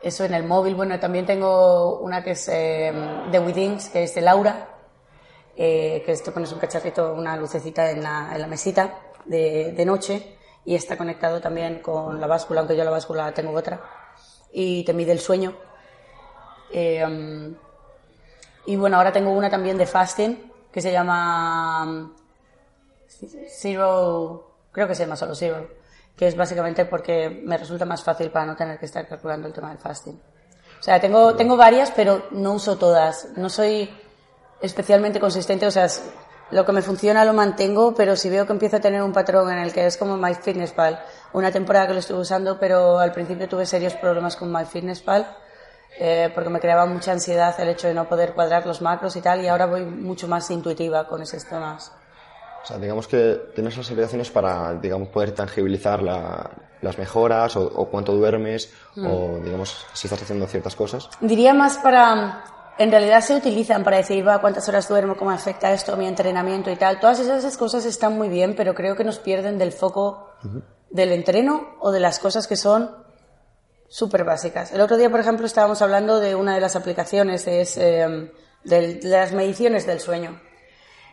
eso 0.00 0.24
en 0.24 0.32
el 0.32 0.44
móvil, 0.44 0.76
bueno, 0.76 0.96
también 1.00 1.26
tengo 1.26 1.98
una 1.98 2.22
que 2.22 2.30
es 2.30 2.46
de 2.46 3.42
Withings, 3.44 3.88
que 3.88 4.04
es 4.04 4.14
de 4.14 4.20
Laura, 4.20 4.79
eh, 5.56 6.02
que 6.04 6.12
esto 6.12 6.32
pones 6.32 6.52
un 6.52 6.58
cacharrito, 6.58 7.12
una 7.12 7.36
lucecita 7.36 7.90
en 7.90 8.02
la, 8.02 8.30
en 8.32 8.40
la 8.40 8.46
mesita 8.46 9.00
de, 9.24 9.72
de, 9.72 9.84
noche 9.84 10.36
y 10.64 10.74
está 10.74 10.96
conectado 10.96 11.40
también 11.40 11.80
con 11.80 12.20
la 12.20 12.26
báscula, 12.26 12.60
aunque 12.60 12.76
yo 12.76 12.84
la 12.84 12.90
báscula 12.90 13.32
tengo 13.32 13.52
otra, 13.52 13.80
y 14.52 14.84
te 14.84 14.92
mide 14.92 15.12
el 15.12 15.20
sueño. 15.20 15.54
Eh, 16.72 17.54
y 18.66 18.76
bueno, 18.76 18.96
ahora 18.96 19.12
tengo 19.12 19.30
una 19.30 19.50
también 19.50 19.76
de 19.78 19.86
fasting 19.86 20.52
que 20.70 20.80
se 20.80 20.92
llama 20.92 21.84
um, 21.84 22.14
Zero, 23.60 24.52
creo 24.70 24.86
que 24.86 24.94
se 24.94 25.04
llama 25.04 25.16
solo 25.16 25.34
Zero, 25.34 25.68
que 26.16 26.28
es 26.28 26.36
básicamente 26.36 26.84
porque 26.84 27.28
me 27.28 27.56
resulta 27.56 27.84
más 27.84 28.04
fácil 28.04 28.30
para 28.30 28.46
no 28.46 28.56
tener 28.56 28.78
que 28.78 28.86
estar 28.86 29.06
calculando 29.08 29.48
el 29.48 29.54
tema 29.54 29.70
del 29.70 29.78
fasting. 29.78 30.14
O 30.78 30.82
sea, 30.82 31.00
tengo, 31.00 31.34
tengo 31.34 31.56
varias, 31.56 31.90
pero 31.90 32.28
no 32.30 32.54
uso 32.54 32.78
todas. 32.78 33.28
No 33.36 33.50
soy 33.50 33.90
especialmente 34.60 35.20
consistente, 35.20 35.66
o 35.66 35.70
sea, 35.70 35.88
lo 36.50 36.64
que 36.64 36.72
me 36.72 36.82
funciona 36.82 37.24
lo 37.24 37.32
mantengo, 37.32 37.94
pero 37.94 38.16
si 38.16 38.28
veo 38.28 38.46
que 38.46 38.52
empiezo 38.52 38.76
a 38.76 38.80
tener 38.80 39.02
un 39.02 39.12
patrón 39.12 39.50
en 39.50 39.58
el 39.58 39.72
que 39.72 39.86
es 39.86 39.96
como 39.96 40.16
MyFitnessPal, 40.16 41.00
una 41.32 41.52
temporada 41.52 41.86
que 41.86 41.92
lo 41.92 42.00
estuve 42.00 42.20
usando, 42.20 42.58
pero 42.58 42.98
al 42.98 43.12
principio 43.12 43.48
tuve 43.48 43.66
serios 43.66 43.94
problemas 43.94 44.36
con 44.36 44.52
MyFitnessPal, 44.52 45.36
eh, 45.98 46.30
porque 46.34 46.50
me 46.50 46.60
creaba 46.60 46.86
mucha 46.86 47.12
ansiedad 47.12 47.54
el 47.60 47.68
hecho 47.68 47.88
de 47.88 47.94
no 47.94 48.08
poder 48.08 48.32
cuadrar 48.32 48.66
los 48.66 48.82
macros 48.82 49.16
y 49.16 49.20
tal, 49.20 49.42
y 49.42 49.48
ahora 49.48 49.66
voy 49.66 49.84
mucho 49.84 50.28
más 50.28 50.50
intuitiva 50.50 51.06
con 51.06 51.22
esos 51.22 51.44
temas. 51.44 51.92
O 52.62 52.66
sea, 52.66 52.78
digamos 52.78 53.08
que 53.08 53.40
tienes 53.54 53.76
las 53.76 53.90
aplicaciones 53.90 54.30
para, 54.30 54.74
digamos, 54.74 55.08
poder 55.08 55.32
tangibilizar 55.32 56.02
la, 56.02 56.50
las 56.82 56.98
mejoras 56.98 57.56
o, 57.56 57.62
o 57.62 57.88
cuánto 57.88 58.12
duermes 58.12 58.70
o, 58.96 59.38
digamos, 59.42 59.86
si 59.94 60.08
estás 60.08 60.22
haciendo 60.22 60.46
ciertas 60.46 60.76
cosas. 60.76 61.08
Diría 61.20 61.54
más 61.54 61.78
para... 61.78 62.44
En 62.80 62.90
realidad 62.90 63.20
se 63.20 63.34
utilizan 63.36 63.84
para 63.84 63.98
decir, 63.98 64.26
va, 64.26 64.40
cuántas 64.40 64.66
horas 64.68 64.88
duermo, 64.88 65.14
cómo 65.16 65.30
afecta 65.30 65.70
esto 65.72 65.92
a 65.92 65.96
mi 65.96 66.06
entrenamiento 66.06 66.70
y 66.70 66.76
tal. 66.76 66.98
Todas 66.98 67.20
esas 67.20 67.56
cosas 67.58 67.84
están 67.84 68.16
muy 68.16 68.28
bien, 68.30 68.54
pero 68.56 68.74
creo 68.74 68.96
que 68.96 69.04
nos 69.04 69.18
pierden 69.18 69.58
del 69.58 69.70
foco 69.72 70.30
del 70.88 71.12
entreno 71.12 71.76
o 71.80 71.92
de 71.92 72.00
las 72.00 72.18
cosas 72.18 72.46
que 72.46 72.56
son 72.56 72.90
súper 73.86 74.24
básicas. 74.24 74.72
El 74.72 74.80
otro 74.80 74.96
día, 74.96 75.10
por 75.10 75.20
ejemplo, 75.20 75.44
estábamos 75.44 75.82
hablando 75.82 76.20
de 76.20 76.34
una 76.34 76.54
de 76.54 76.60
las 76.62 76.74
aplicaciones, 76.74 77.46
es 77.46 77.76
eh, 77.76 78.32
del- 78.64 79.00
de 79.00 79.08
las 79.10 79.32
mediciones 79.32 79.86
del 79.86 80.00
sueño. 80.00 80.40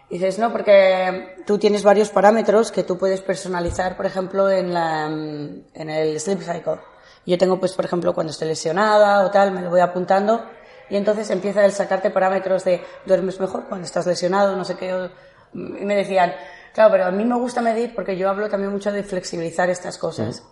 Dices, 0.10 0.40
no, 0.40 0.54
porque 0.54 1.36
tú 1.46 1.58
tienes 1.58 1.84
varios 1.84 2.10
parámetros 2.12 2.72
que 2.72 2.84
tú 2.84 2.98
puedes 2.98 3.20
personalizar, 3.20 3.98
por 3.98 4.06
ejemplo, 4.06 4.50
en, 4.50 4.74
la, 4.74 5.10
mm, 5.10 5.64
en 5.74 5.90
el 5.90 6.18
sleep 6.22 6.40
cycle. 6.40 6.80
Yo 7.26 7.38
tengo, 7.38 7.60
pues, 7.60 7.74
por 7.74 7.84
ejemplo, 7.84 8.14
cuando 8.14 8.32
estoy 8.32 8.48
lesionada 8.48 9.26
o 9.26 9.32
tal, 9.32 9.52
me 9.52 9.62
lo 9.62 9.70
voy 9.70 9.82
apuntando 9.82 10.46
y 10.90 10.96
entonces 10.96 11.30
empieza 11.30 11.66
el 11.66 11.72
sacarte 11.72 12.10
parámetros 12.10 12.64
de 12.64 12.82
duermes 13.06 13.40
mejor 13.40 13.66
cuando 13.68 13.86
estás 13.86 14.06
lesionado, 14.06 14.56
no 14.56 14.64
sé 14.66 14.76
qué. 14.76 15.10
Y 15.54 15.58
me 15.86 15.96
decían, 15.96 16.34
claro, 16.74 16.92
pero 16.92 17.06
a 17.06 17.12
mí 17.12 17.24
me 17.26 17.36
gusta 17.36 17.62
medir 17.62 17.94
porque 17.96 18.18
yo 18.18 18.30
hablo 18.30 18.50
también 18.50 18.72
mucho 18.72 18.92
de 18.92 19.04
flexibilizar 19.04 19.70
estas 19.70 19.98
cosas. 19.98 20.44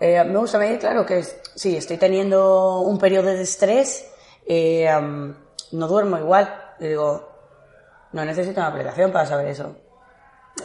Eh, 0.00 0.22
me 0.24 0.38
gusta 0.38 0.58
medir, 0.58 0.78
claro, 0.78 1.06
que 1.06 1.22
sí, 1.22 1.76
estoy 1.76 1.96
teniendo 1.96 2.80
un 2.80 2.98
periodo 2.98 3.28
de 3.28 3.42
estrés, 3.42 4.04
eh, 4.46 4.88
am, 4.88 5.36
no 5.72 5.86
duermo 5.88 6.18
igual. 6.18 6.74
Y 6.80 6.88
digo, 6.88 7.28
no 8.12 8.24
necesito 8.24 8.60
una 8.60 8.68
aplicación 8.68 9.12
para 9.12 9.26
saber 9.26 9.46
eso. 9.48 9.76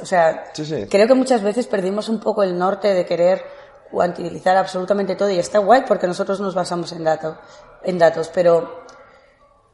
O 0.01 0.05
sea, 0.05 0.45
Sí, 0.53 0.65
sí. 0.65 0.87
creo 0.89 1.07
que 1.07 1.13
muchas 1.13 1.41
veces 1.41 1.67
perdimos 1.67 2.09
un 2.09 2.19
poco 2.19 2.43
el 2.43 2.57
norte 2.57 2.93
de 2.93 3.05
querer 3.05 3.43
cuantificar 3.91 4.57
absolutamente 4.57 5.15
todo 5.15 5.29
y 5.29 5.39
está 5.39 5.59
guay 5.59 5.83
porque 5.87 6.07
nosotros 6.07 6.41
nos 6.41 6.53
basamos 6.53 6.91
en, 6.91 7.03
datos 7.05 7.37
en 7.83 7.97
datos, 7.97 8.29
pero 8.33 8.85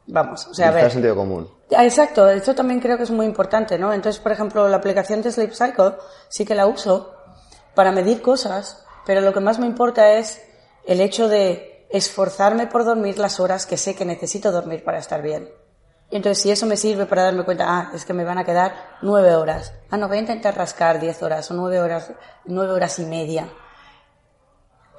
vamos, 0.06 0.46
o 0.46 0.54
sea, 0.54 0.68
a 0.68 0.72
ver. 0.72 0.90
sentido 0.90 1.16
común. 1.16 1.48
Ah, 1.76 1.84
Exacto, 1.84 2.28
esto 2.28 2.54
también 2.54 2.80
creo 2.80 2.96
que 2.96 3.04
es 3.04 3.10
muy 3.10 3.26
importante, 3.26 3.78
¿no? 3.78 3.92
Entonces, 3.92 4.20
por 4.20 4.32
ejemplo, 4.32 4.68
la 4.68 4.76
aplicación 4.76 5.22
de 5.22 5.32
Sleep 5.32 5.52
Cycle 5.52 5.94
sí 6.28 6.44
que 6.44 6.54
la 6.54 6.66
uso 6.66 7.14
para 7.74 7.90
medir 7.92 8.22
cosas, 8.22 8.84
pero 9.06 9.20
lo 9.20 9.32
que 9.32 9.40
más 9.40 9.58
me 9.58 9.66
importa 9.66 10.12
es 10.12 10.42
el 10.86 11.00
hecho 11.00 11.28
de 11.28 11.86
esforzarme 11.90 12.66
por 12.66 12.84
dormir 12.84 13.18
las 13.18 13.40
horas 13.40 13.66
que 13.66 13.76
sé 13.76 13.94
que 13.94 14.04
necesito 14.04 14.52
dormir 14.52 14.84
para 14.84 14.98
estar 14.98 15.22
bien. 15.22 15.48
Y 16.10 16.16
entonces, 16.16 16.42
si 16.42 16.50
eso 16.50 16.66
me 16.66 16.76
sirve 16.76 17.06
para 17.06 17.24
darme 17.24 17.44
cuenta, 17.44 17.64
ah, 17.66 17.90
es 17.94 18.04
que 18.04 18.12
me 18.12 18.24
van 18.24 18.38
a 18.38 18.44
quedar 18.44 18.98
nueve 19.02 19.34
horas. 19.34 19.72
Ah, 19.90 19.96
no, 19.96 20.06
voy 20.06 20.18
a 20.18 20.20
intentar 20.20 20.56
rascar 20.56 21.00
diez 21.00 21.22
horas 21.22 21.50
o 21.50 21.54
nueve 21.54 21.80
horas, 21.80 22.12
nueve 22.44 22.72
horas 22.72 22.98
y 22.98 23.06
media. 23.06 23.48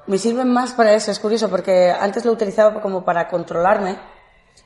Me 0.06 0.18
sirven 0.18 0.52
más 0.52 0.72
para 0.72 0.92
eso, 0.92 1.10
es 1.10 1.18
curioso, 1.18 1.48
porque 1.48 1.90
antes 1.90 2.24
lo 2.24 2.32
utilizaba 2.32 2.80
como 2.80 3.04
para 3.04 3.28
controlarme, 3.28 3.98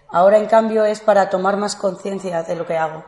ahora 0.09 0.39
en 0.39 0.47
cambio 0.47 0.85
es 0.85 1.01
para 1.01 1.31
tomar 1.31 1.57
más 1.57 1.77
conciencia 1.77 2.43
de 2.43 2.57
lo 2.57 2.67
que 2.67 2.77
hago. 2.77 3.05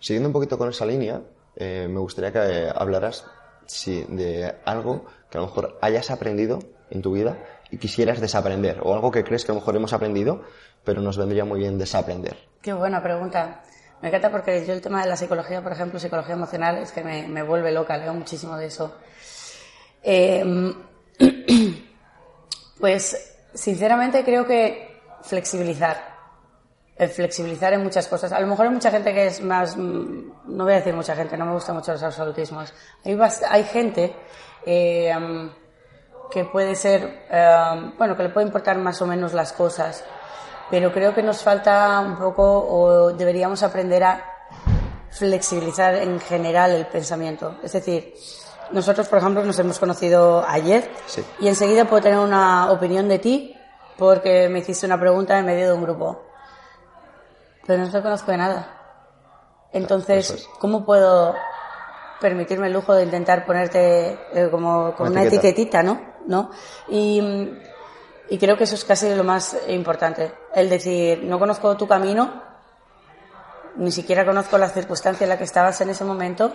Siguiendo 0.00 0.28
un 0.28 0.32
poquito 0.32 0.58
con 0.58 0.68
esa 0.68 0.84
línea, 0.84 1.22
eh, 1.56 1.86
me 1.88 2.00
gustaría 2.00 2.32
que 2.32 2.72
hablaras 2.74 3.24
sí, 3.66 4.04
de 4.08 4.54
algo 4.64 5.06
que 5.30 5.38
a 5.38 5.40
lo 5.40 5.46
mejor 5.46 5.78
hayas 5.80 6.10
aprendido 6.10 6.58
en 6.90 7.02
tu 7.02 7.12
vida 7.12 7.36
y 7.70 7.78
quisieras 7.78 8.20
desaprender, 8.20 8.80
o 8.82 8.92
algo 8.94 9.10
que 9.10 9.24
crees 9.24 9.44
que 9.44 9.52
a 9.52 9.54
lo 9.54 9.60
mejor 9.60 9.76
hemos 9.76 9.92
aprendido, 9.92 10.42
pero 10.84 11.00
nos 11.00 11.16
vendría 11.16 11.44
muy 11.44 11.60
bien 11.60 11.78
desaprender. 11.78 12.36
Qué 12.60 12.72
buena 12.72 13.02
pregunta. 13.02 13.62
Me 14.02 14.08
encanta 14.08 14.30
porque 14.30 14.66
yo 14.66 14.74
el 14.74 14.80
tema 14.80 15.02
de 15.02 15.08
la 15.08 15.16
psicología, 15.16 15.62
por 15.62 15.72
ejemplo, 15.72 15.98
psicología 15.98 16.34
emocional, 16.34 16.78
es 16.78 16.92
que 16.92 17.02
me, 17.02 17.26
me 17.28 17.42
vuelve 17.42 17.72
loca, 17.72 17.96
leo 17.96 18.12
muchísimo 18.12 18.56
de 18.56 18.66
eso. 18.66 18.94
Eh, 20.02 20.74
pues, 22.80 23.36
sinceramente 23.54 24.24
creo 24.24 24.44
que 24.44 24.91
flexibilizar. 25.22 26.12
El 26.96 27.08
flexibilizar 27.08 27.72
en 27.72 27.82
muchas 27.82 28.06
cosas. 28.06 28.32
A 28.32 28.40
lo 28.40 28.46
mejor 28.46 28.66
hay 28.66 28.72
mucha 28.72 28.90
gente 28.90 29.12
que 29.14 29.26
es 29.26 29.40
más, 29.40 29.76
mm, 29.76 30.32
no 30.46 30.64
voy 30.64 30.74
a 30.74 30.76
decir 30.76 30.94
mucha 30.94 31.16
gente, 31.16 31.36
no 31.36 31.46
me 31.46 31.52
gustan 31.52 31.76
mucho 31.76 31.92
los 31.92 32.02
absolutismos. 32.02 32.72
Hay, 33.04 33.18
hay 33.48 33.64
gente 33.64 34.14
eh, 34.66 35.12
mm, 35.18 35.50
que 36.30 36.44
puede 36.44 36.74
ser, 36.74 37.26
eh, 37.30 37.92
bueno, 37.98 38.16
que 38.16 38.22
le 38.24 38.28
puede 38.28 38.46
importar 38.46 38.78
más 38.78 39.00
o 39.02 39.06
menos 39.06 39.32
las 39.32 39.52
cosas, 39.52 40.04
pero 40.70 40.92
creo 40.92 41.14
que 41.14 41.22
nos 41.22 41.42
falta 41.42 42.00
un 42.00 42.16
poco 42.16 42.42
o 42.44 43.12
deberíamos 43.12 43.62
aprender 43.62 44.04
a 44.04 44.24
flexibilizar 45.10 45.94
en 45.96 46.20
general 46.20 46.72
el 46.72 46.86
pensamiento. 46.86 47.56
Es 47.62 47.72
decir, 47.72 48.14
nosotros, 48.70 49.08
por 49.08 49.18
ejemplo, 49.18 49.44
nos 49.44 49.58
hemos 49.58 49.78
conocido 49.78 50.44
ayer 50.48 50.90
Sí. 51.06 51.22
y 51.40 51.48
enseguida 51.48 51.84
puedo 51.84 52.02
tener 52.02 52.18
una 52.18 52.70
opinión 52.70 53.08
de 53.08 53.18
ti 53.18 53.56
porque 54.02 54.48
me 54.48 54.58
hiciste 54.58 54.84
una 54.84 54.98
pregunta 54.98 55.38
en 55.38 55.46
medio 55.46 55.68
de 55.68 55.74
un 55.74 55.82
grupo. 55.82 56.24
Pero 57.64 57.84
no 57.84 57.90
te 57.90 58.02
conozco 58.02 58.32
de 58.32 58.36
nada. 58.36 58.66
Entonces, 59.72 60.30
es. 60.30 60.48
¿cómo 60.58 60.84
puedo 60.84 61.36
permitirme 62.20 62.66
el 62.66 62.72
lujo 62.72 62.94
de 62.94 63.04
intentar 63.04 63.46
ponerte 63.46 64.18
eh, 64.34 64.48
como 64.50 64.92
con 64.96 65.12
Una 65.12 65.22
etiquetita, 65.22 65.84
¿no? 65.84 66.00
¿No? 66.26 66.50
Y, 66.88 67.22
y 68.28 68.38
creo 68.38 68.56
que 68.56 68.64
eso 68.64 68.74
es 68.74 68.84
casi 68.84 69.14
lo 69.14 69.22
más 69.22 69.56
importante. 69.68 70.34
El 70.52 70.68
decir, 70.68 71.22
no 71.22 71.38
conozco 71.38 71.76
tu 71.76 71.86
camino, 71.86 72.42
ni 73.76 73.92
siquiera 73.92 74.26
conozco 74.26 74.58
la 74.58 74.68
circunstancia 74.68 75.24
en 75.24 75.28
la 75.28 75.38
que 75.38 75.44
estabas 75.44 75.80
en 75.80 75.90
ese 75.90 76.04
momento. 76.04 76.52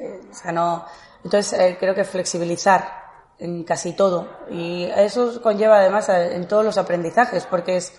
Eh, 0.00 0.20
O 0.28 0.34
sea, 0.34 0.50
no. 0.50 0.84
Entonces, 1.22 1.52
eh, 1.60 1.76
creo 1.78 1.94
que 1.94 2.02
flexibilizar 2.02 2.99
en 3.40 3.64
casi 3.64 3.92
todo. 3.92 4.28
Y 4.50 4.84
eso 4.84 5.40
conlleva 5.42 5.80
además 5.80 6.08
en 6.08 6.46
todos 6.46 6.64
los 6.64 6.78
aprendizajes, 6.78 7.46
porque 7.46 7.76
es. 7.76 7.92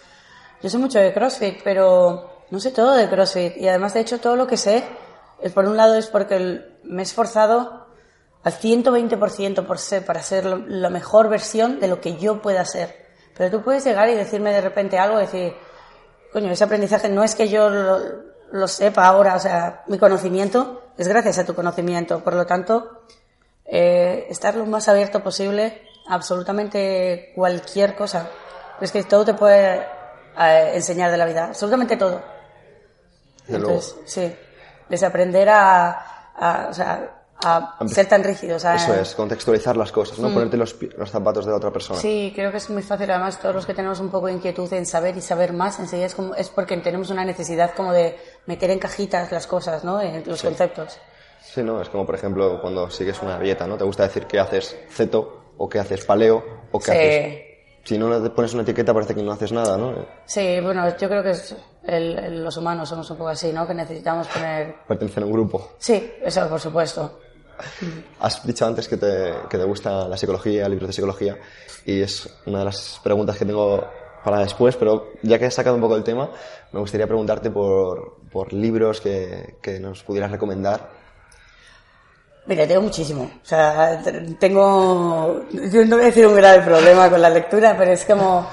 Yo 0.61 0.69
sé 0.69 0.77
mucho 0.77 0.99
de 0.99 1.11
CrossFit, 1.11 1.61
pero 1.63 2.45
no 2.51 2.59
sé 2.59 2.71
todo 2.71 2.93
de 2.95 3.09
CrossFit. 3.09 3.57
Y 3.57 3.67
además, 3.67 3.93
de 3.93 4.01
hecho, 4.01 4.19
todo 4.19 4.35
lo 4.35 4.45
que 4.45 4.57
sé, 4.57 4.83
es, 5.41 5.51
por 5.51 5.65
un 5.65 5.75
lado, 5.75 5.95
es 5.95 6.07
porque 6.07 6.77
me 6.83 7.01
he 7.01 7.03
esforzado 7.03 7.87
al 8.43 8.53
120% 8.53 9.65
por 9.65 9.79
ser, 9.79 10.05
para 10.05 10.21
ser 10.21 10.45
la 10.45 10.89
mejor 10.89 11.29
versión 11.29 11.79
de 11.79 11.87
lo 11.87 11.99
que 11.99 12.17
yo 12.17 12.41
pueda 12.41 12.63
ser. 12.65 12.95
Pero 13.35 13.49
tú 13.49 13.63
puedes 13.63 13.83
llegar 13.83 14.09
y 14.09 14.15
decirme 14.15 14.51
de 14.51 14.61
repente 14.61 14.99
algo, 14.99 15.17
decir, 15.17 15.55
coño, 16.31 16.51
ese 16.51 16.63
aprendizaje 16.63 17.09
no 17.09 17.23
es 17.23 17.35
que 17.35 17.49
yo 17.49 17.69
lo, 17.69 17.99
lo 18.51 18.67
sepa 18.67 19.07
ahora, 19.07 19.35
o 19.35 19.39
sea, 19.39 19.83
mi 19.87 19.97
conocimiento 19.97 20.93
es 20.97 21.07
gracias 21.07 21.39
a 21.39 21.45
tu 21.45 21.55
conocimiento. 21.55 22.23
Por 22.23 22.35
lo 22.35 22.45
tanto, 22.45 23.03
eh, 23.73 24.27
estar 24.29 24.53
lo 24.55 24.65
más 24.65 24.89
abierto 24.89 25.23
posible 25.23 25.81
a 26.07 26.15
absolutamente 26.15 27.31
cualquier 27.33 27.95
cosa. 27.95 28.29
Es 28.81 28.91
que 28.91 29.01
todo 29.03 29.23
te 29.23 29.33
puede 29.33 29.79
eh, 30.37 30.71
enseñar 30.75 31.09
de 31.09 31.17
la 31.17 31.25
vida, 31.25 31.45
absolutamente 31.45 31.95
todo. 31.95 32.21
Luego. 33.47 33.67
Entonces, 33.69 33.95
sí, 34.05 34.35
desaprender 34.89 35.47
a, 35.47 36.33
a, 36.35 36.67
o 36.69 36.73
sea, 36.73 37.21
a 37.43 37.77
ser 37.87 38.07
tan 38.07 38.25
rígido. 38.25 38.57
O 38.57 38.59
sea, 38.59 38.75
Eso 38.75 38.93
es, 38.93 39.15
contextualizar 39.15 39.77
las 39.77 39.91
cosas, 39.93 40.19
no 40.19 40.29
ponerte 40.33 40.57
los, 40.57 40.75
zapatos 41.05 41.45
de 41.45 41.51
la 41.51 41.57
otra 41.57 41.71
persona. 41.71 41.97
Mm. 41.97 42.01
Sí, 42.01 42.33
creo 42.35 42.51
que 42.51 42.57
es 42.57 42.69
muy 42.69 42.83
fácil. 42.83 43.09
Además, 43.09 43.39
todos 43.39 43.55
los 43.55 43.65
que 43.65 43.73
tenemos 43.73 44.01
un 44.01 44.09
poco 44.09 44.27
de 44.27 44.33
inquietud 44.33 44.71
en 44.73 44.85
saber 44.85 45.15
y 45.15 45.21
saber 45.21 45.53
más, 45.53 45.79
enseguida 45.79 46.07
es, 46.07 46.15
como, 46.15 46.35
es 46.35 46.49
porque 46.49 46.75
tenemos 46.77 47.09
una 47.09 47.23
necesidad 47.23 47.73
como 47.73 47.93
de 47.93 48.17
meter 48.47 48.69
en 48.69 48.79
cajitas 48.79 49.31
las 49.31 49.47
cosas, 49.47 49.85
¿no? 49.85 50.01
En 50.01 50.23
los 50.25 50.41
conceptos. 50.41 50.97
Sí, 51.41 51.63
¿no? 51.63 51.81
Es 51.81 51.89
como, 51.89 52.05
por 52.05 52.15
ejemplo, 52.15 52.59
cuando 52.61 52.89
sigues 52.89 53.21
una 53.21 53.37
dieta, 53.39 53.67
¿no? 53.67 53.77
Te 53.77 53.83
gusta 53.83 54.03
decir 54.03 54.25
que 54.25 54.39
haces 54.39 54.77
ceto, 54.89 55.53
o 55.57 55.67
que 55.67 55.79
haces 55.79 56.05
paleo, 56.05 56.43
o 56.71 56.79
que 56.79 56.85
Sí. 56.85 56.91
haces... 56.91 57.41
Si 57.83 57.97
no 57.97 58.09
le 58.19 58.29
pones 58.29 58.53
una 58.53 58.61
etiqueta 58.61 58.93
parece 58.93 59.15
que 59.15 59.23
no 59.23 59.31
haces 59.31 59.51
nada, 59.51 59.75
¿no? 59.75 60.05
Sí, 60.25 60.59
bueno, 60.61 60.87
yo 60.97 61.09
creo 61.09 61.23
que 61.23 61.31
es 61.31 61.55
el- 61.87 62.17
el- 62.19 62.43
los 62.43 62.55
humanos 62.57 62.87
somos 62.87 63.09
un 63.09 63.17
poco 63.17 63.29
así, 63.29 63.51
¿no? 63.51 63.65
Que 63.67 63.73
necesitamos 63.73 64.27
poner... 64.27 64.75
Pertenecer 64.87 65.23
a 65.23 65.25
un 65.25 65.31
grupo. 65.31 65.71
Sí, 65.79 66.13
eso 66.23 66.47
por 66.47 66.59
supuesto. 66.59 67.19
Has 68.19 68.45
dicho 68.45 68.65
antes 68.67 68.87
que 68.87 68.97
te, 68.97 69.33
que 69.49 69.57
te 69.57 69.63
gusta 69.63 70.07
la 70.07 70.15
psicología, 70.15 70.69
libros 70.69 70.87
de 70.89 70.93
psicología, 70.93 71.37
y 71.85 72.01
es 72.01 72.29
una 72.45 72.59
de 72.59 72.65
las 72.65 72.99
preguntas 73.03 73.35
que 73.37 73.45
tengo 73.45 73.83
para 74.23 74.39
después, 74.39 74.75
pero 74.75 75.13
ya 75.23 75.39
que 75.39 75.45
has 75.45 75.53
sacado 75.55 75.75
un 75.75 75.81
poco 75.81 75.95
el 75.95 76.03
tema, 76.03 76.29
me 76.71 76.79
gustaría 76.79 77.07
preguntarte 77.07 77.49
por, 77.49 78.17
por 78.31 78.53
libros 78.53 79.01
que, 79.01 79.55
que 79.61 79.79
nos 79.79 80.03
pudieras 80.03 80.29
recomendar. 80.31 81.00
Mira, 82.45 82.67
tengo 82.67 82.81
muchísimo. 82.81 83.23
O 83.23 83.45
sea, 83.45 84.01
tengo, 84.39 85.45
yo 85.51 85.85
no 85.85 85.95
voy 85.95 86.05
a 86.05 86.07
decir 86.07 86.25
un 86.25 86.35
grave 86.35 86.61
problema 86.63 87.09
con 87.09 87.21
la 87.21 87.29
lectura, 87.29 87.75
pero 87.77 87.91
es 87.91 88.03
como, 88.03 88.47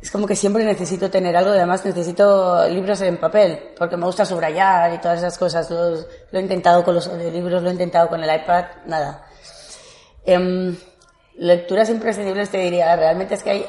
es 0.00 0.10
como 0.10 0.26
que 0.26 0.34
siempre 0.34 0.64
necesito 0.64 1.10
tener 1.10 1.36
algo 1.36 1.50
además 1.50 1.84
necesito 1.84 2.66
libros 2.68 3.02
en 3.02 3.18
papel, 3.18 3.74
porque 3.78 3.96
me 3.96 4.06
gusta 4.06 4.24
subrayar 4.24 4.94
y 4.94 4.98
todas 4.98 5.18
esas 5.18 5.36
cosas. 5.36 5.70
Lo, 5.70 5.98
he 6.32 6.40
intentado 6.40 6.82
con 6.84 6.94
los 6.94 7.06
libros, 7.06 7.62
lo 7.62 7.68
he 7.68 7.72
intentado 7.72 8.08
con 8.08 8.22
el 8.24 8.34
iPad, 8.34 8.64
nada. 8.86 9.26
Em, 10.24 10.74
lecturas 11.36 11.90
imprescindibles 11.90 12.48
te 12.48 12.58
diría, 12.58 12.96
realmente 12.96 13.34
es 13.34 13.42
que 13.42 13.50
hay, 13.50 13.66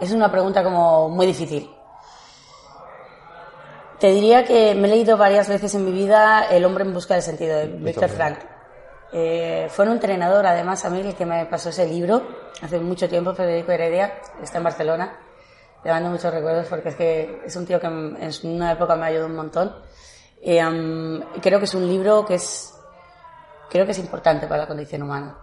es 0.00 0.10
una 0.10 0.30
pregunta 0.30 0.64
como 0.64 1.08
muy 1.08 1.26
difícil. 1.26 1.70
Te 3.98 4.08
diría 4.08 4.44
que 4.44 4.74
me 4.74 4.88
he 4.88 4.90
leído 4.90 5.16
varias 5.16 5.48
veces 5.48 5.74
en 5.74 5.84
mi 5.84 5.92
vida 5.92 6.46
El 6.50 6.64
hombre 6.64 6.84
en 6.84 6.92
busca 6.92 7.14
del 7.14 7.22
sentido 7.22 7.56
de 7.56 7.66
Víctor 7.66 8.08
Frank. 8.08 8.38
Eh, 9.12 9.68
fue 9.70 9.86
un 9.86 9.92
entrenador, 9.92 10.44
además, 10.44 10.84
a 10.84 10.90
mí 10.90 11.00
el 11.00 11.14
que 11.14 11.24
me 11.24 11.46
pasó 11.46 11.68
ese 11.68 11.86
libro 11.86 12.26
hace 12.60 12.80
mucho 12.80 13.08
tiempo, 13.08 13.32
Federico 13.32 13.70
Heredia, 13.70 14.14
está 14.42 14.58
en 14.58 14.64
Barcelona. 14.64 15.16
Le 15.84 15.90
mando 15.90 16.10
muchos 16.10 16.32
recuerdos 16.34 16.66
porque 16.66 16.88
es 16.88 16.96
que 16.96 17.42
es 17.44 17.54
un 17.54 17.66
tío 17.66 17.78
que 17.78 17.86
en 17.86 18.30
una 18.42 18.72
época 18.72 18.96
me 18.96 19.06
ayudó 19.06 19.26
un 19.26 19.36
montón. 19.36 19.72
Y, 20.42 20.58
creo 21.40 21.58
que 21.58 21.66
es 21.66 21.74
un 21.74 21.86
libro 21.86 22.24
que 22.24 22.34
es, 22.34 22.74
creo 23.70 23.84
que 23.84 23.92
es 23.92 23.98
importante 23.98 24.46
para 24.46 24.62
la 24.62 24.66
condición 24.66 25.02
humana. 25.02 25.38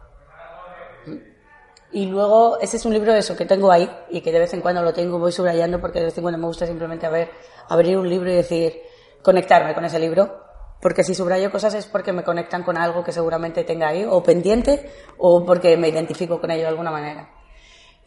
Y 1.94 2.06
luego, 2.06 2.58
ese 2.60 2.78
es 2.78 2.86
un 2.86 2.94
libro 2.94 3.12
de 3.12 3.20
eso 3.20 3.36
que 3.36 3.46
tengo 3.46 3.72
ahí 3.72 3.90
y 4.10 4.22
que 4.22 4.32
de 4.32 4.40
vez 4.40 4.54
en 4.54 4.62
cuando 4.62 4.82
lo 4.82 4.94
tengo, 4.94 5.20
voy 5.20 5.32
subrayando 5.32 5.80
porque 5.82 6.00
de 6.00 6.06
vez 6.06 6.18
en 6.18 6.22
cuando 6.22 6.38
me 6.38 6.48
gusta 6.48 6.66
simplemente 6.66 7.10
ver, 7.10 7.32
abrir 7.68 7.98
un 7.98 8.10
libro 8.10 8.32
y 8.32 8.36
decir, 8.36 8.82
conectarme 9.22 9.74
con 9.74 9.84
ese 9.86 10.00
libro. 10.00 10.46
Porque 10.82 11.04
si 11.04 11.14
subrayo 11.14 11.52
cosas 11.52 11.74
es 11.76 11.86
porque 11.86 12.12
me 12.12 12.24
conectan 12.24 12.64
con 12.64 12.78
algo 12.78 13.04
que 13.04 13.12
seguramente 13.12 13.64
tenga 13.64 13.90
ahí, 13.90 14.06
o 14.08 14.24
pendiente, 14.24 14.90
o 15.18 15.46
porque 15.46 15.78
me 15.78 15.90
identifico 15.90 16.40
con 16.40 16.50
ello 16.50 16.64
de 16.64 16.70
alguna 16.70 16.92
manera. 16.92 17.30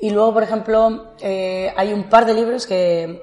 Y 0.00 0.10
luego, 0.10 0.34
por 0.34 0.42
ejemplo, 0.42 1.14
eh, 1.20 1.72
hay 1.76 1.92
un 1.92 2.08
par 2.08 2.26
de 2.26 2.34
libros 2.34 2.66
que, 2.66 3.22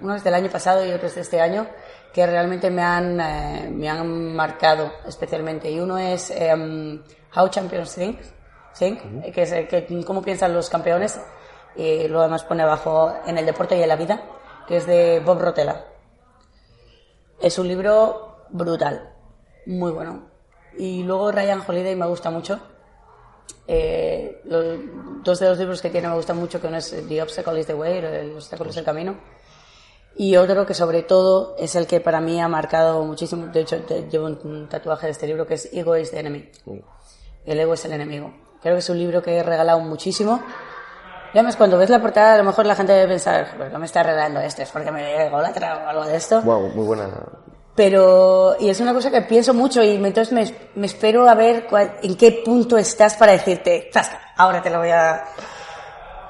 uno 0.00 0.14
es 0.14 0.24
del 0.24 0.34
año 0.34 0.50
pasado 0.50 0.84
y 0.84 0.90
otro 0.90 1.06
es 1.06 1.14
de 1.14 1.22
este 1.22 1.40
año, 1.40 1.66
que 2.12 2.26
realmente 2.26 2.70
me 2.70 2.82
han, 2.82 3.20
eh, 3.20 3.70
me 3.72 3.88
han 3.88 4.34
marcado 4.34 4.92
especialmente. 5.06 5.70
Y 5.70 5.80
uno 5.80 5.98
es 5.98 6.30
em, 6.30 7.02
How 7.34 7.48
Champions 7.48 7.94
Think, 7.94 8.18
think 8.78 9.00
que 9.32 9.42
es 9.42 9.52
que, 9.68 10.04
cómo 10.04 10.22
piensan 10.22 10.52
los 10.52 10.68
campeones, 10.68 11.20
y 11.76 12.06
luego 12.08 12.20
además 12.20 12.44
pone 12.44 12.62
abajo 12.62 13.12
en 13.26 13.38
el 13.38 13.46
deporte 13.46 13.76
y 13.76 13.82
en 13.82 13.88
la 13.88 13.96
vida, 13.96 14.22
que 14.66 14.76
es 14.76 14.86
de 14.86 15.20
Bob 15.20 15.40
Rotella. 15.40 15.84
Es 17.40 17.58
un 17.58 17.68
libro 17.68 18.46
brutal, 18.50 19.12
muy 19.66 19.90
bueno. 19.90 20.30
Y 20.78 21.02
luego 21.02 21.30
Ryan 21.30 21.62
Holiday 21.66 21.94
me 21.96 22.06
gusta 22.06 22.30
mucho. 22.30 22.60
Eh, 23.66 24.42
dos 24.44 25.40
de 25.40 25.48
los 25.48 25.58
libros 25.58 25.80
que 25.80 25.90
tiene 25.90 26.08
me 26.08 26.14
gustan 26.14 26.36
mucho, 26.36 26.60
que 26.60 26.66
uno 26.66 26.76
es 26.76 26.94
The 27.08 27.22
Obstacle 27.22 27.60
is 27.60 27.66
the 27.66 27.74
Way, 27.74 27.98
el 27.98 28.34
obstáculo 28.34 28.70
es 28.70 28.76
el 28.76 28.84
camino, 28.84 29.16
y 30.16 30.36
otro 30.36 30.66
que 30.66 30.74
sobre 30.74 31.02
todo 31.02 31.56
es 31.58 31.74
el 31.74 31.86
que 31.86 32.00
para 32.00 32.20
mí 32.20 32.40
ha 32.40 32.48
marcado 32.48 33.02
muchísimo, 33.04 33.46
de 33.46 33.60
hecho 33.60 33.78
llevo 34.10 34.26
un 34.26 34.68
tatuaje 34.68 35.06
de 35.06 35.12
este 35.12 35.26
libro 35.26 35.46
que 35.46 35.54
es 35.54 35.72
Ego 35.72 35.96
is 35.96 36.10
the 36.10 36.20
Enemy, 36.20 36.50
el 37.46 37.60
ego 37.60 37.74
es 37.74 37.84
el 37.86 37.92
enemigo. 37.92 38.43
Creo 38.64 38.74
que 38.74 38.80
es 38.80 38.90
un 38.90 38.98
libro 38.98 39.22
que 39.22 39.36
he 39.36 39.42
regalado 39.44 39.78
muchísimo. 39.78 40.42
Y 41.32 41.38
además, 41.38 41.54
cuando 41.54 41.78
ves 41.78 41.90
la 41.90 42.00
portada, 42.00 42.34
a 42.34 42.38
lo 42.38 42.44
mejor 42.44 42.66
la 42.66 42.74
gente 42.74 42.92
debe 42.92 43.06
pensar, 43.06 43.56
¿por 43.56 43.70
qué 43.70 43.78
me 43.78 43.86
está 43.86 44.02
regalando 44.02 44.40
este? 44.40 44.64
¿Es 44.64 44.70
porque 44.70 44.90
me 44.90 45.26
egolatra 45.26 45.84
o 45.84 45.88
algo 45.88 46.04
de 46.06 46.16
esto? 46.16 46.42
Wow, 46.42 46.70
muy 46.70 46.84
buena 46.84 47.08
pero, 47.74 48.56
y 48.60 48.68
es 48.68 48.80
una 48.80 48.94
cosa 48.94 49.10
que 49.10 49.22
pienso 49.22 49.52
mucho 49.52 49.82
y 49.82 49.96
entonces 49.96 50.32
me, 50.32 50.70
me 50.76 50.86
espero 50.86 51.28
a 51.28 51.34
ver 51.34 51.66
en 52.02 52.16
qué 52.16 52.42
punto 52.44 52.78
estás 52.78 53.16
para 53.16 53.32
decirte, 53.32 53.90
ahora 54.36 54.62
te 54.62 54.70
lo 54.70 54.78
voy 54.78 54.90
a... 54.90 55.24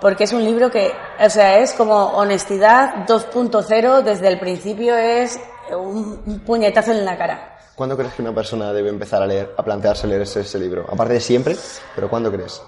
Porque 0.00 0.24
es 0.24 0.32
un 0.32 0.44
libro 0.44 0.70
que, 0.70 0.92
o 1.18 1.30
sea, 1.30 1.58
es 1.58 1.72
como 1.72 1.94
honestidad 1.94 3.06
2.0, 3.06 4.02
desde 4.02 4.28
el 4.28 4.38
principio 4.38 4.96
es 4.96 5.38
un, 5.70 6.42
puñetazo 6.44 6.92
en 6.92 7.04
la 7.04 7.16
cara. 7.16 7.53
¿Cuándo 7.74 7.96
crees 7.96 8.14
que 8.14 8.22
una 8.22 8.34
persona 8.34 8.72
debe 8.72 8.88
empezar 8.88 9.22
a 9.22 9.26
leer, 9.26 9.54
a 9.56 9.62
plantearse 9.62 10.06
leer 10.06 10.22
ese, 10.22 10.58
libro? 10.58 10.86
Aparte 10.90 11.14
de 11.14 11.20
siempre, 11.20 11.56
pero 11.94 12.08
¿cuándo 12.08 12.30
crees? 12.30 12.62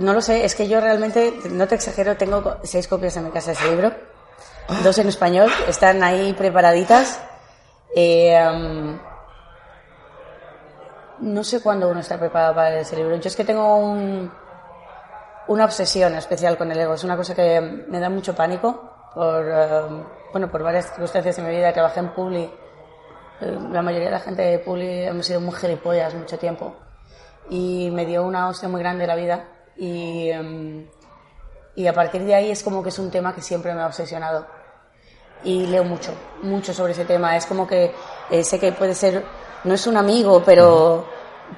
No 0.00 0.12
lo 0.12 0.20
sé, 0.20 0.44
es 0.44 0.54
que 0.54 0.66
yo 0.66 0.80
realmente, 0.80 1.34
no 1.50 1.68
te 1.68 1.76
exagero, 1.76 2.16
tengo 2.16 2.56
seis 2.64 2.88
copias 2.88 3.16
en 3.16 3.24
mi 3.26 3.30
casa 3.30 3.52
de 3.52 3.56
ese 3.58 3.70
libro, 3.70 3.92
dos 4.82 4.98
en 4.98 5.08
español, 5.08 5.48
están 5.68 6.02
ahí 6.02 6.32
preparaditas 6.32 7.20
eh, 7.94 8.98
no 11.20 11.44
sé 11.44 11.62
cuándo 11.62 11.88
uno 11.88 12.00
está 12.00 12.18
preparado 12.18 12.54
para 12.54 12.80
ese 12.80 12.96
libro. 12.96 13.16
Yo 13.16 13.28
es 13.28 13.36
que 13.36 13.44
tengo 13.44 13.76
una 15.46 15.64
obsesión 15.64 16.14
especial 16.14 16.58
con 16.58 16.70
el 16.72 16.78
ego. 16.78 16.94
Es 16.94 17.04
una 17.04 17.16
cosa 17.16 17.34
que 17.34 17.60
me 17.60 18.00
da 18.00 18.10
mucho 18.10 18.34
pánico 18.34 19.10
por, 19.14 19.44
bueno, 20.32 20.50
por 20.50 20.62
varias 20.62 20.86
circunstancias 20.86 21.38
en 21.38 21.46
mi 21.46 21.54
vida. 21.54 21.72
Trabajé 21.72 22.00
en 22.00 22.12
Publi. 22.12 22.50
La 23.40 23.82
mayoría 23.82 24.06
de 24.06 24.12
la 24.12 24.20
gente 24.20 24.42
de 24.42 24.58
Publi 24.58 25.06
hemos 25.06 25.26
sido 25.26 25.40
muy 25.40 25.54
gilipollas 25.54 26.14
mucho 26.14 26.38
tiempo. 26.38 26.74
Y 27.50 27.90
me 27.92 28.06
dio 28.06 28.24
una 28.24 28.48
hostia 28.48 28.68
muy 28.68 28.80
grande 28.80 29.06
la 29.06 29.16
vida. 29.16 29.44
Y, 29.76 30.30
y 31.74 31.86
a 31.86 31.92
partir 31.92 32.24
de 32.24 32.34
ahí 32.34 32.50
es 32.50 32.62
como 32.62 32.82
que 32.82 32.88
es 32.90 32.98
un 32.98 33.10
tema 33.10 33.34
que 33.34 33.42
siempre 33.42 33.74
me 33.74 33.82
ha 33.82 33.86
obsesionado 33.86 34.46
y 35.44 35.66
leo 35.66 35.84
mucho, 35.84 36.12
mucho 36.42 36.72
sobre 36.72 36.92
ese 36.92 37.04
tema. 37.04 37.36
Es 37.36 37.46
como 37.46 37.66
que 37.66 37.92
eh, 38.30 38.44
sé 38.44 38.58
que 38.58 38.72
puede 38.72 38.94
ser, 38.94 39.24
no 39.64 39.74
es 39.74 39.86
un 39.86 39.96
amigo, 39.96 40.42
pero 40.44 41.06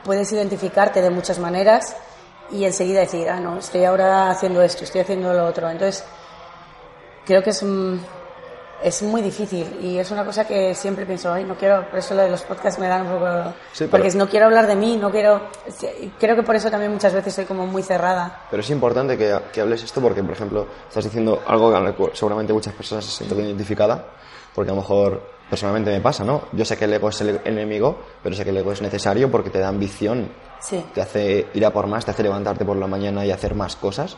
puedes 0.04 0.30
identificarte 0.32 1.00
de 1.00 1.10
muchas 1.10 1.38
maneras 1.38 1.96
y 2.50 2.64
enseguida 2.64 3.00
decir, 3.00 3.28
ah, 3.28 3.40
no, 3.40 3.58
estoy 3.58 3.84
ahora 3.84 4.30
haciendo 4.30 4.62
esto, 4.62 4.84
estoy 4.84 5.00
haciendo 5.02 5.32
lo 5.32 5.46
otro. 5.46 5.70
Entonces, 5.70 6.04
creo 7.24 7.42
que 7.42 7.50
es, 7.50 7.64
es 8.82 9.02
muy 9.02 9.22
difícil 9.22 9.66
y 9.82 9.98
es 9.98 10.10
una 10.10 10.24
cosa 10.24 10.46
que 10.46 10.74
siempre 10.74 11.06
pienso, 11.06 11.32
ay, 11.32 11.44
no 11.44 11.56
quiero, 11.56 11.88
por 11.88 11.98
eso 11.98 12.14
lo 12.14 12.22
de 12.22 12.30
los 12.30 12.42
podcasts 12.42 12.78
me 12.80 12.88
dan 12.88 13.06
un 13.06 13.12
poco... 13.12 13.54
Porque 13.90 14.10
no 14.12 14.28
quiero 14.28 14.46
hablar 14.46 14.66
de 14.66 14.76
mí, 14.76 14.96
no 14.96 15.10
quiero... 15.10 15.40
Creo 16.18 16.36
que 16.36 16.42
por 16.42 16.56
eso 16.56 16.70
también 16.70 16.92
muchas 16.92 17.12
veces 17.12 17.34
soy 17.34 17.44
como 17.44 17.66
muy 17.66 17.82
cerrada. 17.82 18.46
Pero 18.50 18.60
es 18.60 18.70
importante 18.70 19.16
que, 19.16 19.38
que 19.52 19.60
hables 19.60 19.82
esto 19.82 20.00
porque, 20.00 20.22
por 20.22 20.32
ejemplo, 20.32 20.66
estás 20.88 21.04
diciendo 21.04 21.42
algo 21.46 21.72
que 21.72 22.16
seguramente 22.16 22.52
muchas 22.52 22.74
personas 22.74 23.04
se 23.04 23.10
sienten 23.10 23.40
identificadas, 23.46 24.00
porque 24.54 24.70
a 24.70 24.74
lo 24.74 24.80
mejor 24.80 25.22
personalmente 25.48 25.90
me 25.90 26.00
pasa, 26.00 26.24
¿no? 26.24 26.42
Yo 26.52 26.64
sé 26.64 26.76
que 26.76 26.86
el 26.86 26.92
ego 26.92 27.08
es 27.08 27.20
el 27.20 27.40
enemigo, 27.44 27.98
pero 28.22 28.34
sé 28.34 28.44
que 28.44 28.50
el 28.50 28.56
ego 28.56 28.72
es 28.72 28.82
necesario 28.82 29.30
porque 29.30 29.50
te 29.50 29.58
da 29.58 29.68
ambición, 29.68 30.28
sí. 30.60 30.84
te 30.92 31.00
hace 31.00 31.46
ir 31.54 31.64
a 31.64 31.72
por 31.72 31.86
más, 31.86 32.04
te 32.04 32.10
hace 32.10 32.22
levantarte 32.22 32.64
por 32.64 32.76
la 32.76 32.86
mañana 32.86 33.24
y 33.24 33.30
hacer 33.30 33.54
más 33.54 33.76
cosas 33.76 34.16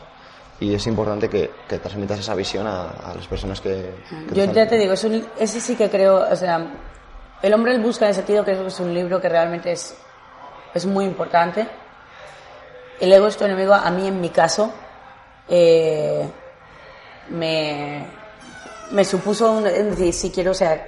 y 0.59 0.73
es 0.73 0.87
importante 0.87 1.29
que, 1.29 1.51
que 1.67 1.79
transmitas 1.79 2.19
esa 2.19 2.35
visión 2.35 2.67
a, 2.67 3.13
las 3.15 3.27
personas 3.27 3.61
que... 3.61 3.93
Yo 4.33 4.45
ya 4.45 4.67
te 4.67 4.77
digo, 4.77 4.93
es 4.93 5.05
ese 5.39 5.61
sí 5.61 5.75
que 5.75 5.89
creo, 5.89 6.27
o 6.29 6.35
sea, 6.35 6.73
El 7.41 7.53
hombre 7.53 7.73
en 7.73 7.81
busca 7.81 8.07
de 8.07 8.13
sentido 8.13 8.43
creo 8.43 8.61
que 8.61 8.67
es 8.67 8.79
un 8.79 8.93
libro 8.93 9.21
que 9.21 9.29
realmente 9.29 9.71
es, 9.71 9.95
es 10.73 10.85
muy 10.85 11.05
importante. 11.05 11.65
El 12.99 13.13
ego 13.13 13.27
es 13.27 13.37
tu 13.37 13.45
enemigo, 13.45 13.73
a 13.73 13.89
mí 13.91 14.07
en 14.07 14.19
mi 14.19 14.29
caso, 14.29 14.73
eh, 15.47 16.27
me, 17.29 18.05
me 18.91 19.05
supuso 19.05 19.53
un, 19.53 19.63
decir, 19.63 20.13
sí 20.13 20.31
quiero, 20.31 20.51
o 20.51 20.55
sea, 20.55 20.85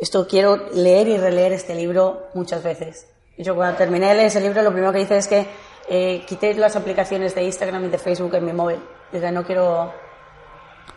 esto 0.00 0.26
quiero 0.26 0.68
leer 0.72 1.06
y 1.06 1.16
releer 1.16 1.52
este 1.52 1.76
libro 1.76 2.28
muchas 2.34 2.64
veces. 2.64 3.06
Yo 3.38 3.54
cuando 3.54 3.78
terminé 3.78 4.08
de 4.08 4.14
leer 4.14 4.26
ese 4.26 4.40
libro 4.40 4.62
lo 4.62 4.72
primero 4.72 4.92
que 4.92 5.00
hice 5.00 5.16
es 5.16 5.28
que 5.28 5.46
eh, 5.88 6.24
quité 6.26 6.52
las 6.54 6.74
aplicaciones 6.74 7.36
de 7.36 7.44
Instagram 7.44 7.84
y 7.84 7.88
de 7.88 7.98
Facebook 7.98 8.34
en 8.34 8.44
mi 8.44 8.52
móvil. 8.52 8.80
No 9.12 9.44
quiero, 9.44 9.92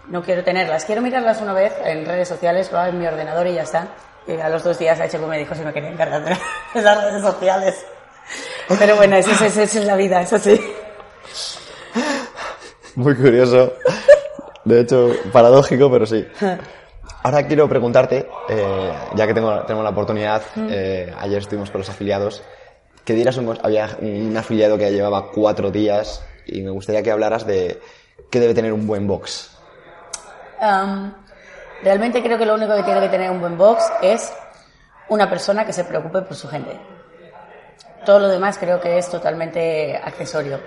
no 0.08 0.24
quiero 0.24 0.44
tenerlas. 0.44 0.86
Quiero 0.86 1.02
mirarlas 1.02 1.42
una 1.42 1.54
vez 1.54 1.74
en 1.84 2.06
redes 2.06 2.28
sociales, 2.30 2.72
va 2.74 2.88
en 2.88 2.98
mi 2.98 3.06
ordenador 3.06 3.46
y 3.48 3.56
ya 3.56 3.64
está. 3.64 3.90
Y 4.26 4.40
a 4.40 4.50
los 4.50 4.64
dos 4.64 4.80
días 4.80 5.00
HP 5.00 5.26
me 5.28 5.38
dijo 5.38 5.54
si 5.54 5.62
me 5.62 5.74
quería 5.74 5.90
encargar 5.90 6.24
de 6.24 6.38
las 6.82 7.04
redes 7.04 7.22
sociales. 7.22 7.86
Pero 8.80 8.96
bueno, 8.96 9.18
esa 9.18 9.46
es, 9.46 9.76
la 9.86 9.96
vida, 9.96 10.22
eso 10.22 10.40
sí. 10.40 10.60
Muy 12.96 13.16
curioso. 13.16 13.74
De 14.64 14.80
hecho, 14.80 15.12
paradójico, 15.32 15.92
pero 15.92 16.06
sí. 16.06 16.26
Ahora 17.22 17.46
quiero 17.46 17.68
preguntarte, 17.68 18.28
eh, 18.50 18.94
ya 19.16 19.28
que 19.28 19.34
tengo, 19.34 19.60
tenemos 19.64 19.84
la 19.84 19.90
oportunidad, 19.90 20.42
eh, 20.70 21.14
ayer 21.20 21.40
estuvimos 21.40 21.70
con 21.70 21.82
los 21.82 21.90
afiliados, 21.90 22.44
que 23.04 23.14
dieras 23.14 23.38
un, 23.38 23.58
había 23.62 23.90
un 24.00 24.36
afiliado 24.38 24.78
que 24.78 24.92
llevaba 24.92 25.32
cuatro 25.32 25.70
días 25.70 26.24
y 26.46 26.62
me 26.62 26.72
gustaría 26.72 27.04
que 27.04 27.12
hablaras 27.12 27.46
de 27.46 27.82
qué 28.30 28.40
debe 28.40 28.54
tener 28.54 28.74
un 28.74 28.88
buen 28.88 29.08
box. 29.08 29.58
realmente 31.84 32.24
creo 32.24 32.38
que 32.38 32.46
lo 32.46 32.56
único 32.56 32.76
que 32.76 32.84
tiene 32.84 33.02
que 33.02 33.10
tener 33.10 33.30
un 33.30 33.40
buen 33.40 33.58
box 33.58 33.84
es 34.02 34.34
una 35.10 35.30
persona 35.30 35.66
que 35.66 35.74
se 35.74 35.84
preocupe 35.84 36.22
por 36.22 36.36
su 36.36 36.48
gente. 36.48 36.80
Todo 38.06 38.20
lo 38.20 38.28
demás 38.28 38.58
creo 38.58 38.80
que 38.80 38.98
es 38.98 39.10
totalmente 39.10 39.98
accesorio. 39.98 40.60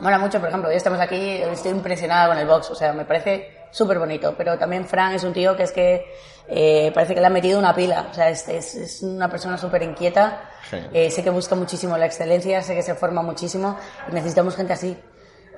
Mola 0.00 0.18
mucho, 0.18 0.38
por 0.40 0.48
ejemplo, 0.48 0.68
hoy 0.68 0.76
estamos 0.76 1.00
aquí, 1.00 1.42
estoy 1.42 1.70
impresionada 1.70 2.28
con 2.28 2.38
el 2.38 2.46
box, 2.46 2.70
o 2.70 2.74
sea, 2.74 2.92
me 2.92 3.04
parece 3.04 3.66
súper 3.70 3.98
bonito, 3.98 4.34
pero 4.36 4.58
también 4.58 4.84
Fran 4.84 5.14
es 5.14 5.24
un 5.24 5.32
tío 5.32 5.56
que 5.56 5.62
es 5.62 5.72
que 5.72 6.14
eh, 6.48 6.90
parece 6.94 7.14
que 7.14 7.20
le 7.20 7.26
ha 7.26 7.30
metido 7.30 7.58
una 7.58 7.74
pila, 7.74 8.08
o 8.10 8.14
sea, 8.14 8.28
es, 8.30 8.48
es, 8.48 9.02
una 9.02 9.28
persona 9.28 9.56
súper 9.56 9.82
inquieta, 9.82 10.50
eh, 10.92 11.10
sé 11.10 11.22
que 11.22 11.30
busca 11.30 11.54
muchísimo 11.54 11.96
la 11.96 12.06
excelencia, 12.06 12.62
sé 12.62 12.74
que 12.74 12.82
se 12.82 12.94
forma 12.94 13.22
muchísimo 13.22 13.76
y 14.10 14.14
necesitamos 14.14 14.56
gente 14.56 14.72
así, 14.72 14.96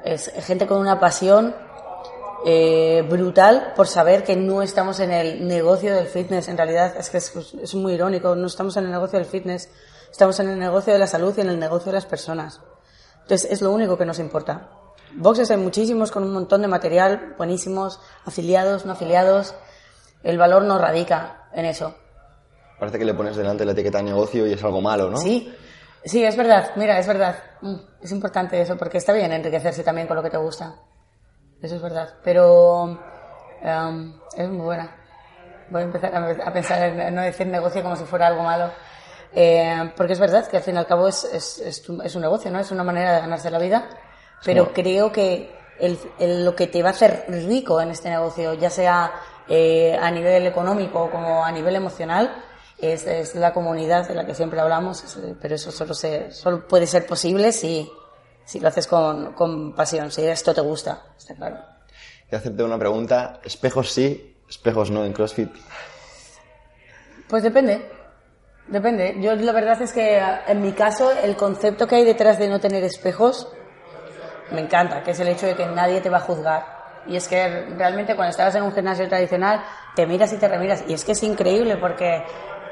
es 0.05 0.31
gente 0.45 0.67
con 0.67 0.79
una 0.79 1.01
pasión 1.01 1.55
eh, 2.47 3.03
brutal 3.09 3.73
por 3.75 3.87
saber 3.87 4.23
que 4.23 4.37
no 4.37 4.61
estamos 4.61 5.01
en 5.01 5.11
el 5.11 5.49
negocio 5.49 5.95
del 5.95 6.07
fitness, 6.07 6.49
en 6.49 6.59
realidad 6.59 6.95
es 6.99 7.09
que 7.09 7.19
es, 7.19 7.33
es 7.63 7.75
muy 7.75 7.95
irónico, 7.95 8.35
no 8.35 8.47
estamos 8.47 8.77
en 8.77 8.85
el 8.85 8.91
negocio 8.91 9.19
del 9.19 9.27
fitness, 9.27 9.71
estamos 10.11 10.39
en 10.41 10.51
el 10.51 10.59
negocio 10.59 10.93
de 10.93 10.99
la 10.99 11.07
salud 11.07 11.35
y 11.37 11.41
en 11.41 11.49
el 11.49 11.59
negocio 11.59 11.87
de 11.87 11.97
las 11.97 12.07
personas. 12.07 12.61
Entonces 13.23 13.51
es 13.51 13.63
lo 13.63 13.73
único 13.73 13.97
que 13.97 14.05
nos 14.05 14.19
importa. 14.19 14.69
Boxes 15.17 15.51
hay 15.51 15.57
muchísimos 15.57 16.11
con 16.11 16.25
un 16.25 16.33
montón 16.33 16.61
de 16.63 16.69
material, 16.69 17.35
buenísimos, 17.39 18.01
afiliados, 18.25 18.85
no 18.85 18.93
afiliados. 18.93 19.55
El 20.25 20.39
valor 20.39 20.63
no 20.63 20.79
radica 20.79 21.49
en 21.53 21.67
eso. 21.67 21.95
Parece 22.79 22.99
que 22.99 23.05
le 23.05 23.15
pones 23.15 23.37
delante 23.37 23.65
la 23.65 23.73
etiqueta 23.73 23.99
de 23.99 24.05
negocio 24.05 24.47
y 24.47 24.53
es 24.55 24.65
algo 24.65 24.81
malo, 24.81 25.09
¿no? 25.11 25.17
Sí, 25.19 25.55
sí, 26.05 26.25
es 26.25 26.37
verdad. 26.37 26.71
Mira, 26.77 26.99
es 26.99 27.07
verdad. 27.07 27.37
Mm, 27.61 27.77
Es 28.03 28.11
importante 28.11 28.61
eso 28.61 28.77
porque 28.77 28.99
está 28.99 29.13
bien 29.13 29.33
enriquecerse 29.33 29.85
también 29.85 30.07
con 30.09 30.17
lo 30.17 30.23
que 30.23 30.31
te 30.31 30.37
gusta. 30.39 30.75
Eso 31.63 31.77
es 31.77 31.83
verdad. 31.83 32.15
Pero 32.25 32.99
em, 33.63 34.15
es 34.37 34.49
muy 34.49 34.65
buena. 34.65 34.97
Voy 35.71 35.83
a 35.83 35.85
empezar 35.85 36.15
a, 36.15 36.49
a 36.49 36.53
pensar 36.53 36.83
en 36.83 37.15
no 37.15 37.23
decir 37.23 37.47
negocio 37.47 37.83
como 37.83 37.97
si 37.97 38.05
fuera 38.05 38.27
algo 38.27 38.43
malo. 38.43 38.71
Eh, 39.33 39.93
porque 39.97 40.13
es 40.13 40.21
verdad 40.21 40.47
que 40.47 40.57
al 40.59 40.63
fin 40.63 40.75
y 40.75 40.79
al 40.79 40.87
cabo 40.87 41.09
es, 41.09 41.25
es, 41.25 41.59
es 41.59 41.83
tu- 41.83 42.01
es 42.03 42.15
un 42.15 42.23
negocio, 42.23 42.51
¿no? 42.51 42.61
Es 42.61 42.71
una 42.71 42.85
manera 42.85 43.15
de 43.15 43.21
ganarse 43.21 43.51
la 43.51 43.59
vida. 43.59 43.89
Pero 44.45 44.73
creo 44.73 45.11
que 45.11 45.55
el- 45.81 45.99
el- 46.19 46.45
lo 46.45 46.55
que 46.55 46.67
te 46.67 46.83
va 46.83 46.91
a 46.91 46.93
hacer 46.93 47.25
rico 47.29 47.81
en 47.81 47.91
este 47.91 48.11
negocio, 48.11 48.55
ya 48.55 48.69
sea 48.71 49.13
eh, 49.49 49.97
a 50.01 50.11
nivel 50.11 50.47
económico 50.47 51.11
como 51.11 51.45
a 51.45 51.53
nivel 51.53 51.77
emocional, 51.77 52.45
es, 52.79 53.07
es 53.07 53.35
la 53.35 53.53
comunidad 53.53 54.09
de 54.09 54.15
la 54.15 54.27
que 54.27 54.35
siempre 54.35 54.61
hablamos, 54.61 55.19
pero 55.41 55.55
eso 55.55 55.71
solo, 55.71 55.95
se, 55.95 56.31
solo 56.33 56.67
puede 56.67 56.87
ser 56.87 57.07
posible 57.07 57.53
si, 57.53 57.91
si 58.45 58.61
lo 58.61 58.69
haces 58.69 58.87
con, 58.87 59.33
con 59.33 59.75
pasión, 59.75 60.11
si 60.11 60.23
esto 60.25 60.55
te 60.55 60.61
gusta, 60.61 61.03
está 61.17 61.35
claro. 61.35 61.75
A 62.33 62.37
hacerte 62.37 62.65
una 62.65 62.79
pregunta. 62.79 63.41
Espejos 63.45 63.93
sí, 63.93 64.37
espejos 64.49 64.91
no 64.91 65.05
en 65.05 65.13
CrossFit. 65.13 65.51
Pues 67.29 67.43
depende. 67.43 67.89
Depende. 68.67 69.17
Yo 69.21 69.35
la 69.37 69.53
verdad 69.53 69.81
es 69.83 69.93
que 69.93 70.21
en 70.47 70.63
mi 70.63 70.73
caso 70.73 71.13
el 71.13 71.37
concepto 71.37 71.87
que 71.87 71.97
hay 71.97 72.05
detrás 72.05 72.39
de 72.39 72.49
no 72.49 72.61
tener 72.61 72.83
espejos 72.83 73.49
me 74.51 74.61
encanta, 74.61 75.03
que 75.03 75.13
es 75.13 75.21
el 75.21 75.29
hecho 75.29 75.47
de 75.47 75.55
que 75.55 75.67
nadie 75.67 76.01
te 76.01 76.11
va 76.11 76.19
a 76.19 76.21
juzgar. 76.21 76.74
Y 77.07 77.17
es 77.17 77.29
que 77.29 77.67
realmente 77.77 78.17
cuando 78.17 78.31
estabas 78.31 78.55
en 78.55 78.63
un 78.63 78.73
gimnasio 78.73 79.09
tradicional 79.09 79.63
te 79.95 80.07
miras 80.07 80.33
y 80.33 80.39
te 80.39 80.49
remiras. 80.49 80.85
Y 80.89 80.95
es 80.95 81.05
que 81.05 81.13
es 81.13 81.23
increíble 81.23 81.77
porque 81.77 82.25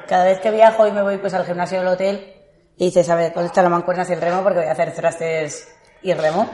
cada 0.08 0.24
vez 0.24 0.40
que 0.40 0.50
viajo 0.50 0.86
y 0.86 0.92
me 0.92 1.02
voy 1.02 1.18
pues 1.18 1.34
al 1.34 1.44
gimnasio 1.44 1.78
del 1.78 1.88
hotel 1.88 2.34
y 2.76 2.86
dices, 2.86 3.08
a 3.10 3.14
ver, 3.14 3.32
¿dónde 3.34 3.48
están 3.48 3.64
las 3.64 3.70
mancuernas 3.70 4.08
y 4.10 4.14
el 4.14 4.20
remo? 4.20 4.42
Porque 4.42 4.60
voy 4.60 4.68
a 4.68 4.72
hacer 4.72 4.92
thrustes 4.92 5.74
y 6.02 6.14
remo. 6.14 6.48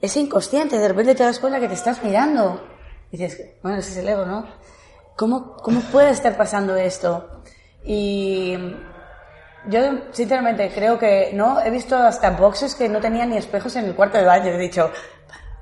Es 0.00 0.16
inconsciente, 0.16 0.78
de 0.78 0.88
repente 0.88 1.14
te 1.14 1.24
das 1.24 1.38
cuenta 1.38 1.60
que 1.60 1.68
te 1.68 1.74
estás 1.74 2.02
mirando. 2.02 2.66
Y 3.10 3.18
dices, 3.18 3.54
bueno, 3.62 3.78
ese 3.78 3.90
es 3.90 3.96
el 3.98 4.08
ego, 4.08 4.24
¿no? 4.24 4.46
¿Cómo, 5.16 5.56
cómo 5.56 5.80
puede 5.80 6.10
estar 6.10 6.36
pasando 6.36 6.76
esto? 6.76 7.42
Y 7.84 8.56
yo, 9.68 9.80
sinceramente, 10.12 10.70
creo 10.74 10.98
que 10.98 11.30
no. 11.32 11.60
He 11.60 11.70
visto 11.70 11.96
hasta 11.96 12.30
boxes 12.30 12.74
que 12.74 12.88
no 12.88 13.00
tenían 13.00 13.30
ni 13.30 13.36
espejos 13.36 13.76
en 13.76 13.86
el 13.86 13.94
cuarto 13.94 14.18
de 14.18 14.24
baño. 14.24 14.52
He 14.52 14.58
dicho, 14.58 14.90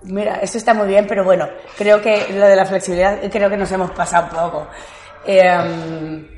mira, 0.04 0.36
esto 0.36 0.58
está 0.58 0.74
muy 0.74 0.86
bien, 0.86 1.06
pero 1.06 1.24
bueno, 1.24 1.48
creo 1.76 2.00
que 2.00 2.28
lo 2.32 2.46
de 2.46 2.56
la 2.56 2.66
flexibilidad, 2.66 3.18
creo 3.30 3.50
que 3.50 3.56
nos 3.56 3.70
hemos 3.72 3.90
pasado 3.90 4.24
un 4.24 4.30
poco. 4.30 4.66
Eh, 5.26 6.28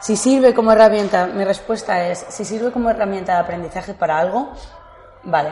si 0.00 0.16
sirve 0.16 0.54
como 0.54 0.72
herramienta, 0.72 1.26
mi 1.26 1.44
respuesta 1.44 2.06
es, 2.08 2.24
si 2.28 2.44
sirve 2.44 2.70
como 2.70 2.90
herramienta 2.90 3.34
de 3.34 3.38
aprendizaje 3.40 3.94
para 3.94 4.18
algo, 4.18 4.52
vale. 5.24 5.50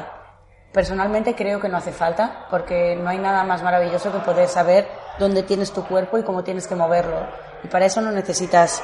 Personalmente 0.73 1.35
creo 1.35 1.61
que 1.61 1.69
no 1.69 1.77
hace 1.77 1.93
falta, 1.93 2.47
porque 2.51 2.97
no 2.97 3.09
hay 3.09 3.19
nada 3.19 3.45
más 3.45 3.63
maravilloso 3.63 4.13
que 4.13 4.19
poder 4.19 4.49
saber 4.49 4.89
dónde 5.19 5.45
tienes 5.45 5.73
tu 5.73 5.85
cuerpo 5.85 6.19
y 6.19 6.25
cómo 6.25 6.43
tienes 6.43 6.67
que 6.67 6.75
moverlo. 6.75 7.27
Y 7.63 7.69
para 7.69 7.87
eso 7.87 8.01
no 8.01 8.11
necesitas 8.11 8.83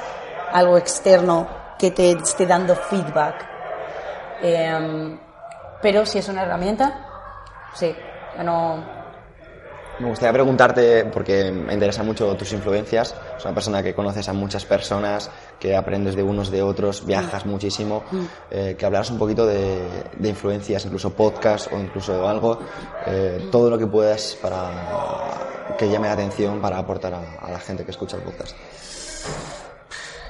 algo 0.53 0.79
externo 0.79 1.49
que 1.79 1.91
te 1.91 2.13
esté 2.13 2.47
dando 2.47 2.77
feedback. 2.77 3.47
Eh, 4.43 5.19
pero 5.83 6.07
si 6.07 6.19
es 6.19 6.29
una 6.29 6.43
herramienta, 6.43 7.07
sí, 7.75 7.95
yo 8.37 8.43
no, 8.45 9.01
Me 9.99 10.09
gustaría 10.09 10.33
preguntarte, 10.33 11.05
porque 11.07 11.53
me 11.53 11.75
interesan 11.75 12.07
mucho 12.07 12.35
tus 12.37 12.53
influencias. 12.55 13.15
Es 13.37 13.45
una 13.45 13.53
persona 13.55 13.83
que 13.83 13.93
conoces 13.95 14.27
a 14.31 14.33
muchas 14.33 14.65
personas, 14.65 15.31
que 15.59 15.77
aprendes 15.77 16.15
de 16.17 16.23
unos 16.23 16.51
de 16.51 16.63
otros, 16.63 17.05
viajas 17.05 17.45
muchísimo. 17.45 18.03
eh, 18.51 18.77
que 18.79 18.87
hablaras 18.87 19.11
un 19.11 19.19
poquito 19.19 19.47
de, 19.47 19.79
de 20.17 20.29
influencias, 20.29 20.85
incluso 20.87 21.11
podcast 21.11 21.71
o 21.73 21.79
incluso 21.79 22.27
algo, 22.27 22.59
eh, 23.07 23.49
todo 23.53 23.69
lo 23.69 23.77
que 23.79 23.87
puedas 23.87 24.37
para 24.41 24.71
que 25.79 25.89
llame 25.91 26.07
la 26.09 26.15
atención 26.15 26.61
para 26.61 26.79
aportar 26.79 27.13
a, 27.15 27.23
a 27.47 27.51
la 27.51 27.59
gente 27.59 27.85
que 27.85 27.91
escucha 27.91 28.17
el 28.17 28.23
podcast. 28.23 28.57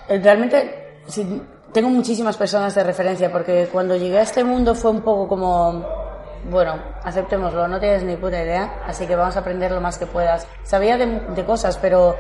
Eh, 0.09 0.19
Realmente 0.23 0.99
sí, 1.07 1.41
tengo 1.73 1.89
muchísimas 1.91 2.37
personas 2.37 2.75
de 2.75 2.83
referencia 2.83 3.31
porque 3.31 3.69
cuando 3.73 3.95
llegué 3.97 4.19
a 4.19 4.23
este 4.23 4.43
mundo 4.45 4.75
fue 4.75 4.91
un 4.91 5.01
poco 5.03 5.29
como, 5.29 5.85
bueno, 6.49 6.81
aceptémoslo, 7.05 7.69
no 7.69 7.81
tienes 7.81 8.03
ni 8.03 8.17
puta 8.17 8.43
idea, 8.43 8.83
así 8.87 9.07
que 9.07 9.17
vamos 9.17 9.37
a 9.37 9.41
aprender 9.41 9.71
lo 9.73 9.81
más 9.81 9.99
que 9.99 10.07
puedas. 10.07 10.47
Sabía 10.63 10.97
de, 10.97 11.07
de 11.07 11.45
cosas, 11.45 11.79
pero 11.79 12.17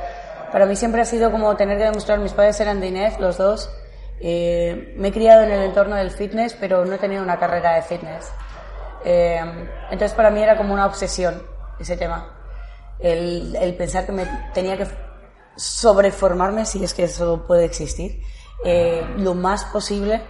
para 0.52 0.66
mí 0.66 0.76
siempre 0.76 1.00
ha 1.00 1.04
sido 1.04 1.30
como 1.30 1.56
tener 1.56 1.78
que 1.78 1.84
demostrar, 1.84 2.18
mis 2.18 2.32
padres 2.32 2.60
eran 2.60 2.80
de 2.80 2.88
INEF, 2.88 3.18
los 3.18 3.38
dos, 3.38 3.70
eh, 4.20 4.94
me 4.96 5.08
he 5.08 5.12
criado 5.12 5.42
en 5.42 5.50
el 5.50 5.62
entorno 5.62 5.96
del 5.96 6.10
fitness, 6.10 6.54
pero 6.54 6.84
no 6.84 6.94
he 6.94 6.98
tenido 6.98 7.22
una 7.22 7.38
carrera 7.38 7.74
de 7.74 7.82
fitness. 7.82 8.30
Eh, 9.04 9.40
entonces 9.90 10.12
para 10.12 10.30
mí 10.30 10.42
era 10.42 10.56
como 10.56 10.74
una 10.74 10.86
obsesión 10.86 11.42
ese 11.78 11.96
tema. 11.96 12.36
El, 12.98 13.56
el 13.56 13.74
pensar 13.76 14.04
que 14.04 14.12
me 14.12 14.26
tenía 14.52 14.76
que 14.76 14.86
sobreformarme, 15.56 16.66
si 16.66 16.84
es 16.84 16.92
que 16.92 17.04
eso 17.04 17.46
puede 17.46 17.64
existir, 17.64 18.22
eh, 18.64 19.02
lo 19.16 19.34
más 19.34 19.64
posible 19.64 20.20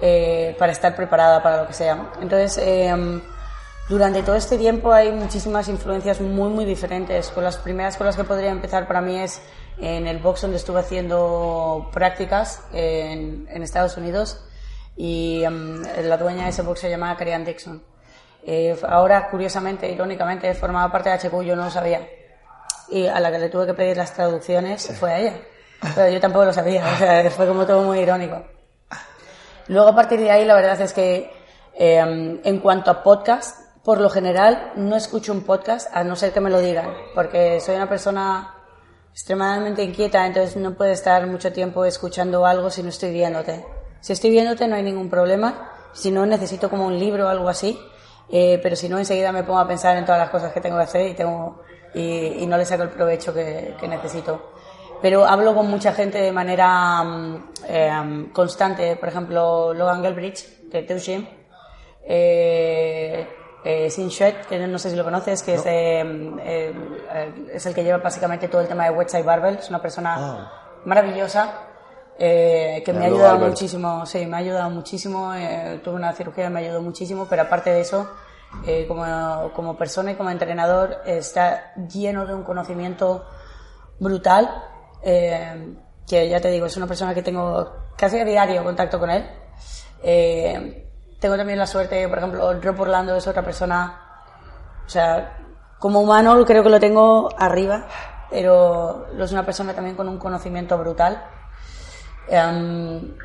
eh, 0.00 0.56
para 0.58 0.72
estar 0.72 0.94
preparada 0.94 1.42
para 1.42 1.62
lo 1.62 1.66
que 1.66 1.72
sea. 1.72 2.10
Entonces, 2.20 2.58
eh, 2.58 3.20
durante 3.88 4.22
todo 4.22 4.36
este 4.36 4.58
tiempo 4.58 4.92
hay 4.92 5.12
muchísimas 5.12 5.68
influencias 5.68 6.20
muy, 6.20 6.50
muy 6.50 6.64
diferentes. 6.64 7.30
Con 7.30 7.44
las 7.44 7.56
primeras 7.56 7.96
con 7.96 8.06
las 8.06 8.16
que 8.16 8.24
podría 8.24 8.50
empezar 8.50 8.86
para 8.86 9.00
mí 9.00 9.18
es 9.18 9.40
en 9.78 10.06
el 10.06 10.18
box 10.18 10.42
donde 10.42 10.56
estuve 10.56 10.80
haciendo 10.80 11.88
prácticas 11.92 12.62
en, 12.72 13.46
en 13.50 13.62
Estados 13.62 13.96
Unidos 13.96 14.44
y 14.98 15.44
em, 15.44 15.82
la 16.02 16.16
dueña 16.16 16.44
de 16.44 16.50
ese 16.50 16.62
box 16.62 16.80
se 16.80 16.90
llamaba 16.90 17.16
Karian 17.16 17.44
Dixon. 17.44 17.80
Eh, 18.44 18.76
ahora, 18.88 19.28
curiosamente, 19.30 19.88
irónicamente, 19.90 20.52
formaba 20.54 20.90
parte 20.90 21.08
de 21.08 21.16
HQ, 21.16 21.42
yo 21.42 21.54
no 21.54 21.64
lo 21.64 21.70
sabía. 21.70 22.06
Y 22.90 23.06
a 23.06 23.20
la 23.20 23.30
que 23.30 23.38
le 23.38 23.48
tuve 23.48 23.66
que 23.66 23.74
pedir 23.74 23.96
las 23.96 24.12
traducciones 24.12 24.92
fue 24.98 25.12
a 25.12 25.18
ella. 25.20 25.34
Pero 25.94 26.10
yo 26.10 26.20
tampoco 26.20 26.46
lo 26.46 26.52
sabía, 26.52 26.84
o 26.94 26.98
sea, 26.98 27.30
fue 27.30 27.46
como 27.46 27.64
todo 27.64 27.82
muy 27.84 28.00
irónico. 28.00 28.42
Luego, 29.68 29.88
a 29.88 29.94
partir 29.94 30.18
de 30.20 30.30
ahí, 30.30 30.44
la 30.44 30.54
verdad 30.54 30.80
es 30.80 30.92
que 30.92 31.30
eh, 31.74 32.40
en 32.42 32.58
cuanto 32.60 32.90
a 32.90 33.02
podcast, 33.02 33.68
por 33.84 34.00
lo 34.00 34.10
general 34.10 34.72
no 34.76 34.96
escucho 34.96 35.32
un 35.32 35.42
podcast 35.42 35.88
a 35.94 36.04
no 36.04 36.16
ser 36.16 36.32
que 36.32 36.40
me 36.40 36.50
lo 36.50 36.58
digan, 36.58 36.92
porque 37.14 37.60
soy 37.60 37.76
una 37.76 37.88
persona 37.88 38.54
extremadamente 39.12 39.82
inquieta, 39.82 40.26
entonces 40.26 40.56
no 40.56 40.74
puedo 40.74 40.90
estar 40.90 41.26
mucho 41.26 41.52
tiempo 41.52 41.84
escuchando 41.84 42.44
algo 42.46 42.70
si 42.70 42.82
no 42.82 42.88
estoy 42.88 43.12
viéndote. 43.12 43.64
Si 44.00 44.12
estoy 44.12 44.30
viéndote 44.30 44.66
no 44.68 44.76
hay 44.76 44.82
ningún 44.82 45.10
problema, 45.10 45.70
si 45.92 46.10
no 46.10 46.26
necesito 46.26 46.70
como 46.70 46.86
un 46.86 46.98
libro 46.98 47.26
o 47.26 47.28
algo 47.28 47.48
así, 47.48 47.78
eh, 48.30 48.58
pero 48.62 48.76
si 48.76 48.88
no 48.88 48.98
enseguida 48.98 49.32
me 49.32 49.42
pongo 49.42 49.60
a 49.60 49.68
pensar 49.68 49.96
en 49.96 50.04
todas 50.04 50.20
las 50.20 50.30
cosas 50.30 50.52
que 50.52 50.60
tengo 50.60 50.76
que 50.76 50.84
hacer 50.84 51.08
y, 51.08 51.14
tengo, 51.14 51.62
y, 51.94 52.46
no 52.46 52.56
le 52.56 52.64
saco 52.64 52.82
el 52.82 52.90
provecho 52.90 53.32
que 53.34 53.88
necesito. 53.88 54.57
Pero 55.00 55.24
hablo 55.24 55.54
con 55.54 55.68
mucha 55.70 55.92
gente 55.92 56.18
de 56.20 56.32
manera 56.32 57.04
eh, 57.68 58.26
constante, 58.32 58.96
por 58.96 59.08
ejemplo, 59.08 59.72
Logan 59.72 60.02
Gelbridge, 60.02 60.70
de 60.70 60.82
Teu 60.82 60.98
Gym, 60.98 61.26
eh, 62.04 63.28
eh, 63.64 63.90
Sin 63.90 64.08
Shuet, 64.08 64.46
que 64.46 64.58
no 64.66 64.78
sé 64.78 64.90
si 64.90 64.96
lo 64.96 65.04
conoces, 65.04 65.42
que 65.42 65.54
es, 65.54 65.66
eh, 65.66 66.00
eh, 66.00 66.74
eh, 67.12 67.46
es 67.52 67.66
el 67.66 67.74
que 67.74 67.84
lleva 67.84 67.98
básicamente 67.98 68.48
todo 68.48 68.60
el 68.60 68.68
tema 68.68 68.84
de 68.84 68.90
Westside 68.90 69.22
Barbell, 69.22 69.56
es 69.56 69.68
una 69.68 69.80
persona 69.80 70.50
maravillosa, 70.84 71.66
eh, 72.18 72.82
que 72.84 72.92
me 72.92 73.04
ha 73.04 73.08
ayudado 73.08 73.34
Albert. 73.34 73.50
muchísimo, 73.50 74.06
sí, 74.06 74.26
me 74.26 74.36
ha 74.36 74.40
ayudado 74.40 74.70
muchísimo, 74.70 75.32
tuve 75.84 75.94
una 75.94 76.12
cirugía 76.12 76.50
me 76.50 76.60
ayudó 76.60 76.82
muchísimo, 76.82 77.26
pero 77.28 77.42
aparte 77.42 77.70
de 77.70 77.80
eso, 77.80 78.08
como, 78.88 79.52
como 79.54 79.76
persona 79.76 80.12
y 80.12 80.14
como 80.14 80.30
entrenador, 80.30 80.98
está 81.04 81.74
lleno 81.76 82.26
de 82.26 82.34
un 82.34 82.42
conocimiento 82.42 83.24
brutal, 84.00 84.50
eh, 85.02 85.74
que 86.06 86.28
ya 86.28 86.40
te 86.40 86.50
digo, 86.50 86.66
es 86.66 86.76
una 86.76 86.86
persona 86.86 87.14
que 87.14 87.22
tengo 87.22 87.72
casi 87.96 88.18
a 88.18 88.24
diario 88.24 88.64
contacto 88.64 88.98
con 88.98 89.10
él. 89.10 89.28
Eh, 90.02 90.86
tengo 91.20 91.36
también 91.36 91.58
la 91.58 91.66
suerte, 91.66 92.08
por 92.08 92.18
ejemplo, 92.18 92.60
Rob 92.60 92.80
Orlando 92.80 93.16
es 93.16 93.26
otra 93.26 93.42
persona, 93.42 94.00
o 94.86 94.88
sea, 94.88 95.36
como 95.78 96.00
humano 96.00 96.44
creo 96.44 96.62
que 96.62 96.70
lo 96.70 96.80
tengo 96.80 97.28
arriba, 97.36 97.86
pero 98.30 99.06
es 99.18 99.32
una 99.32 99.44
persona 99.44 99.74
también 99.74 99.96
con 99.96 100.08
un 100.08 100.18
conocimiento 100.18 100.78
brutal. 100.78 101.24
Em, 102.28 103.16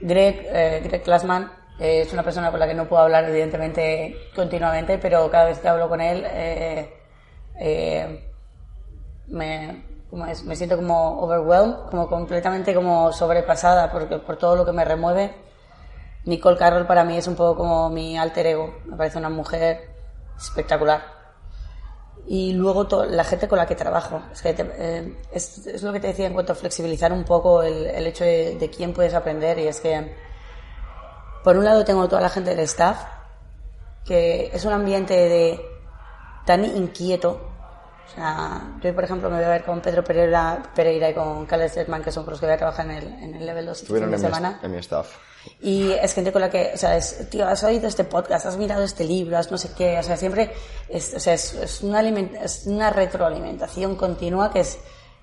Greg, 0.00 0.46
eh, 0.52 0.80
Greg 0.84 1.04
Glassman 1.04 1.50
eh, 1.78 2.02
es 2.02 2.12
una 2.12 2.22
persona 2.22 2.50
con 2.50 2.60
la 2.60 2.66
que 2.66 2.74
no 2.74 2.88
puedo 2.88 3.02
hablar 3.02 3.24
evidentemente 3.24 4.30
continuamente, 4.34 4.98
pero 4.98 5.30
cada 5.30 5.46
vez 5.46 5.58
que 5.58 5.68
hablo 5.68 5.88
con 5.88 6.00
él 6.00 6.24
eh, 6.26 6.92
eh, 7.60 8.30
me, 9.28 9.82
¿cómo 10.16 10.28
es? 10.28 10.44
me 10.44 10.56
siento 10.56 10.76
como 10.76 11.20
overwhelmed, 11.20 11.90
como 11.90 12.08
completamente 12.08 12.74
como 12.74 13.12
sobrepasada 13.12 13.92
porque, 13.92 14.16
por 14.16 14.38
todo 14.38 14.56
lo 14.56 14.64
que 14.64 14.72
me 14.72 14.82
remueve. 14.82 15.34
Nicole 16.24 16.56
Carroll 16.56 16.86
para 16.86 17.04
mí 17.04 17.18
es 17.18 17.26
un 17.26 17.36
poco 17.36 17.54
como 17.54 17.90
mi 17.90 18.16
alter 18.16 18.46
ego, 18.46 18.74
me 18.86 18.96
parece 18.96 19.18
una 19.18 19.28
mujer 19.28 19.90
espectacular. 20.38 21.02
y 22.28 22.54
luego 22.54 22.88
la 23.04 23.24
gente 23.24 23.46
con 23.46 23.58
la 23.58 23.66
que 23.66 23.74
trabajo. 23.74 24.22
Es, 24.32 24.40
que 24.40 24.54
eh, 24.58 25.16
es, 25.32 25.66
es, 25.66 25.82
lo 25.82 25.92
que 25.92 26.00
te 26.00 26.06
decía 26.08 26.26
en 26.26 26.32
cuanto 26.32 26.54
a 26.54 26.56
flexibilizar 26.56 27.12
un 27.12 27.24
poco 27.24 27.62
el, 27.62 27.86
el 27.86 28.06
hecho 28.06 28.24
de, 28.24 28.56
de, 28.56 28.70
quién 28.70 28.94
puedes 28.94 29.12
aprender 29.12 29.58
y 29.58 29.68
es 29.68 29.80
que, 29.80 30.16
por 31.44 31.58
un 31.58 31.64
lado, 31.66 31.84
tengo 31.84 32.08
toda 32.08 32.22
la 32.22 32.30
gente 32.30 32.50
del 32.50 32.60
staff, 32.60 33.04
que 34.06 34.50
es 34.52 34.64
un 34.64 34.72
ambiente 34.72 35.14
de 35.14 35.60
tan 36.46 36.64
inquieto. 36.64 37.45
O 38.06 38.14
sea, 38.14 38.78
yo, 38.80 38.94
por 38.94 39.04
ejemplo, 39.04 39.28
me 39.28 39.36
voy 39.36 39.44
a 39.44 39.48
ver 39.48 39.64
con 39.64 39.80
Pedro 39.80 40.04
Pereira, 40.04 40.62
Pereira 40.74 41.10
y 41.10 41.14
con 41.14 41.44
Carlos 41.46 41.72
Sedman, 41.72 42.02
que 42.02 42.12
son 42.12 42.24
con 42.24 42.32
los 42.32 42.40
que 42.40 42.46
voy 42.46 42.54
a 42.54 42.58
trabajar 42.58 42.86
en 42.86 42.92
el, 42.92 43.06
en 43.06 43.34
el 43.34 43.46
Level 43.46 43.66
2 43.66 43.82
este 43.82 44.00
fin 44.00 44.10
de 44.10 44.18
semana. 44.18 44.60
en 44.62 44.70
mi 44.70 44.78
staff. 44.78 45.16
Y 45.60 45.92
es 45.92 46.12
gente 46.14 46.32
con 46.32 46.40
la 46.40 46.50
que, 46.50 46.72
o 46.74 46.76
sea, 46.76 46.96
es, 46.96 47.28
tío, 47.30 47.46
has 47.46 47.62
oído 47.64 47.88
este 47.88 48.04
podcast, 48.04 48.46
has 48.46 48.56
mirado 48.56 48.82
este 48.82 49.04
libro, 49.04 49.36
has 49.36 49.50
no 49.50 49.58
sé 49.58 49.70
qué, 49.76 49.98
o 49.98 50.02
sea, 50.02 50.16
siempre, 50.16 50.52
es, 50.88 51.14
o 51.14 51.20
sea, 51.20 51.34
es, 51.34 51.54
es 51.54 51.82
una, 51.82 52.00
es 52.00 52.66
una 52.66 52.90
retroalimentación 52.90 53.96
continua 53.96 54.50
que 54.52 54.60
es, 54.60 54.78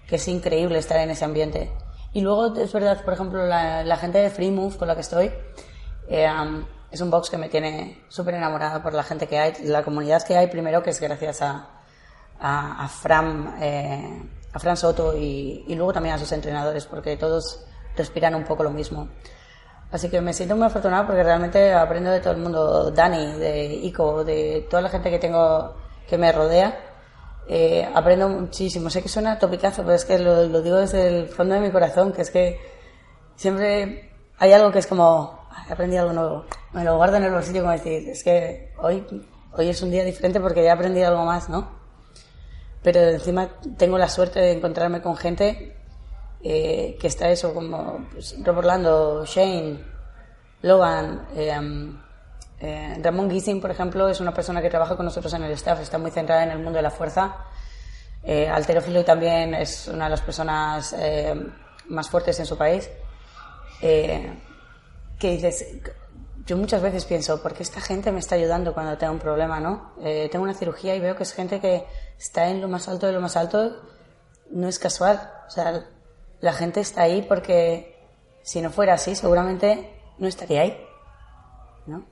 que 0.08 0.18
es 0.18 0.28
increíble 0.28 0.78
estar 0.78 1.00
en 1.00 1.10
ese 1.10 1.26
ambiente. 1.26 1.72
Y 2.14 2.22
luego, 2.22 2.56
es 2.56 2.72
verdad, 2.72 3.04
por 3.04 3.14
ejemplo, 3.14 3.46
la, 3.46 3.84
la 3.84 3.98
gente 3.98 4.20
de 4.20 4.30
Free 4.30 4.52
Move 4.52 4.78
con 4.78 4.88
la 4.88 4.96
que 4.96 5.02
estoy, 5.02 5.32
eh, 6.10 6.28
um, 6.30 6.66
es 6.92 7.02
un 7.02 7.10
box 7.10 7.30
que 7.30 7.38
me 7.38 7.50
tiene 7.50 8.04
súper 8.10 8.36
enamorada 8.36 8.84
por 8.84 8.94
la 8.94 9.04
gente 9.04 9.28
que 9.28 9.40
hay, 9.40 9.54
la 9.64 9.84
comunidad 9.84 10.22
que 10.24 10.38
hay, 10.38 10.48
primero, 10.48 10.84
que 10.84 10.92
es 10.92 11.00
gracias 11.00 11.42
a, 11.42 11.83
a, 12.44 12.84
a 12.84 12.88
Fran, 12.90 13.56
eh, 13.60 14.22
a 14.52 14.60
Fran 14.60 14.78
Soto 14.78 15.18
y, 15.18 15.64
y 15.66 15.76
luego 15.76 15.94
también 15.94 16.16
a 16.16 16.20
sus 16.20 16.32
entrenadores, 16.34 16.86
porque 16.86 17.18
todos 17.18 17.66
respiran 17.96 18.36
un 18.36 18.44
poco 18.44 18.64
lo 18.64 18.70
mismo. 18.70 19.08
Así 19.92 20.10
que 20.10 20.20
me 20.22 20.34
siento 20.34 20.56
muy 20.56 20.66
afortunada 20.66 21.06
porque 21.06 21.24
realmente 21.24 21.72
aprendo 21.74 22.12
de 22.12 22.20
todo 22.20 22.34
el 22.34 22.40
mundo, 22.40 22.92
Dani, 22.92 23.40
de 23.40 23.74
Ico, 23.76 24.24
de 24.24 24.68
toda 24.70 24.82
la 24.82 24.90
gente 24.90 25.10
que 25.10 25.20
tengo 25.20 25.76
que 26.08 26.18
me 26.18 26.32
rodea. 26.32 26.78
Eh, 27.48 27.88
aprendo 27.94 28.28
muchísimo. 28.28 28.90
Sé 28.90 29.02
que 29.02 29.10
suena 29.10 29.38
topicazo, 29.38 29.84
pero 29.84 29.94
es 29.94 30.04
que 30.04 30.18
lo, 30.18 30.48
lo, 30.48 30.62
digo 30.62 30.78
desde 30.78 31.08
el 31.08 31.28
fondo 31.30 31.56
de 31.56 31.62
mi 31.62 31.72
corazón, 31.72 32.12
que 32.12 32.24
es 32.24 32.32
que 32.32 32.60
siempre 33.36 34.10
hay 34.40 34.52
algo 34.52 34.72
que 34.72 34.80
es 34.80 34.88
como, 34.88 35.48
he 35.70 35.74
aprendido 35.74 36.02
algo 36.02 36.14
nuevo. 36.14 36.46
Me 36.74 36.84
lo 36.84 36.98
guardo 36.98 37.18
en 37.18 37.26
el 37.26 37.32
bolsillo 37.32 37.62
como 37.62 37.74
decir, 37.74 38.10
es 38.10 38.24
que 38.24 38.74
hoy, 38.80 39.06
hoy 39.54 39.70
es 39.70 39.82
un 39.82 39.92
día 39.92 40.04
diferente 40.04 40.40
porque 40.40 40.64
ya 40.64 40.70
he 40.70 40.74
aprendido 40.74 41.10
algo 41.10 41.26
más, 41.26 41.50
¿no? 41.50 41.83
Pero 42.84 43.00
encima 43.00 43.50
tengo 43.78 43.98
la 43.98 44.10
suerte 44.10 44.40
de 44.40 44.52
encontrarme 44.52 45.02
con 45.02 45.16
gente 45.16 45.78
eh, 46.44 46.98
que 47.00 47.08
está 47.08 47.30
eso 47.30 47.54
como 47.54 48.08
pues, 48.12 48.36
Rob 48.44 48.58
Orlando, 48.58 49.26
Shane, 49.26 49.80
Logan, 50.62 51.28
eh, 51.36 51.58
eh, 52.60 53.00
Ramón 53.02 53.30
Gissing, 53.30 53.60
por 53.60 53.72
ejemplo, 53.72 54.10
es 54.10 54.20
una 54.20 54.34
persona 54.34 54.62
que 54.62 54.70
trabaja 54.70 54.96
con 54.96 55.06
nosotros 55.06 55.34
en 55.34 55.44
el 55.44 55.52
staff, 55.52 55.82
está 55.82 55.98
muy 55.98 56.12
centrada 56.12 56.44
en 56.44 56.52
el 56.52 56.60
mundo 56.60 56.78
de 56.78 56.84
la 56.84 56.92
fuerza. 56.92 57.36
Eh, 58.24 58.48
Alterófilo 58.48 59.04
también 59.04 59.54
es 59.54 59.90
una 59.90 60.06
de 60.06 60.12
las 60.12 60.22
personas 60.22 60.96
eh, 60.98 61.36
más 61.90 62.10
fuertes 62.10 62.40
en 62.40 62.46
su 62.46 62.58
país. 62.58 62.90
Eh, 63.82 64.34
que 65.20 65.32
dices, 65.32 65.66
yo 66.46 66.58
muchas 66.58 66.82
veces 66.82 67.06
pienso, 67.06 67.42
¿por 67.42 67.54
qué 67.54 67.64
esta 67.64 67.80
gente 67.80 68.12
me 68.12 68.20
está 68.20 68.36
ayudando 68.36 68.74
cuando 68.74 68.98
tengo 68.98 69.14
un 69.14 69.20
problema, 69.20 69.60
no? 69.60 69.94
Eh, 70.02 70.28
tengo 70.32 70.44
una 70.44 70.54
cirugía 70.54 70.96
y 70.96 71.00
veo 71.00 71.16
que 71.16 71.24
es 71.24 71.34
gente 71.34 71.62
que 71.62 71.86
está 72.18 72.50
en 72.50 72.60
lo 72.60 72.68
más 72.68 72.88
alto 72.90 73.08
de 73.08 73.14
lo 73.14 73.22
más 73.22 73.38
alto, 73.38 73.82
no 74.52 74.68
es 74.68 74.78
casual. 74.78 75.32
O 75.48 75.50
sea, 75.50 75.86
la 76.42 76.54
gente 76.54 76.82
está 76.82 77.04
ahí 77.04 77.22
porque 77.22 77.98
si 78.42 78.62
no 78.62 78.70
fuera 78.72 78.96
así, 78.96 79.16
seguramente 79.16 79.94
no 80.18 80.28
estaría 80.28 80.62
ahí. 80.62 80.78
¿no? 81.86 82.06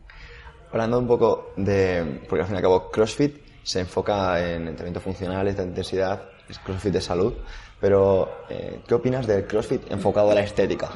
Hablando 0.71 0.99
un 0.99 1.07
poco 1.07 1.51
de. 1.57 2.21
Porque 2.29 2.41
al 2.41 2.47
fin 2.47 2.55
y 2.55 2.57
al 2.57 2.63
cabo, 2.63 2.89
CrossFit 2.89 3.41
se 3.63 3.81
enfoca 3.81 4.39
en 4.39 4.67
entrenamiento 4.67 5.01
funcional, 5.01 5.53
de 5.53 5.63
intensidad, 5.63 6.23
es 6.47 6.57
CrossFit 6.59 6.93
de 6.93 7.01
salud. 7.01 7.33
Pero, 7.81 8.45
eh, 8.49 8.81
¿qué 8.87 8.93
opinas 8.93 9.27
del 9.27 9.45
CrossFit 9.45 9.91
enfocado 9.91 10.31
a 10.31 10.35
la 10.35 10.41
estética? 10.41 10.89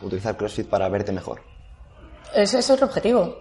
Utilizar 0.00 0.36
CrossFit 0.36 0.68
para 0.68 0.88
verte 0.88 1.12
mejor. 1.12 1.55
Ese 2.34 2.58
es 2.58 2.70
otro 2.70 2.86
objetivo. 2.86 3.36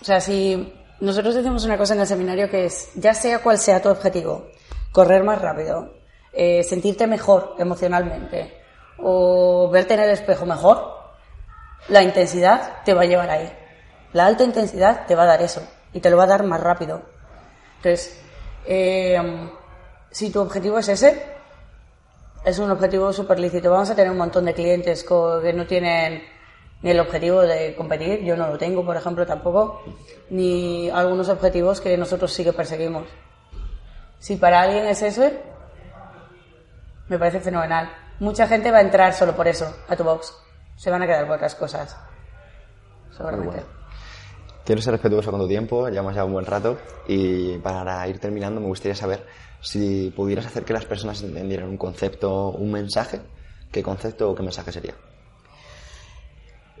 O 0.00 0.04
sea, 0.04 0.20
si 0.20 0.74
nosotros 1.00 1.34
decimos 1.34 1.64
una 1.64 1.78
cosa 1.78 1.94
en 1.94 2.00
el 2.00 2.06
seminario 2.06 2.50
que 2.50 2.66
es, 2.66 2.90
ya 2.94 3.14
sea 3.14 3.40
cual 3.40 3.58
sea 3.58 3.82
tu 3.82 3.88
objetivo, 3.88 4.46
correr 4.92 5.22
más 5.24 5.40
rápido, 5.40 5.94
eh, 6.32 6.62
sentirte 6.62 7.06
mejor 7.06 7.54
emocionalmente 7.58 8.54
o 8.98 9.70
verte 9.70 9.94
en 9.94 10.00
el 10.00 10.10
espejo 10.10 10.46
mejor, 10.46 10.98
la 11.88 12.02
intensidad 12.02 12.82
te 12.84 12.94
va 12.94 13.02
a 13.02 13.06
llevar 13.06 13.30
ahí. 13.30 13.52
La 14.12 14.26
alta 14.26 14.44
intensidad 14.44 15.06
te 15.06 15.14
va 15.14 15.24
a 15.24 15.26
dar 15.26 15.42
eso 15.42 15.62
y 15.92 16.00
te 16.00 16.10
lo 16.10 16.16
va 16.16 16.24
a 16.24 16.28
dar 16.28 16.44
más 16.44 16.60
rápido. 16.60 17.02
Entonces, 17.76 18.20
eh, 18.66 19.50
si 20.10 20.30
tu 20.30 20.40
objetivo 20.40 20.78
es 20.78 20.88
ese, 20.88 21.22
es 22.44 22.58
un 22.58 22.70
objetivo 22.70 23.12
súper 23.12 23.38
lícito. 23.38 23.70
Vamos 23.70 23.90
a 23.90 23.94
tener 23.94 24.10
un 24.10 24.18
montón 24.18 24.44
de 24.44 24.54
clientes 24.54 25.04
que 25.04 25.52
no 25.52 25.66
tienen 25.66 26.22
ni 26.82 26.90
el 26.90 27.00
objetivo 27.00 27.42
de 27.42 27.74
competir, 27.74 28.22
yo 28.22 28.36
no 28.36 28.48
lo 28.48 28.58
tengo, 28.58 28.84
por 28.84 28.96
ejemplo, 28.96 29.26
tampoco, 29.26 29.82
ni 30.30 30.88
algunos 30.90 31.28
objetivos 31.28 31.80
que 31.80 31.96
nosotros 31.96 32.32
sí 32.32 32.44
que 32.44 32.52
perseguimos. 32.52 33.08
Si 34.18 34.36
para 34.36 34.62
alguien 34.62 34.86
es 34.86 35.02
ese, 35.02 35.40
me 37.08 37.18
parece 37.18 37.40
fenomenal. 37.40 37.90
Mucha 38.20 38.46
gente 38.46 38.70
va 38.70 38.78
a 38.78 38.82
entrar 38.82 39.12
solo 39.14 39.34
por 39.34 39.48
eso 39.48 39.72
a 39.88 39.96
tu 39.96 40.04
box. 40.04 40.34
Se 40.76 40.90
van 40.90 41.02
a 41.02 41.06
quedar 41.06 41.26
por 41.26 41.36
otras 41.36 41.54
cosas. 41.54 41.96
Seguramente. 43.16 43.62
Quiero 44.64 44.82
ser 44.82 44.92
respetuoso 44.92 45.30
con 45.30 45.40
tu 45.40 45.48
tiempo, 45.48 45.88
llevamos 45.88 46.14
ya 46.14 46.24
un 46.24 46.32
buen 46.32 46.44
rato 46.44 46.76
y 47.06 47.56
para 47.58 48.06
ir 48.06 48.18
terminando 48.18 48.60
me 48.60 48.66
gustaría 48.66 48.94
saber 48.94 49.24
si 49.62 50.12
pudieras 50.14 50.44
hacer 50.44 50.64
que 50.64 50.74
las 50.74 50.84
personas 50.84 51.22
entendieran 51.22 51.70
un 51.70 51.78
concepto, 51.78 52.50
un 52.50 52.70
mensaje, 52.70 53.20
¿qué 53.72 53.82
concepto 53.82 54.30
o 54.30 54.34
qué 54.34 54.42
mensaje 54.42 54.70
sería? 54.70 54.94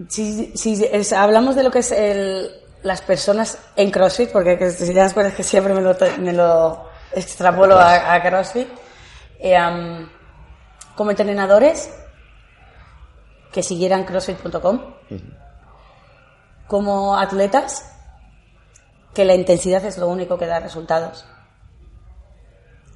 Si, 0.08 0.56
si 0.56 0.84
es, 0.84 1.12
hablamos 1.12 1.56
de 1.56 1.64
lo 1.64 1.70
que 1.70 1.80
es 1.80 1.90
el, 1.90 2.50
las 2.82 3.02
personas 3.02 3.58
en 3.74 3.90
CrossFit, 3.90 4.30
porque 4.30 4.70
si 4.70 4.92
ya 4.94 5.04
después 5.04 5.34
que 5.34 5.42
siempre 5.42 5.74
me 5.74 5.80
lo, 5.80 5.96
me 6.20 6.32
lo 6.32 6.88
extrapolo 7.12 7.76
a, 7.76 8.14
a 8.14 8.22
CrossFit, 8.22 8.68
eh, 9.40 9.56
um, 9.60 10.08
como 10.94 11.10
entrenadores 11.10 11.90
que 13.52 13.62
siguieran 13.62 14.04
crossfit.com, 14.04 14.94
como 16.66 17.16
atletas 17.16 17.92
que 19.14 19.24
la 19.24 19.34
intensidad 19.34 19.84
es 19.84 19.98
lo 19.98 20.08
único 20.08 20.38
que 20.38 20.46
da 20.46 20.60
resultados. 20.60 21.26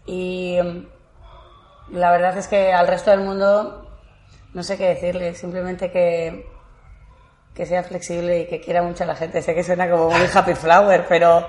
Y 0.07 0.57
em, 0.57 0.87
la 1.91 2.11
verdad 2.11 2.37
es 2.37 2.49
que 2.49 2.73
al 2.73 2.87
resto 2.87 3.11
del 3.11 3.21
mundo 3.21 3.89
no 4.53 4.63
sé 4.63 4.77
qué 4.77 4.89
decirle, 4.89 5.35
simplemente 5.35 5.91
que, 5.91 6.47
que 7.55 7.67
sea 7.67 7.83
flexible 7.83 8.41
y 8.41 8.47
que 8.47 8.61
quiera 8.61 8.83
mucho 8.83 9.05
a 9.05 9.07
la 9.07 9.15
gente. 9.15 9.43
Sé 9.43 9.55
que 9.55 9.63
suena 9.63 9.91
como 9.91 10.11
muy 10.11 10.27
happy 10.33 10.55
flower, 10.55 11.05
pero 11.09 11.47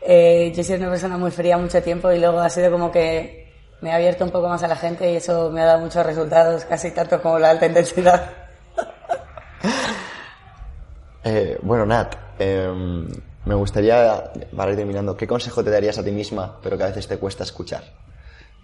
eh, 0.00 0.52
yo 0.54 0.64
soy 0.64 0.76
una 0.76 0.90
persona 0.90 1.16
muy 1.16 1.30
fría 1.30 1.56
mucho 1.56 1.82
tiempo 1.82 2.10
y 2.10 2.18
luego 2.18 2.40
ha 2.40 2.50
sido 2.50 2.70
como 2.70 2.90
que 2.90 3.48
me 3.80 3.92
ha 3.92 3.96
abierto 3.96 4.24
un 4.24 4.30
poco 4.30 4.48
más 4.48 4.62
a 4.62 4.68
la 4.68 4.76
gente 4.76 5.12
y 5.12 5.16
eso 5.16 5.50
me 5.50 5.62
ha 5.62 5.66
dado 5.66 5.80
muchos 5.80 6.04
resultados, 6.04 6.64
casi 6.64 6.90
tanto 6.90 7.22
como 7.22 7.38
la 7.38 7.50
alta 7.50 7.66
intensidad. 7.66 8.30
eh, 11.24 11.58
bueno, 11.62 11.86
Nat, 11.86 12.14
eh, 12.38 13.06
me 13.44 13.54
gustaría, 13.54 14.32
para 14.54 14.72
ir 14.72 14.76
terminando, 14.76 15.16
¿qué 15.16 15.26
consejo 15.26 15.64
te 15.64 15.70
darías 15.70 15.98
a 15.98 16.04
ti 16.04 16.10
misma, 16.10 16.58
pero 16.62 16.76
que 16.76 16.84
a 16.84 16.88
veces 16.88 17.08
te 17.08 17.18
cuesta 17.18 17.44
escuchar? 17.44 17.84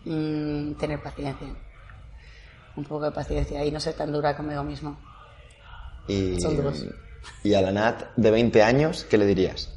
Mm, 0.04 0.74
tener 0.74 1.02
paciencia. 1.02 1.48
Un 2.76 2.84
poco 2.84 3.06
de 3.06 3.10
paciencia 3.10 3.64
y 3.64 3.70
no 3.70 3.80
ser 3.80 3.94
tan 3.94 4.12
dura 4.12 4.36
conmigo 4.36 4.62
mismo. 4.62 4.98
Y, 6.08 6.36
y 7.42 7.54
a 7.54 7.62
la 7.62 7.72
Nat 7.72 8.04
de 8.16 8.30
20 8.30 8.62
años, 8.62 9.04
¿qué 9.08 9.18
le 9.18 9.26
dirías? 9.26 9.72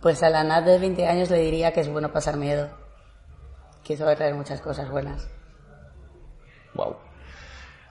Pues 0.00 0.22
a 0.22 0.30
la 0.30 0.44
Nat 0.44 0.64
de 0.64 0.78
20 0.78 1.06
años 1.06 1.30
le 1.30 1.38
diría 1.38 1.72
que 1.72 1.80
es 1.80 1.88
bueno 1.88 2.12
pasar 2.12 2.36
miedo 2.36 2.70
que 3.90 3.94
eso 3.94 4.04
va 4.04 4.12
a 4.12 4.16
traer 4.16 4.34
muchas 4.34 4.60
cosas 4.60 4.88
buenas. 4.88 5.26
Wow. 6.74 6.94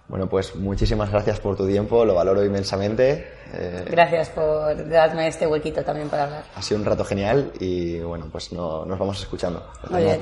Bueno, 0.07 0.27
pues 0.29 0.55
muchísimas 0.55 1.11
gracias 1.11 1.41
por 1.41 1.57
tu 1.57 1.67
tiempo, 1.67 2.05
lo 2.05 2.15
valoro 2.15 2.43
inmensamente. 2.43 3.27
Eh, 3.53 3.85
gracias 3.85 4.29
por 4.29 4.87
darme 4.87 5.27
este 5.27 5.45
huequito 5.45 5.83
también 5.83 6.07
para 6.07 6.23
hablar. 6.23 6.43
Ha 6.55 6.61
sido 6.61 6.79
un 6.79 6.85
rato 6.85 7.03
genial 7.03 7.51
y 7.59 7.99
bueno, 7.99 8.29
pues 8.31 8.53
no, 8.53 8.85
nos 8.85 8.97
vamos 8.97 9.19
escuchando. 9.19 9.61
Muy 9.89 10.03
bien. 10.03 10.21